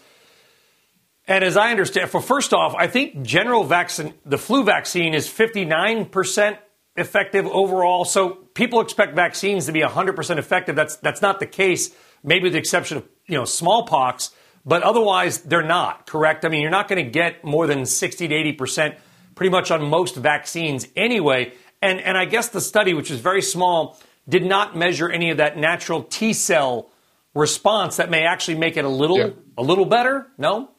And 1.28 1.44
as 1.44 1.56
I 1.56 1.70
understand, 1.70 2.08
for 2.08 2.22
first 2.22 2.54
off, 2.54 2.74
I 2.74 2.86
think 2.86 3.22
general 3.22 3.64
vaccine, 3.64 4.14
the 4.24 4.38
flu 4.38 4.64
vaccine 4.64 5.12
is 5.12 5.28
59 5.28 6.06
percent 6.06 6.58
effective 6.96 7.46
overall. 7.46 8.06
So 8.06 8.30
people 8.30 8.80
expect 8.80 9.14
vaccines 9.14 9.66
to 9.66 9.72
be 9.72 9.82
100 9.82 10.16
percent 10.16 10.38
effective. 10.38 10.74
That's 10.74 10.96
that's 10.96 11.20
not 11.20 11.38
the 11.38 11.46
case. 11.46 11.90
Maybe 12.24 12.44
with 12.44 12.54
the 12.54 12.58
exception 12.58 12.96
of 12.96 13.04
you 13.26 13.36
know 13.36 13.44
smallpox, 13.44 14.30
but 14.64 14.82
otherwise 14.82 15.42
they're 15.42 15.62
not. 15.62 16.06
Correct? 16.06 16.46
I 16.46 16.48
mean, 16.48 16.62
you're 16.62 16.70
not 16.70 16.88
going 16.88 17.04
to 17.04 17.10
get 17.10 17.44
more 17.44 17.66
than 17.66 17.84
60 17.84 18.28
to 18.28 18.34
80 18.34 18.52
percent, 18.54 18.94
pretty 19.34 19.50
much 19.50 19.70
on 19.70 19.84
most 19.84 20.16
vaccines 20.16 20.88
anyway. 20.96 21.52
And, 21.82 22.00
and 22.00 22.16
I 22.16 22.24
guess 22.24 22.48
the 22.48 22.60
study, 22.60 22.94
which 22.94 23.10
is 23.10 23.20
very 23.20 23.42
small, 23.42 23.98
did 24.28 24.44
not 24.44 24.76
measure 24.76 25.08
any 25.08 25.30
of 25.30 25.36
that 25.36 25.56
natural 25.56 26.02
T 26.02 26.32
cell 26.32 26.90
response 27.34 27.96
that 27.96 28.10
may 28.10 28.24
actually 28.24 28.56
make 28.56 28.76
it 28.76 28.84
a 28.84 28.88
little 28.88 29.18
yeah. 29.18 29.30
a 29.58 29.62
little 29.62 29.84
better. 29.84 30.26
No, 30.38 30.70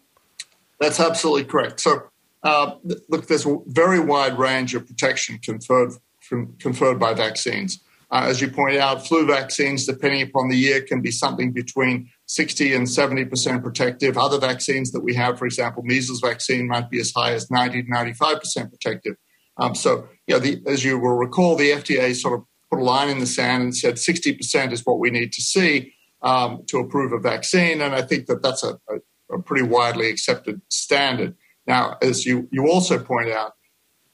that's 0.79 0.99
absolutely 0.99 1.45
correct. 1.45 1.79
So, 1.79 2.03
uh, 2.43 2.75
look, 3.09 3.27
there's 3.27 3.45
a 3.45 3.57
very 3.67 3.99
wide 3.99 4.37
range 4.37 4.75
of 4.75 4.85
protection 4.85 5.39
conferred 5.39 5.93
from, 6.19 6.55
conferred 6.59 6.99
by 6.99 7.13
vaccines. 7.13 7.79
Uh, 8.09 8.25
as 8.27 8.39
you 8.39 8.49
point 8.49 8.77
out, 8.77 9.05
flu 9.05 9.25
vaccines, 9.25 9.85
depending 9.85 10.21
upon 10.21 10.47
the 10.47 10.55
year, 10.55 10.81
can 10.81 11.01
be 11.01 11.11
something 11.11 11.51
between 11.51 12.09
60 12.27 12.73
and 12.73 12.89
70 12.89 13.25
percent 13.25 13.63
protective. 13.63 14.17
Other 14.17 14.39
vaccines 14.39 14.91
that 14.91 15.01
we 15.01 15.13
have, 15.15 15.37
for 15.37 15.45
example, 15.45 15.83
measles 15.83 16.21
vaccine, 16.21 16.67
might 16.67 16.89
be 16.89 16.99
as 16.99 17.11
high 17.13 17.33
as 17.33 17.51
90 17.51 17.83
to 17.83 17.89
95 17.89 18.39
percent 18.39 18.69
protective. 18.71 19.15
Um, 19.59 19.75
so, 19.75 20.07
you 20.27 20.35
know, 20.35 20.39
the, 20.39 20.61
as 20.67 20.83
you 20.83 20.99
will 20.99 21.15
recall, 21.15 21.55
the 21.55 21.71
FDA 21.71 22.15
sort 22.15 22.39
of 22.39 22.45
put 22.69 22.79
a 22.79 22.83
line 22.83 23.09
in 23.09 23.19
the 23.19 23.25
sand 23.25 23.63
and 23.63 23.75
said 23.75 23.95
60% 23.95 24.71
is 24.71 24.85
what 24.85 24.99
we 24.99 25.09
need 25.09 25.33
to 25.33 25.41
see 25.41 25.93
um, 26.21 26.63
to 26.67 26.79
approve 26.79 27.13
a 27.13 27.19
vaccine. 27.19 27.81
And 27.81 27.95
I 27.95 28.01
think 28.01 28.27
that 28.27 28.41
that's 28.41 28.63
a, 28.63 28.79
a, 28.89 29.35
a, 29.35 29.41
pretty 29.41 29.65
widely 29.65 30.09
accepted 30.09 30.61
standard. 30.69 31.35
Now, 31.65 31.97
as 32.01 32.25
you, 32.25 32.47
you 32.51 32.69
also 32.69 32.99
point 32.99 33.29
out, 33.29 33.53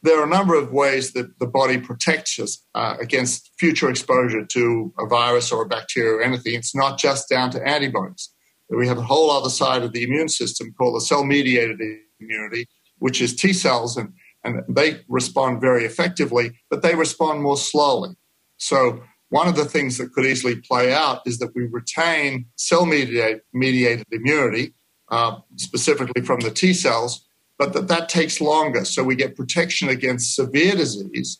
there 0.01 0.19
are 0.19 0.25
a 0.25 0.29
number 0.29 0.55
of 0.55 0.73
ways 0.73 1.13
that 1.13 1.39
the 1.39 1.47
body 1.47 1.77
protects 1.77 2.37
us 2.37 2.61
uh, 2.75 2.97
against 2.99 3.51
future 3.57 3.89
exposure 3.89 4.45
to 4.45 4.93
a 4.99 5.07
virus 5.07 5.51
or 5.51 5.63
a 5.63 5.67
bacteria 5.67 6.17
or 6.17 6.21
anything. 6.21 6.55
It's 6.55 6.75
not 6.75 6.99
just 6.99 7.29
down 7.29 7.51
to 7.51 7.65
antibodies. 7.65 8.29
We 8.69 8.87
have 8.87 8.97
a 8.97 9.03
whole 9.03 9.31
other 9.31 9.49
side 9.49 9.83
of 9.83 9.93
the 9.93 10.03
immune 10.03 10.29
system 10.29 10.73
called 10.77 10.95
the 10.95 11.01
cell 11.01 11.23
mediated 11.23 11.79
immunity, 12.19 12.67
which 12.97 13.21
is 13.21 13.35
T 13.35 13.53
cells. 13.53 13.95
And 13.95 14.13
and 14.43 14.63
they 14.67 15.01
respond 15.07 15.61
very 15.61 15.85
effectively, 15.85 16.51
but 16.69 16.81
they 16.81 16.95
respond 16.95 17.41
more 17.41 17.57
slowly. 17.57 18.15
So 18.57 19.03
one 19.29 19.47
of 19.47 19.55
the 19.55 19.65
things 19.65 19.97
that 19.97 20.13
could 20.13 20.25
easily 20.25 20.57
play 20.57 20.93
out 20.93 21.21
is 21.25 21.39
that 21.39 21.55
we 21.55 21.65
retain 21.65 22.45
cell 22.55 22.85
mediated, 22.85 24.05
immunity, 24.11 24.73
uh, 25.09 25.37
specifically 25.55 26.21
from 26.21 26.39
the 26.41 26.51
T 26.51 26.73
cells, 26.73 27.25
but 27.57 27.73
that 27.73 27.87
that 27.87 28.09
takes 28.09 28.39
longer. 28.41 28.85
So 28.85 29.03
we 29.03 29.15
get 29.15 29.35
protection 29.35 29.89
against 29.89 30.35
severe 30.35 30.75
disease, 30.75 31.39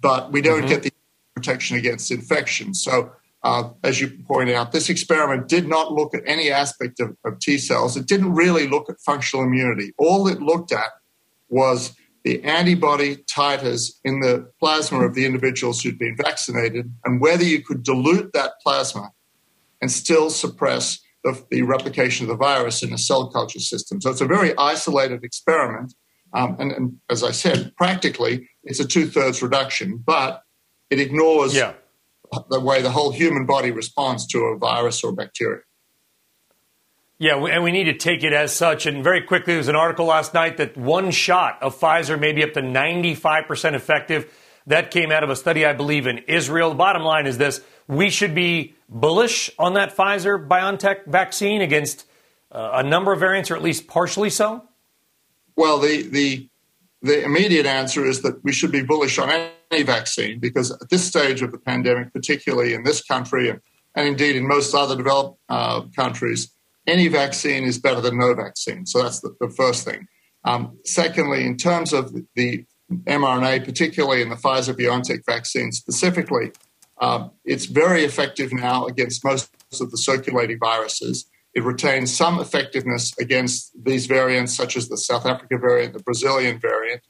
but 0.00 0.32
we 0.32 0.40
don't 0.40 0.60
mm-hmm. 0.60 0.68
get 0.68 0.82
the 0.82 0.92
protection 1.34 1.76
against 1.76 2.10
infection. 2.10 2.74
So 2.74 3.12
uh, 3.42 3.70
as 3.84 4.00
you 4.00 4.10
point 4.26 4.50
out, 4.50 4.72
this 4.72 4.88
experiment 4.88 5.48
did 5.48 5.68
not 5.68 5.92
look 5.92 6.14
at 6.14 6.22
any 6.26 6.50
aspect 6.50 6.98
of, 7.00 7.16
of 7.24 7.38
T 7.38 7.58
cells. 7.58 7.96
It 7.96 8.06
didn't 8.06 8.34
really 8.34 8.66
look 8.66 8.90
at 8.90 9.00
functional 9.00 9.44
immunity. 9.44 9.92
All 9.98 10.26
it 10.26 10.40
looked 10.40 10.72
at 10.72 10.90
was 11.48 11.94
the 12.24 12.42
antibody 12.42 13.16
titers 13.16 13.92
in 14.04 14.20
the 14.20 14.50
plasma 14.58 15.04
of 15.04 15.14
the 15.14 15.24
individuals 15.24 15.80
who'd 15.80 15.98
been 15.98 16.16
vaccinated 16.16 16.92
and 17.04 17.20
whether 17.20 17.44
you 17.44 17.62
could 17.62 17.84
dilute 17.84 18.32
that 18.32 18.54
plasma 18.62 19.12
and 19.80 19.92
still 19.92 20.28
suppress 20.30 20.98
the, 21.22 21.44
the 21.50 21.62
replication 21.62 22.24
of 22.24 22.28
the 22.28 22.36
virus 22.36 22.82
in 22.82 22.92
a 22.92 22.98
cell 22.98 23.30
culture 23.30 23.60
system. 23.60 24.00
So 24.00 24.10
it's 24.10 24.20
a 24.20 24.26
very 24.26 24.56
isolated 24.58 25.22
experiment. 25.22 25.94
Um, 26.32 26.56
and, 26.58 26.72
and, 26.72 26.96
as 27.08 27.22
I 27.22 27.30
said, 27.30 27.72
practically 27.76 28.48
it's 28.64 28.80
a 28.80 28.86
two 28.86 29.06
thirds 29.06 29.42
reduction, 29.42 30.02
but 30.04 30.42
it 30.90 31.00
ignores 31.00 31.54
yeah. 31.54 31.74
the 32.50 32.60
way 32.60 32.82
the 32.82 32.90
whole 32.90 33.12
human 33.12 33.46
body 33.46 33.70
responds 33.70 34.26
to 34.28 34.38
a 34.40 34.58
virus 34.58 35.04
or 35.04 35.12
bacteria. 35.12 35.62
Yeah, 37.18 37.42
and 37.46 37.64
we 37.64 37.72
need 37.72 37.84
to 37.84 37.94
take 37.94 38.22
it 38.24 38.34
as 38.34 38.54
such. 38.54 38.84
And 38.84 39.02
very 39.02 39.22
quickly, 39.22 39.54
there 39.54 39.58
was 39.58 39.68
an 39.68 39.76
article 39.76 40.06
last 40.06 40.34
night 40.34 40.58
that 40.58 40.76
one 40.76 41.10
shot 41.10 41.62
of 41.62 41.78
Pfizer 41.78 42.20
may 42.20 42.32
be 42.32 42.42
up 42.42 42.52
to 42.52 42.60
95% 42.60 43.72
effective. 43.72 44.32
That 44.66 44.90
came 44.90 45.10
out 45.10 45.24
of 45.24 45.30
a 45.30 45.36
study, 45.36 45.64
I 45.64 45.72
believe, 45.72 46.06
in 46.06 46.18
Israel. 46.26 46.70
The 46.70 46.76
bottom 46.76 47.02
line 47.02 47.26
is 47.26 47.38
this 47.38 47.62
we 47.88 48.10
should 48.10 48.34
be 48.34 48.74
bullish 48.88 49.50
on 49.58 49.74
that 49.74 49.96
Pfizer 49.96 50.46
BioNTech 50.46 51.06
vaccine 51.06 51.62
against 51.62 52.06
uh, 52.50 52.70
a 52.74 52.82
number 52.82 53.12
of 53.12 53.20
variants, 53.20 53.50
or 53.50 53.56
at 53.56 53.62
least 53.62 53.86
partially 53.86 54.30
so? 54.30 54.64
Well, 55.56 55.78
the, 55.78 56.02
the, 56.02 56.48
the 57.02 57.24
immediate 57.24 57.64
answer 57.64 58.04
is 58.04 58.22
that 58.22 58.42
we 58.44 58.52
should 58.52 58.72
be 58.72 58.82
bullish 58.82 59.18
on 59.18 59.30
any 59.70 59.82
vaccine 59.82 60.38
because 60.38 60.70
at 60.70 60.90
this 60.90 61.04
stage 61.04 61.42
of 61.42 61.52
the 61.52 61.58
pandemic, 61.58 62.12
particularly 62.12 62.74
in 62.74 62.82
this 62.82 63.02
country 63.02 63.48
and, 63.48 63.60
and 63.94 64.06
indeed 64.08 64.36
in 64.36 64.46
most 64.46 64.74
other 64.74 64.96
developed 64.96 65.38
uh, 65.48 65.82
countries, 65.94 66.50
any 66.86 67.08
vaccine 67.08 67.64
is 67.64 67.78
better 67.78 68.00
than 68.00 68.18
no 68.18 68.34
vaccine. 68.34 68.86
So 68.86 69.02
that's 69.02 69.20
the, 69.20 69.34
the 69.40 69.50
first 69.50 69.84
thing. 69.84 70.06
Um, 70.44 70.78
secondly, 70.84 71.44
in 71.44 71.56
terms 71.56 71.92
of 71.92 72.14
the 72.34 72.64
mRNA, 72.90 73.64
particularly 73.64 74.22
in 74.22 74.28
the 74.28 74.36
Pfizer 74.36 74.74
BioNTech 74.74 75.24
vaccine 75.26 75.72
specifically, 75.72 76.52
um, 77.00 77.32
it's 77.44 77.66
very 77.66 78.04
effective 78.04 78.52
now 78.52 78.86
against 78.86 79.24
most 79.24 79.50
of 79.80 79.90
the 79.90 79.98
circulating 79.98 80.58
viruses. 80.58 81.26
It 81.54 81.64
retains 81.64 82.14
some 82.14 82.38
effectiveness 82.38 83.12
against 83.18 83.72
these 83.84 84.06
variants, 84.06 84.54
such 84.56 84.76
as 84.76 84.88
the 84.88 84.96
South 84.96 85.26
Africa 85.26 85.58
variant, 85.58 85.94
the 85.94 86.02
Brazilian 86.02 86.58
variant. 86.58 87.02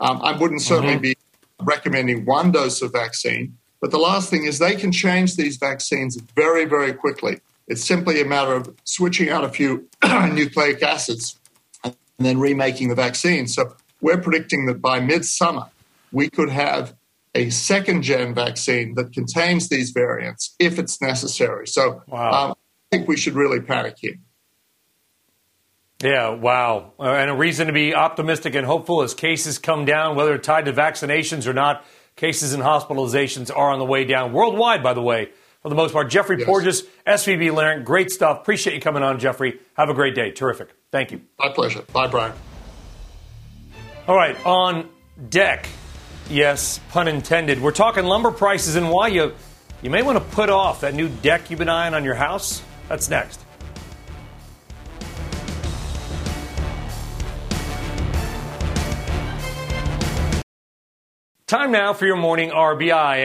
Um, 0.00 0.20
I 0.22 0.36
wouldn't 0.36 0.62
certainly 0.62 0.94
mm-hmm. 0.94 1.02
be 1.02 1.16
recommending 1.62 2.24
one 2.24 2.52
dose 2.52 2.82
of 2.82 2.92
vaccine. 2.92 3.56
But 3.80 3.90
the 3.90 3.98
last 3.98 4.30
thing 4.30 4.44
is 4.44 4.58
they 4.58 4.76
can 4.76 4.92
change 4.92 5.36
these 5.36 5.56
vaccines 5.56 6.16
very, 6.34 6.64
very 6.64 6.92
quickly. 6.92 7.40
It's 7.66 7.84
simply 7.84 8.20
a 8.20 8.24
matter 8.24 8.52
of 8.52 8.74
switching 8.84 9.30
out 9.30 9.44
a 9.44 9.48
few 9.48 9.88
nucleic 10.02 10.82
acids 10.82 11.38
and 11.82 11.94
then 12.18 12.38
remaking 12.38 12.88
the 12.88 12.94
vaccine. 12.94 13.46
So 13.46 13.74
we're 14.00 14.20
predicting 14.20 14.66
that 14.66 14.82
by 14.82 15.00
midsummer, 15.00 15.66
we 16.12 16.28
could 16.28 16.50
have 16.50 16.94
a 17.34 17.50
second 17.50 18.02
gen 18.02 18.34
vaccine 18.34 18.94
that 18.94 19.12
contains 19.12 19.68
these 19.68 19.90
variants 19.90 20.54
if 20.58 20.78
it's 20.78 21.00
necessary. 21.00 21.66
So 21.66 22.02
wow. 22.06 22.30
um, 22.30 22.50
I 22.52 22.96
think 22.96 23.08
we 23.08 23.16
should 23.16 23.34
really 23.34 23.60
panic 23.60 23.96
here. 23.98 24.16
Yeah, 26.02 26.30
wow. 26.30 26.92
Uh, 27.00 27.04
and 27.04 27.30
a 27.30 27.34
reason 27.34 27.66
to 27.68 27.72
be 27.72 27.94
optimistic 27.94 28.54
and 28.54 28.66
hopeful 28.66 29.02
as 29.02 29.14
cases 29.14 29.58
come 29.58 29.86
down, 29.86 30.16
whether 30.16 30.36
tied 30.36 30.66
to 30.66 30.72
vaccinations 30.72 31.46
or 31.46 31.54
not. 31.54 31.84
Cases 32.14 32.52
and 32.52 32.62
hospitalizations 32.62 33.50
are 33.50 33.70
on 33.70 33.80
the 33.80 33.84
way 33.84 34.04
down 34.04 34.32
worldwide, 34.32 34.82
by 34.82 34.92
the 34.92 35.02
way 35.02 35.30
for 35.64 35.70
the 35.70 35.74
most 35.74 35.94
part. 35.94 36.10
Jeffrey 36.10 36.36
yes. 36.38 36.46
Porges, 36.46 36.82
SVB 37.06 37.50
Leerink, 37.50 37.84
great 37.84 38.10
stuff. 38.10 38.42
Appreciate 38.42 38.74
you 38.74 38.82
coming 38.82 39.02
on, 39.02 39.18
Jeffrey. 39.18 39.58
Have 39.78 39.88
a 39.88 39.94
great 39.94 40.14
day. 40.14 40.30
Terrific. 40.30 40.68
Thank 40.92 41.10
you. 41.10 41.22
My 41.38 41.48
pleasure. 41.48 41.80
Bye, 41.90 42.06
Brian. 42.06 42.34
All 44.06 44.14
right, 44.14 44.36
on 44.44 44.90
deck. 45.30 45.66
Yes, 46.28 46.80
pun 46.90 47.08
intended. 47.08 47.62
We're 47.62 47.72
talking 47.72 48.04
lumber 48.04 48.30
prices 48.30 48.76
and 48.76 48.90
why 48.90 49.08
you 49.08 49.32
you 49.80 49.88
may 49.88 50.02
want 50.02 50.18
to 50.18 50.24
put 50.34 50.50
off 50.50 50.82
that 50.82 50.92
new 50.92 51.08
deck 51.08 51.48
you've 51.48 51.58
been 51.58 51.70
eyeing 51.70 51.94
on 51.94 52.04
your 52.04 52.14
house. 52.14 52.62
That's 52.88 53.08
next. 53.08 53.40
Time 61.46 61.72
now 61.72 61.94
for 61.94 62.04
your 62.04 62.16
morning 62.16 62.50
RBI. 62.50 63.16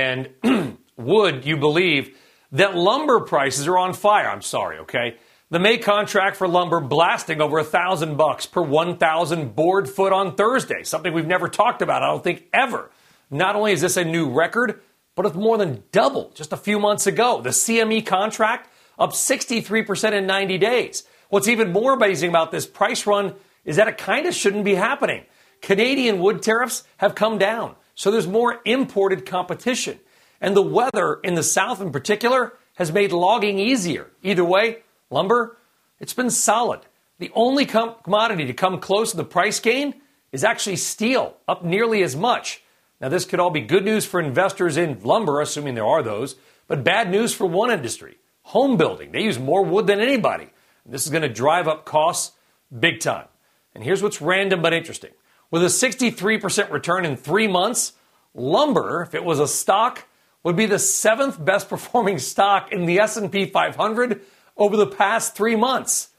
And 0.44 0.78
would 0.98 1.46
you 1.46 1.58
believe 1.58 2.18
that 2.52 2.76
lumber 2.76 3.22
prices 3.22 3.68
are 3.68 3.78
on 3.78 3.94
fire? 3.94 4.30
I'm 4.30 4.42
sorry, 4.42 4.80
okay? 4.80 5.18
The 5.52 5.60
May 5.60 5.78
contract 5.78 6.38
for 6.38 6.48
lumber 6.48 6.80
blasting 6.80 7.42
over 7.42 7.58
a 7.60 7.64
thousand 7.64 8.18
bucks 8.18 8.46
per 8.46 8.62
1,000 8.62 9.56
board 9.56 9.90
foot 9.90 10.14
on 10.14 10.36
Thursday, 10.36 10.84
something 10.84 11.12
we've 11.12 11.26
never 11.26 11.48
talked 11.48 11.82
about, 11.82 12.04
I 12.04 12.08
don't 12.08 12.24
think 12.24 12.46
ever. 12.54 12.92
Not 13.32 13.56
only 13.56 13.72
is 13.72 13.82
this 13.82 13.98
a 13.98 14.04
new 14.04 14.30
record, 14.30 14.82
but 15.16 15.26
it's 15.26 15.36
more 15.36 15.58
than 15.58 15.84
double 15.92 16.32
just 16.36 16.54
a 16.54 16.58
few 16.58 16.80
months 16.80 17.08
ago. 17.08 17.42
The 17.42 17.50
CME 17.50 18.06
contract 18.06 18.70
up 18.98 19.12
63% 19.12 20.14
in 20.14 20.28
90 20.28 20.58
days. 20.58 21.04
What's 21.30 21.48
even 21.48 21.72
more 21.72 21.94
amazing 21.94 22.30
about 22.30 22.52
this 22.52 22.66
price 22.66 23.06
run 23.08 23.36
is 23.66 23.76
that 23.76 23.88
it 23.88 23.98
kind 23.98 24.26
of 24.26 24.34
shouldn't 24.34 24.66
be 24.66 24.76
happening. 24.76 25.26
Canadian 25.62 26.20
wood 26.20 26.42
tariffs 26.42 26.84
have 26.98 27.16
come 27.16 27.38
down, 27.38 27.76
so 27.96 28.12
there's 28.12 28.28
more 28.28 28.62
imported 28.66 29.26
competition. 29.26 30.00
And 30.42 30.56
the 30.56 30.62
weather 30.62 31.20
in 31.24 31.36
the 31.36 31.44
South 31.44 31.82
in 31.82 31.92
particular 31.92 32.54
has 32.76 32.92
made 32.92 33.12
logging 33.12 33.60
easier. 33.60 34.08
Either 34.24 34.46
way, 34.46 34.80
lumber, 35.10 35.58
it's 36.00 36.14
been 36.14 36.30
solid. 36.30 36.82
The 37.20 37.32
only 37.36 37.66
com- 37.66 37.96
commodity 38.04 38.46
to 38.46 38.54
come 38.54 38.80
close 38.80 39.12
to 39.12 39.18
the 39.18 39.26
price 39.26 39.60
gain 39.60 39.96
is 40.32 40.44
actually 40.44 40.78
steel, 40.78 41.36
up 41.48 41.64
nearly 41.64 42.04
as 42.04 42.16
much. 42.16 42.64
Now, 43.02 43.10
this 43.10 43.26
could 43.26 43.40
all 43.40 43.50
be 43.50 43.62
good 43.62 43.86
news 43.86 44.06
for 44.06 44.20
investors 44.20 44.78
in 44.78 45.02
lumber, 45.04 45.42
assuming 45.42 45.76
there 45.76 45.86
are 45.86 46.04
those, 46.04 46.36
but 46.68 46.84
bad 46.84 47.10
news 47.10 47.34
for 47.34 47.46
one 47.46 47.72
industry 47.72 48.18
home 48.50 48.78
building. 48.78 49.12
They 49.12 49.22
use 49.22 49.38
more 49.38 49.64
wood 49.64 49.86
than 49.86 50.00
anybody. 50.00 50.48
This 50.84 51.06
is 51.06 51.12
going 51.12 51.22
to 51.22 51.30
drive 51.30 51.68
up 51.68 51.86
costs 51.86 52.36
big 52.78 53.00
time. 53.00 53.28
And 53.76 53.84
here's 53.84 54.02
what's 54.02 54.22
random 54.22 54.64
but 54.64 54.74
interesting. 54.74 55.12
With 55.52 55.64
a 55.64 55.68
63% 55.68 56.72
return 56.72 57.06
in 57.06 57.16
three 57.16 57.48
months, 57.48 57.94
lumber, 58.34 59.04
if 59.04 59.14
it 59.14 59.24
was 59.24 59.40
a 59.40 59.48
stock, 59.48 60.08
would 60.44 60.56
be 60.56 60.66
the 60.66 60.80
seventh 60.80 61.44
best 61.44 61.70
performing 61.70 62.20
stock 62.20 62.72
in 62.72 62.86
the 62.86 63.00
S&P 63.00 63.46
500 63.46 64.22
over 64.58 64.78
the 64.78 64.88
past 64.88 65.36
three 65.36 65.56
months. 65.56 66.10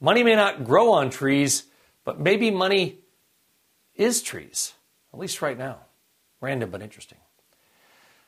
Money 0.00 0.22
may 0.22 0.34
not 0.34 0.64
grow 0.64 0.92
on 0.92 1.10
trees, 1.10 1.64
but 2.04 2.18
maybe 2.18 2.50
money 2.50 2.98
is 3.94 4.22
trees, 4.22 4.72
at 5.12 5.18
least 5.18 5.42
right 5.42 5.58
now. 5.58 5.78
Random 6.40 6.70
but 6.70 6.82
interesting. 6.82 7.18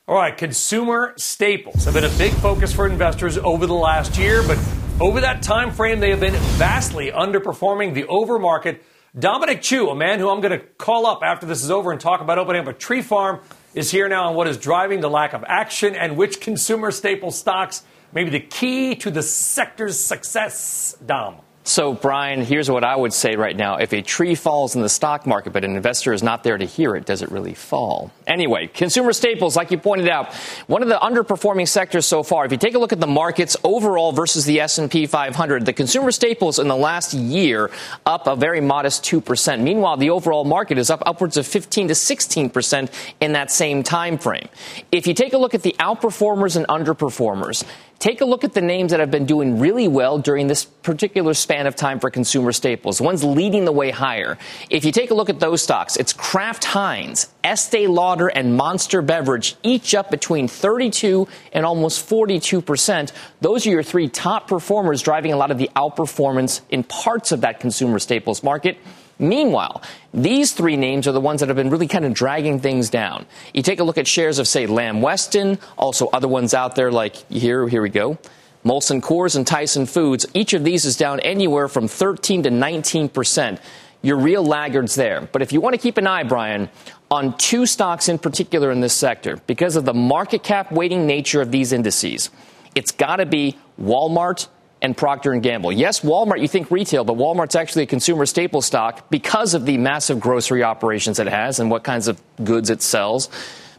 All 0.07 0.15
right, 0.15 0.37
consumer 0.37 1.13
staples 1.15 1.85
have 1.85 1.93
been 1.93 2.03
a 2.03 2.17
big 2.17 2.33
focus 2.33 2.73
for 2.73 2.87
investors 2.87 3.37
over 3.37 3.65
the 3.65 3.73
last 3.73 4.17
year, 4.17 4.43
but 4.45 4.59
over 4.99 5.21
that 5.21 5.41
time 5.41 5.71
frame, 5.71 5.99
they 5.99 6.09
have 6.11 6.19
been 6.19 6.35
vastly 6.57 7.09
underperforming 7.09 7.93
the 7.93 8.05
over 8.07 8.37
market. 8.37 8.83
Dominic 9.17 9.61
Chu, 9.61 9.89
a 9.89 9.95
man 9.95 10.19
who 10.19 10.29
I'm 10.29 10.41
going 10.41 10.59
to 10.59 10.65
call 10.65 11.05
up 11.05 11.21
after 11.23 11.45
this 11.45 11.63
is 11.63 11.71
over 11.71 11.91
and 11.91 12.01
talk 12.01 12.19
about 12.19 12.37
opening 12.37 12.61
up 12.61 12.67
a 12.67 12.73
tree 12.73 13.01
farm, 13.01 13.39
is 13.73 13.91
here 13.91 14.07
now 14.07 14.29
on 14.29 14.35
what 14.35 14.47
is 14.47 14.57
driving 14.57 15.01
the 15.01 15.09
lack 15.09 15.33
of 15.33 15.43
action 15.47 15.95
and 15.95 16.15
which 16.15 16.39
consumer 16.39 16.91
staple 16.91 17.31
stocks 17.31 17.83
may 18.11 18.23
be 18.23 18.29
the 18.29 18.39
key 18.39 18.95
to 18.95 19.09
the 19.09 19.23
sector's 19.23 19.99
success. 19.99 20.95
Dom. 21.05 21.37
So, 21.65 21.93
Brian, 21.93 22.41
here's 22.41 22.69
what 22.69 22.83
I 22.83 22.93
would 22.93 23.13
say 23.13 23.37
right 23.37 23.55
now. 23.55 23.77
If 23.77 23.93
a 23.93 24.01
tree 24.01 24.35
falls 24.35 24.75
in 24.75 24.81
the 24.81 24.89
stock 24.89 25.25
market, 25.25 25.53
but 25.53 25.63
an 25.63 25.77
investor 25.77 26.11
is 26.11 26.21
not 26.21 26.43
there 26.43 26.57
to 26.57 26.65
hear 26.65 26.93
it, 26.93 27.05
does 27.05 27.21
it 27.21 27.31
really 27.31 27.53
fall? 27.53 28.11
Anyway, 28.27 28.67
consumer 28.67 29.13
staples, 29.13 29.55
like 29.55 29.71
you 29.71 29.77
pointed 29.77 30.09
out, 30.09 30.33
one 30.67 30.81
of 30.81 30.89
the 30.89 30.97
underperforming 30.97 31.67
sectors 31.67 32.05
so 32.05 32.21
far. 32.21 32.45
If 32.45 32.51
you 32.51 32.57
take 32.57 32.75
a 32.75 32.79
look 32.79 32.91
at 32.91 32.99
the 32.99 33.07
markets 33.07 33.55
overall 33.63 34.11
versus 34.11 34.43
the 34.43 34.59
S&P 34.59 35.05
500, 35.05 35.65
the 35.65 35.71
consumer 35.71 36.11
staples 36.11 36.59
in 36.59 36.67
the 36.67 36.75
last 36.75 37.13
year 37.13 37.71
up 38.05 38.27
a 38.27 38.35
very 38.35 38.59
modest 38.59 39.05
2%. 39.05 39.61
Meanwhile, 39.61 39.95
the 39.97 40.09
overall 40.09 40.43
market 40.43 40.77
is 40.77 40.89
up 40.89 41.01
upwards 41.05 41.37
of 41.37 41.47
15 41.47 41.87
to 41.87 41.93
16% 41.93 42.89
in 43.21 43.31
that 43.33 43.51
same 43.51 43.83
time 43.83 44.17
frame. 44.17 44.49
If 44.91 45.07
you 45.07 45.13
take 45.13 45.31
a 45.31 45.37
look 45.37 45.53
at 45.53 45.61
the 45.61 45.75
outperformers 45.79 46.57
and 46.57 46.67
underperformers, 46.67 47.63
take 48.03 48.19
a 48.19 48.25
look 48.25 48.43
at 48.43 48.51
the 48.51 48.61
names 48.61 48.91
that 48.91 48.99
have 48.99 49.11
been 49.11 49.25
doing 49.25 49.59
really 49.59 49.87
well 49.87 50.19
during 50.19 50.47
this 50.47 50.65
particular 50.65 51.33
span 51.33 51.67
of 51.67 51.73
time 51.73 52.01
for 52.01 52.09
consumer 52.09 52.51
staples. 52.51 52.97
The 52.97 53.05
ones 53.05 53.23
leading 53.23 53.63
the 53.63 53.71
way 53.71 53.91
higher. 53.91 54.37
If 54.69 54.83
you 54.83 54.91
take 54.91 55.11
a 55.11 55.13
look 55.13 55.29
at 55.29 55.39
those 55.39 55.61
stocks, 55.61 55.95
it's 55.95 56.11
Kraft 56.11 56.65
Heinz, 56.65 57.29
Estee 57.45 57.87
Lauder, 57.87 58.27
and 58.27 58.57
Monster 58.57 59.01
Beverage, 59.01 59.55
each 59.63 59.95
up 59.95 60.11
between 60.11 60.49
32 60.49 61.29
and 61.53 61.65
almost 61.65 62.05
42 62.05 62.61
percent. 62.61 63.13
Those 63.39 63.65
are 63.65 63.69
your 63.69 63.83
three 63.83 64.09
top 64.09 64.49
performers 64.49 65.01
driving 65.01 65.31
a 65.31 65.37
lot 65.37 65.49
of 65.49 65.57
the 65.57 65.69
outperformance 65.73 66.59
in 66.69 66.83
parts 66.83 67.31
of 67.31 67.39
that 67.41 67.61
consumer 67.61 67.99
staples 67.99 68.43
market. 68.43 68.77
Meanwhile, 69.19 69.81
these 70.13 70.53
three 70.53 70.75
names 70.75 71.07
are 71.07 71.11
the 71.11 71.21
ones 71.21 71.39
that 71.39 71.49
have 71.49 71.55
been 71.55 71.69
really 71.69 71.87
kind 71.87 72.05
of 72.05 72.13
dragging 72.13 72.59
things 72.59 72.89
down. 72.89 73.25
You 73.53 73.61
take 73.61 73.79
a 73.79 73.83
look 73.83 73.97
at 73.97 74.07
shares 74.07 74.39
of, 74.39 74.47
say, 74.47 74.65
Lamb 74.65 75.01
Weston, 75.01 75.59
also 75.77 76.07
other 76.07 76.27
ones 76.27 76.53
out 76.53 76.75
there 76.75 76.91
like 76.91 77.15
here, 77.31 77.67
here 77.67 77.81
we 77.81 77.89
go. 77.89 78.17
Molson 78.65 79.01
Coors 79.01 79.35
and 79.35 79.45
Tyson 79.45 79.85
Foods. 79.85 80.25
Each 80.33 80.53
of 80.53 80.63
these 80.63 80.85
is 80.85 80.95
down 80.95 81.19
anywhere 81.19 81.67
from 81.67 81.87
13 81.87 82.43
to 82.43 82.49
19 82.49 83.09
percent. 83.09 83.59
Your 84.01 84.17
real 84.17 84.43
laggards 84.43 84.95
there. 84.95 85.21
But 85.31 85.41
if 85.41 85.53
you 85.53 85.61
want 85.61 85.75
to 85.75 85.81
keep 85.81 85.97
an 85.97 86.07
eye, 86.07 86.23
Brian, 86.23 86.69
on 87.09 87.37
two 87.37 87.65
stocks 87.65 88.09
in 88.09 88.17
particular 88.19 88.71
in 88.71 88.81
this 88.81 88.93
sector, 88.93 89.37
because 89.47 89.75
of 89.75 89.85
the 89.85 89.93
market 89.93 90.43
cap 90.43 90.71
weighting 90.71 91.05
nature 91.05 91.41
of 91.41 91.51
these 91.51 91.71
indices, 91.71 92.29
it's 92.75 92.91
got 92.91 93.17
to 93.17 93.25
be 93.25 93.57
Walmart 93.81 94.47
and 94.83 94.95
Procter 94.95 95.33
Gamble. 95.37 95.71
Yes, 95.71 96.01
Walmart, 96.01 96.41
you 96.41 96.47
think 96.47 96.69
retail, 96.69 97.05
but 97.05 97.15
Walmart's 97.15 97.55
actually 97.55 97.83
a 97.83 97.87
consumer 97.87 98.25
staple 98.25 98.61
stock 98.61 99.09
because 99.09 99.53
of 99.53 99.65
the 99.65 99.77
massive 99.77 100.19
grocery 100.19 100.61
operations 100.61 101.19
it 101.19 101.27
has 101.27 101.59
and 101.59 101.71
what 101.71 101.83
kinds 101.83 102.09
of 102.09 102.21
goods 102.43 102.69
it 102.69 102.81
sells. 102.81 103.29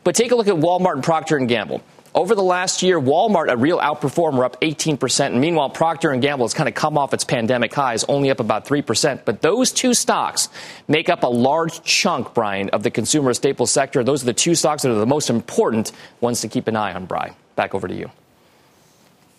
But 0.02 0.14
take 0.14 0.32
a 0.32 0.34
look 0.34 0.48
at 0.48 0.54
Walmart 0.54 0.94
and 0.94 1.04
Procter 1.04 1.36
and 1.36 1.48
Gamble. 1.48 1.82
Over 2.14 2.36
the 2.36 2.44
last 2.44 2.82
year, 2.82 3.00
Walmart, 3.00 3.50
a 3.50 3.56
real 3.56 3.80
outperformer, 3.80 4.44
up 4.44 4.60
18%. 4.60 5.26
And 5.26 5.40
meanwhile, 5.40 5.68
Procter 5.68 6.10
and 6.12 6.22
Gamble 6.22 6.46
has 6.46 6.54
kind 6.54 6.68
of 6.68 6.74
come 6.74 6.96
off 6.96 7.12
its 7.12 7.24
pandemic 7.24 7.74
highs, 7.74 8.04
only 8.04 8.30
up 8.30 8.38
about 8.38 8.66
3%. 8.66 9.24
But 9.24 9.42
those 9.42 9.72
two 9.72 9.94
stocks 9.94 10.48
make 10.86 11.08
up 11.08 11.24
a 11.24 11.28
large 11.28 11.82
chunk, 11.82 12.32
Brian, 12.32 12.70
of 12.70 12.84
the 12.84 12.90
consumer 12.92 13.34
staple 13.34 13.66
sector. 13.66 14.04
Those 14.04 14.22
are 14.22 14.26
the 14.26 14.32
two 14.32 14.54
stocks 14.54 14.82
that 14.82 14.92
are 14.92 14.94
the 14.94 15.06
most 15.06 15.28
important 15.28 15.90
ones 16.20 16.40
to 16.42 16.48
keep 16.48 16.68
an 16.68 16.76
eye 16.76 16.94
on, 16.94 17.06
Brian. 17.06 17.34
Back 17.56 17.74
over 17.74 17.88
to 17.88 17.94
you. 17.94 18.10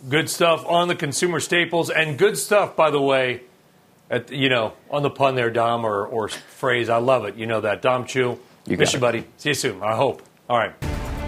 Good 0.07 0.29
stuff 0.29 0.63
on 0.67 0.87
the 0.87 0.95
consumer 0.95 1.39
staples, 1.39 1.89
and 1.89 2.17
good 2.17 2.37
stuff, 2.37 2.75
by 2.75 2.91
the 2.91 3.01
way, 3.01 3.41
at, 4.09 4.31
you 4.31 4.49
know, 4.49 4.73
on 4.91 5.01
the 5.01 5.09
pun 5.09 5.33
there, 5.33 5.49
Dom, 5.49 5.83
or, 5.83 6.05
or 6.05 6.27
phrase. 6.27 6.89
I 6.89 6.97
love 6.97 7.25
it. 7.25 7.35
You 7.35 7.47
know 7.47 7.61
that. 7.61 7.81
Dom 7.81 8.05
Chu. 8.05 8.37
You 8.67 8.77
Miss 8.77 8.93
you, 8.93 8.99
buddy. 8.99 9.25
See 9.37 9.49
you 9.49 9.55
soon, 9.55 9.81
I 9.81 9.95
hope. 9.95 10.21
All 10.47 10.59
right. 10.59 10.73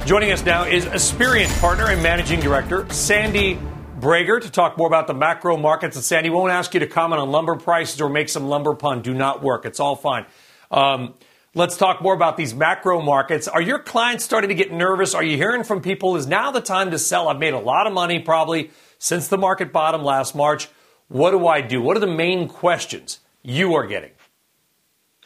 Joining 0.05 0.31
us 0.31 0.45
now 0.45 0.65
is 0.65 0.85
Aspiriant 0.85 1.59
partner 1.59 1.89
and 1.89 2.03
managing 2.03 2.39
director, 2.39 2.87
Sandy 2.93 3.59
Brager, 3.99 4.39
to 4.39 4.49
talk 4.49 4.77
more 4.77 4.87
about 4.87 5.07
the 5.07 5.13
macro 5.13 5.57
markets. 5.57 5.95
And 5.95 6.05
Sandy 6.05 6.29
won't 6.29 6.51
ask 6.51 6.73
you 6.75 6.79
to 6.79 6.87
comment 6.87 7.19
on 7.19 7.31
lumber 7.31 7.55
prices 7.55 7.99
or 7.99 8.09
make 8.09 8.29
some 8.29 8.47
lumber 8.47 8.75
pun. 8.75 9.01
Do 9.01 9.13
not 9.13 9.41
work. 9.41 9.65
It's 9.65 9.79
all 9.79 9.95
fine. 9.95 10.25
Um, 10.69 11.15
Let's 11.57 11.75
talk 11.75 12.03
more 12.03 12.13
about 12.13 12.37
these 12.37 12.53
macro 12.53 13.01
markets. 13.01 13.47
Are 13.47 13.59
your 13.63 13.79
clients 13.79 14.23
starting 14.23 14.49
to 14.49 14.53
get 14.53 14.71
nervous? 14.71 15.15
Are 15.15 15.23
you 15.23 15.37
hearing 15.37 15.63
from 15.63 15.81
people? 15.81 16.15
Is 16.15 16.27
now 16.27 16.51
the 16.51 16.61
time 16.61 16.91
to 16.91 16.99
sell? 16.99 17.29
I've 17.29 17.39
made 17.39 17.55
a 17.55 17.59
lot 17.59 17.87
of 17.87 17.93
money 17.93 18.19
probably 18.19 18.69
since 18.99 19.27
the 19.27 19.39
market 19.39 19.73
bottom 19.73 20.03
last 20.03 20.35
March. 20.35 20.69
What 21.07 21.31
do 21.31 21.47
I 21.47 21.61
do? 21.61 21.81
What 21.81 21.97
are 21.97 21.99
the 21.99 22.05
main 22.05 22.47
questions 22.47 23.21
you 23.41 23.73
are 23.73 23.87
getting? 23.87 24.11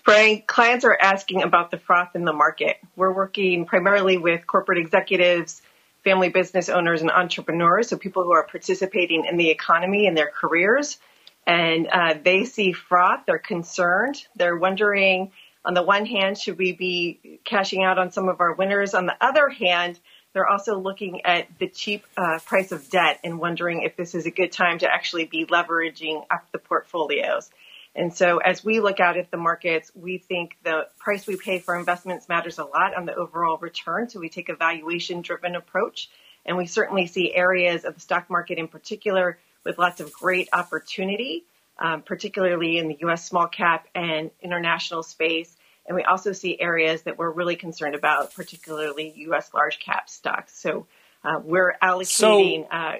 Frank, 0.06 0.48
clients 0.48 0.86
are 0.86 0.98
asking 0.98 1.44
about 1.44 1.70
the 1.70 1.78
froth 1.78 2.16
in 2.16 2.24
the 2.24 2.32
market. 2.32 2.78
We're 2.96 3.12
working 3.12 3.66
primarily 3.66 4.18
with 4.18 4.48
corporate 4.48 4.78
executives, 4.78 5.62
family 6.06 6.30
business 6.30 6.70
owners, 6.70 7.02
and 7.02 7.12
entrepreneurs, 7.12 7.90
so 7.90 7.98
people 7.98 8.24
who 8.24 8.32
are 8.32 8.48
participating 8.48 9.26
in 9.26 9.36
the 9.36 9.50
economy 9.50 10.08
and 10.08 10.16
their 10.16 10.32
careers. 10.34 10.98
And 11.46 11.90
uh, 11.92 12.14
they 12.24 12.46
see 12.46 12.72
froth, 12.72 13.24
they're 13.28 13.38
concerned, 13.38 14.16
they're 14.38 14.56
wondering 14.56 15.32
on 15.64 15.74
the 15.74 15.84
one 15.84 16.06
hand, 16.06 16.38
should 16.38 16.58
we 16.58 16.74
be 16.74 17.40
cashing 17.46 17.84
out 17.84 18.00
on 18.00 18.12
some 18.12 18.30
of 18.30 18.42
our 18.42 18.54
winners? 18.54 18.94
On 18.94 19.06
the 19.06 19.16
other 19.22 19.50
hand, 19.50 20.00
they're 20.34 20.48
also 20.48 20.80
looking 20.80 21.22
at 21.26 21.48
the 21.60 21.68
cheap 21.68 22.06
uh, 22.18 22.40
price 22.46 22.72
of 22.72 22.90
debt 22.90 23.20
and 23.24 23.40
wondering 23.40 23.84
if 23.84 23.96
this 23.96 24.16
is 24.16 24.26
a 24.26 24.32
good 24.32 24.52
time 24.52 24.80
to 24.80 24.92
actually 24.92 25.26
be 25.26 25.46
leveraging 25.46 26.26
up 26.32 26.46
the 26.52 26.58
portfolios. 26.58 27.50
And 27.94 28.14
so 28.16 28.38
as 28.38 28.64
we 28.64 28.80
look 28.80 29.02
out 29.02 29.18
at 29.18 29.30
the 29.32 29.38
markets, 29.38 29.92
we 29.94 30.18
think 30.18 30.56
the 30.64 30.88
price 30.98 31.28
we 31.28 31.36
pay 31.36 31.60
for 31.60 31.76
investments 31.76 32.30
matters 32.30 32.58
a 32.58 32.64
lot 32.64 32.96
on 32.96 33.06
the 33.06 33.14
overall 33.14 33.58
return. 33.58 34.10
So 34.10 34.22
we 34.22 34.30
take 34.30 34.48
a 34.48 34.56
valuation 34.56 35.22
driven 35.22 35.56
approach. 35.56 36.10
And 36.46 36.58
we 36.58 36.66
certainly 36.66 37.06
see 37.06 37.36
areas 37.36 37.84
of 37.84 37.96
the 37.96 38.00
stock 38.00 38.30
market 38.30 38.58
in 38.58 38.68
particular 38.68 39.38
with 39.64 39.78
lots 39.78 40.00
of 40.00 40.12
great 40.12 40.50
opportunity 40.54 41.46
um, 41.82 42.04
particularly 42.04 42.78
in 42.78 42.88
the 42.88 42.98
U.S. 43.02 43.26
small 43.26 43.48
cap 43.48 43.88
and 43.96 44.30
international 44.42 45.04
space. 45.04 45.58
And 45.88 45.96
we 45.96 46.04
also 46.04 46.32
see 46.32 46.60
areas 46.60 47.02
that 47.02 47.18
we're 47.18 47.32
really 47.32 47.56
concerned 47.56 47.96
about, 47.96 48.34
particularly 48.36 49.12
U.S. 49.18 49.52
large 49.54 49.80
cap 49.80 50.08
stocks. 50.10 50.58
So 50.58 50.86
uh, 51.24 51.40
we're 51.44 51.76
allocating. 51.82 52.06
So, 52.08 52.64
uh, 52.72 52.96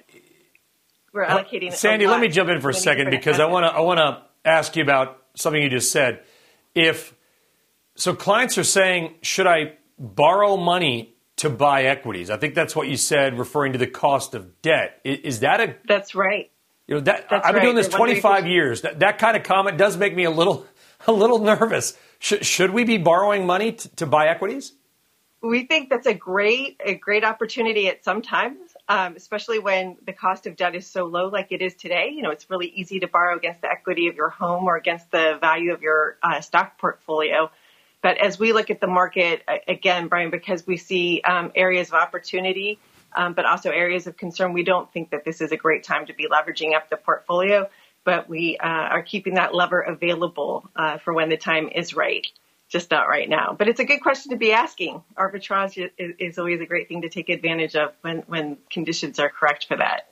we're 1.14 1.26
allocating. 1.26 1.74
Sandy, 1.74 2.08
let 2.08 2.20
me 2.20 2.28
jump 2.28 2.50
in 2.50 2.60
for 2.60 2.70
a 2.70 2.74
second 2.74 3.12
because 3.12 3.40
I 3.40 3.46
want 3.46 3.66
to. 3.66 3.70
I 3.70 3.82
want 3.82 4.00
to 4.00 4.24
ask 4.44 4.76
you 4.76 4.84
about 4.84 5.22
something 5.36 5.62
you 5.62 5.70
just 5.70 5.92
said. 5.92 6.24
If 6.74 7.14
so, 7.96 8.16
clients 8.16 8.58
are 8.58 8.64
saying, 8.64 9.16
should 9.22 9.46
I 9.46 9.74
borrow 10.00 10.58
money 10.58 11.16
to 11.38 11.50
buy 11.50 11.86
equities. 11.86 12.30
I 12.30 12.38
think 12.38 12.54
that's 12.54 12.76
what 12.76 12.88
you 12.88 12.98
said, 12.98 13.38
referring 13.38 13.74
to 13.74 13.80
the 13.80 13.88
cost 13.88 14.36
of 14.36 14.62
debt. 14.62 15.02
Is, 15.04 15.20
is 15.20 15.40
that 15.40 15.60
a? 15.60 15.76
That's 15.88 16.14
right. 16.14 16.51
You 16.92 16.98
know 16.98 17.04
that 17.04 17.28
I've 17.32 17.44
been 17.44 17.56
right. 17.56 17.62
doing 17.62 17.76
this 17.78 17.88
25 17.88 18.48
years. 18.48 18.82
That, 18.82 19.00
that 19.00 19.18
kind 19.18 19.38
of 19.38 19.44
comment 19.44 19.78
does 19.78 19.96
make 19.96 20.14
me 20.14 20.26
a 20.26 20.30
little 20.30 20.66
a 21.08 21.14
little 21.14 21.40
nervous. 21.40 21.98
Should, 22.20 22.46
should 22.46 22.72
we 22.72 22.84
be 22.84 22.98
borrowing 22.98 23.46
money 23.46 23.72
t- 23.72 23.90
to 23.96 24.06
buy 24.06 24.28
equities? 24.28 24.74
We 25.42 25.66
think 25.68 25.90
that's 25.90 26.06
a 26.06 26.14
great 26.14 26.82
a 26.86 26.96
great 26.96 27.24
opportunity 27.24 27.88
at 27.88 28.04
some 28.04 28.22
times, 28.22 28.76
um, 28.90 29.16
especially 29.16 29.58
when 29.58 30.00
the 30.06 30.12
cost 30.12 30.48
of 30.48 30.58
debt 30.58 30.76
is 30.76 30.86
so 30.86 31.06
low 31.06 31.30
like 31.30 31.54
it 31.54 31.62
is 31.62 31.76
today. 31.76 32.12
You 32.14 32.24
know, 32.24 32.30
it's 32.30 32.50
really 32.50 32.68
easy 32.68 33.00
to 33.00 33.08
borrow 33.08 33.38
against 33.38 33.62
the 33.62 33.72
equity 33.72 34.10
of 34.10 34.16
your 34.16 34.30
home 34.30 34.66
or 34.66 34.76
against 34.76 35.10
the 35.12 35.38
value 35.40 35.72
of 35.72 35.82
your 35.82 36.18
uh, 36.22 36.42
stock 36.42 36.78
portfolio. 36.78 37.50
But 38.02 38.18
as 38.18 38.38
we 38.38 38.52
look 38.52 38.70
at 38.70 38.82
the 38.82 38.88
market 38.88 39.44
again, 39.66 40.10
Brian, 40.10 40.30
because 40.30 40.68
we 40.68 40.76
see 40.76 41.22
um, 41.22 41.54
areas 41.56 41.88
of 41.88 41.94
opportunity, 41.94 42.80
um, 43.14 43.34
but 43.34 43.46
also 43.46 43.70
areas 43.70 44.08
of 44.08 44.18
concern, 44.18 44.54
we 44.54 44.64
don't 44.64 44.92
think 44.92 45.12
that 45.12 45.26
this 45.26 45.42
is 45.42 45.52
a 45.52 45.58
great 45.58 45.84
time 45.84 46.06
to 46.08 46.14
be 46.14 46.28
leveraging 46.28 46.76
up 46.76 46.90
the 46.90 46.98
portfolio. 46.98 47.70
But 48.04 48.28
we 48.28 48.58
uh, 48.58 48.68
are 48.68 49.04
keeping 49.04 49.36
that 49.36 49.54
lever 49.54 49.80
available 49.82 50.70
uh, 50.76 50.98
for 50.98 51.14
when 51.14 51.30
the 51.30 51.38
time 51.38 51.70
is 51.70 51.94
right 51.94 52.26
just 52.72 52.90
not 52.90 53.08
right 53.08 53.30
now. 53.30 53.54
But 53.58 53.68
it's 53.68 53.82
a 53.82 53.86
good 53.86 54.00
question 54.00 54.32
to 54.32 54.38
be 54.38 54.54
asking. 54.54 55.04
Arbitrage 55.18 55.92
is, 55.98 56.16
is 56.18 56.40
always 56.40 56.62
a 56.62 56.66
great 56.66 56.88
thing 56.88 57.02
to 57.02 57.10
take 57.10 57.30
advantage 57.30 57.76
of 57.76 57.94
when, 58.02 58.20
when 58.28 58.58
conditions 58.70 59.20
are 59.20 59.30
correct 59.30 59.68
for 59.68 59.78
that. 59.78 60.08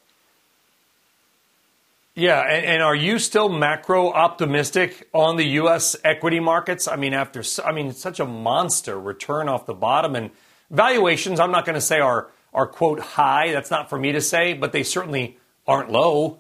Yeah, 2.16 2.42
and, 2.42 2.66
and 2.66 2.84
are 2.84 2.96
you 2.96 3.18
still 3.18 3.48
macro 3.48 4.12
optimistic 4.12 5.08
on 5.14 5.38
the 5.38 5.46
U.S. 5.46 5.96
equity 6.04 6.42
markets? 6.42 6.86
I 6.86 6.98
mean, 6.98 7.14
after 7.14 7.42
I 7.64 7.72
mean, 7.72 7.94
such 7.94 8.20
a 8.20 8.26
monster 8.26 9.00
return 9.00 9.48
off 9.48 9.66
the 9.66 9.74
bottom 9.74 10.16
and 10.18 10.30
valuations. 10.70 11.40
I'm 11.40 11.52
not 11.52 11.66
going 11.66 11.76
to 11.76 11.82
say 11.82 12.02
are 12.02 12.30
are 12.54 12.68
quote 12.68 13.00
high. 13.00 13.52
That's 13.52 13.72
not 13.72 13.90
for 13.90 13.98
me 13.98 14.12
to 14.14 14.22
say, 14.22 14.54
but 14.54 14.72
they 14.72 14.84
certainly 14.84 15.38
aren't 15.68 15.92
low. 15.92 16.40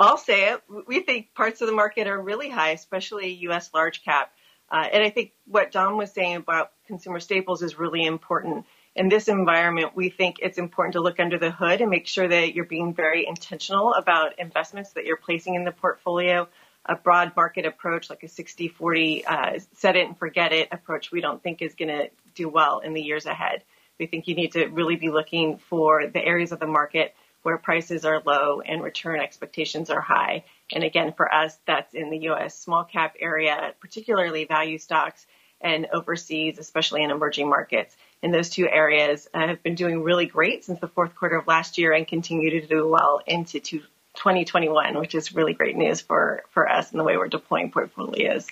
I'll 0.00 0.16
say 0.16 0.52
it. 0.52 0.62
We 0.86 1.00
think 1.00 1.34
parts 1.34 1.60
of 1.60 1.66
the 1.66 1.74
market 1.74 2.06
are 2.06 2.20
really 2.20 2.48
high, 2.48 2.70
especially 2.70 3.32
U.S. 3.34 3.70
large 3.74 4.04
cap. 4.04 4.32
Uh, 4.70 4.86
and 4.92 5.02
I 5.02 5.10
think 5.10 5.32
what 5.46 5.72
Dom 5.72 5.96
was 5.96 6.12
saying 6.12 6.36
about 6.36 6.72
consumer 6.86 7.20
staples 7.20 7.62
is 7.62 7.78
really 7.78 8.04
important. 8.04 8.66
In 8.94 9.08
this 9.08 9.28
environment, 9.28 9.92
we 9.94 10.10
think 10.10 10.36
it's 10.40 10.58
important 10.58 10.92
to 10.92 11.00
look 11.00 11.20
under 11.20 11.38
the 11.38 11.50
hood 11.50 11.80
and 11.80 11.90
make 11.90 12.06
sure 12.06 12.26
that 12.26 12.54
you're 12.54 12.64
being 12.64 12.94
very 12.94 13.26
intentional 13.26 13.94
about 13.94 14.38
investments 14.38 14.92
that 14.92 15.04
you're 15.04 15.16
placing 15.16 15.54
in 15.54 15.64
the 15.64 15.72
portfolio. 15.72 16.48
A 16.84 16.96
broad 16.96 17.32
market 17.36 17.66
approach, 17.66 18.08
like 18.08 18.22
a 18.22 18.28
60 18.28 18.68
40 18.68 19.26
uh, 19.26 19.58
set 19.74 19.96
it 19.96 20.06
and 20.06 20.18
forget 20.18 20.52
it 20.52 20.68
approach, 20.72 21.12
we 21.12 21.20
don't 21.20 21.42
think 21.42 21.60
is 21.60 21.74
going 21.74 21.88
to 21.88 22.10
do 22.34 22.48
well 22.48 22.80
in 22.80 22.94
the 22.94 23.02
years 23.02 23.26
ahead. 23.26 23.62
We 23.98 24.06
think 24.06 24.28
you 24.28 24.34
need 24.34 24.52
to 24.52 24.66
really 24.66 24.96
be 24.96 25.10
looking 25.10 25.58
for 25.58 26.06
the 26.06 26.24
areas 26.24 26.52
of 26.52 26.60
the 26.60 26.66
market 26.66 27.14
where 27.42 27.56
prices 27.56 28.04
are 28.04 28.22
low 28.24 28.60
and 28.60 28.82
return 28.82 29.20
expectations 29.20 29.90
are 29.90 30.00
high. 30.00 30.44
And 30.72 30.84
again, 30.84 31.12
for 31.16 31.32
us, 31.32 31.56
that's 31.66 31.94
in 31.94 32.10
the 32.10 32.18
U.S. 32.18 32.58
small 32.58 32.84
cap 32.84 33.16
area, 33.20 33.74
particularly 33.80 34.44
value 34.44 34.78
stocks 34.78 35.26
and 35.60 35.86
overseas, 35.92 36.58
especially 36.58 37.02
in 37.02 37.10
emerging 37.10 37.48
markets. 37.48 37.96
And 38.22 38.32
those 38.34 38.50
two 38.50 38.68
areas 38.68 39.28
uh, 39.32 39.46
have 39.46 39.62
been 39.62 39.74
doing 39.74 40.02
really 40.02 40.26
great 40.26 40.64
since 40.64 40.80
the 40.80 40.88
fourth 40.88 41.14
quarter 41.14 41.36
of 41.36 41.46
last 41.46 41.78
year 41.78 41.92
and 41.92 42.06
continue 42.06 42.60
to 42.60 42.66
do 42.66 42.86
well 42.86 43.20
into 43.26 43.60
2021, 43.60 44.98
which 44.98 45.14
is 45.14 45.34
really 45.34 45.54
great 45.54 45.76
news 45.76 46.00
for, 46.00 46.42
for 46.50 46.68
us 46.68 46.90
and 46.90 47.00
the 47.00 47.04
way 47.04 47.16
we're 47.16 47.28
deploying 47.28 47.70
portfolios. 47.70 48.46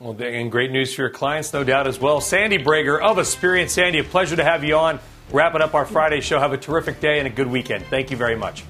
Well, 0.00 0.16
and 0.18 0.50
great 0.50 0.70
news 0.70 0.94
for 0.94 1.02
your 1.02 1.10
clients, 1.10 1.52
no 1.52 1.62
doubt, 1.62 1.86
as 1.86 2.00
well. 2.00 2.22
Sandy 2.22 2.56
Brager 2.56 2.98
of 2.98 3.18
Aspiriant 3.18 3.68
Sandy, 3.68 3.98
a 3.98 4.04
pleasure 4.04 4.34
to 4.34 4.42
have 4.42 4.64
you 4.64 4.74
on. 4.76 4.98
Wrapping 5.30 5.60
up 5.60 5.74
our 5.74 5.84
Friday 5.84 6.22
show. 6.22 6.38
Have 6.38 6.54
a 6.54 6.56
terrific 6.56 7.00
day 7.00 7.18
and 7.18 7.26
a 7.26 7.30
good 7.30 7.48
weekend. 7.48 7.84
Thank 7.84 8.10
you 8.10 8.16
very 8.16 8.34
much. 8.34 8.64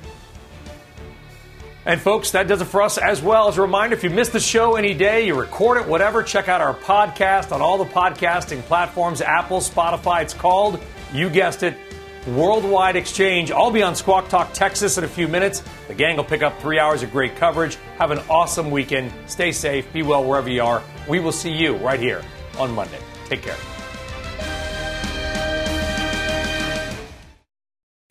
And 1.87 2.01
folks, 2.01 2.33
that 2.33 2.49
does 2.49 2.61
it 2.61 2.65
for 2.65 2.83
us 2.83 2.99
as 2.99 3.23
well. 3.23 3.47
As 3.47 3.59
a 3.59 3.63
reminder, 3.63 3.95
if 3.95 4.03
you 4.03 4.11
missed 4.11 4.33
the 4.33 4.41
show 4.41 4.75
any 4.75 4.93
day, 4.93 5.25
you 5.25 5.39
record 5.39 5.81
it, 5.81 5.87
whatever, 5.87 6.25
check 6.25 6.49
out 6.49 6.61
our 6.61 6.75
podcast 6.75 7.53
on 7.53 7.61
all 7.61 7.79
the 7.79 7.85
podcasting 7.85 8.61
platforms 8.63 9.21
Apple, 9.21 9.61
Spotify. 9.61 10.23
It's 10.23 10.35
called, 10.35 10.81
you 11.15 11.31
guessed 11.31 11.63
it, 11.63 11.77
Worldwide 12.27 12.97
Exchange. 12.97 13.51
I'll 13.51 13.71
be 13.71 13.83
on 13.83 13.97
Squawk 13.97 14.29
Talk 14.29 14.53
Texas 14.53 14.99
in 14.99 15.05
a 15.05 15.09
few 15.09 15.27
minutes. 15.27 15.63
The 15.89 15.95
gang 15.95 16.17
will 16.17 16.25
pick 16.25 16.43
up 16.43 16.61
three 16.61 16.79
hours 16.79 17.03
of 17.03 17.11
great 17.11 17.37
coverage. 17.37 17.77
Have 17.99 18.11
an 18.11 18.19
awesome 18.29 18.71
weekend. 18.71 19.13
Stay 19.27 19.53
safe. 19.53 19.91
Be 19.93 20.03
well 20.03 20.25
wherever 20.25 20.51
you 20.51 20.63
are. 20.63 20.83
We 21.09 21.21
will 21.21 21.33
see 21.33 21.53
you 21.53 21.77
right 21.77 21.99
here 21.99 22.23
on 22.59 22.75
Monday. 22.75 23.01
Take 23.27 23.43
care. 23.43 23.57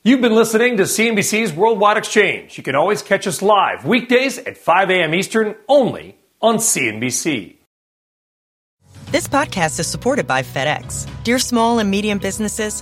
You've 0.02 0.22
been 0.22 0.34
listening 0.34 0.78
to 0.78 0.84
CNBC's 0.84 1.54
Worldwide 1.54 1.98
Exchange. 1.98 2.58
You 2.58 2.64
can 2.64 2.74
always 2.74 3.02
catch 3.02 3.28
us 3.28 3.42
live 3.42 3.86
weekdays 3.86 4.38
at 4.40 4.58
5 4.58 4.90
a.m. 4.90 5.14
Eastern 5.14 5.56
only 5.68 6.18
on 6.42 6.56
CNBC. 6.56 7.58
This 9.12 9.28
podcast 9.28 9.80
is 9.80 9.88
supported 9.88 10.26
by 10.26 10.42
FedEx. 10.42 11.08
Dear 11.24 11.38
small 11.38 11.80
and 11.80 11.92
medium 11.92 12.18
businesses, 12.18 12.82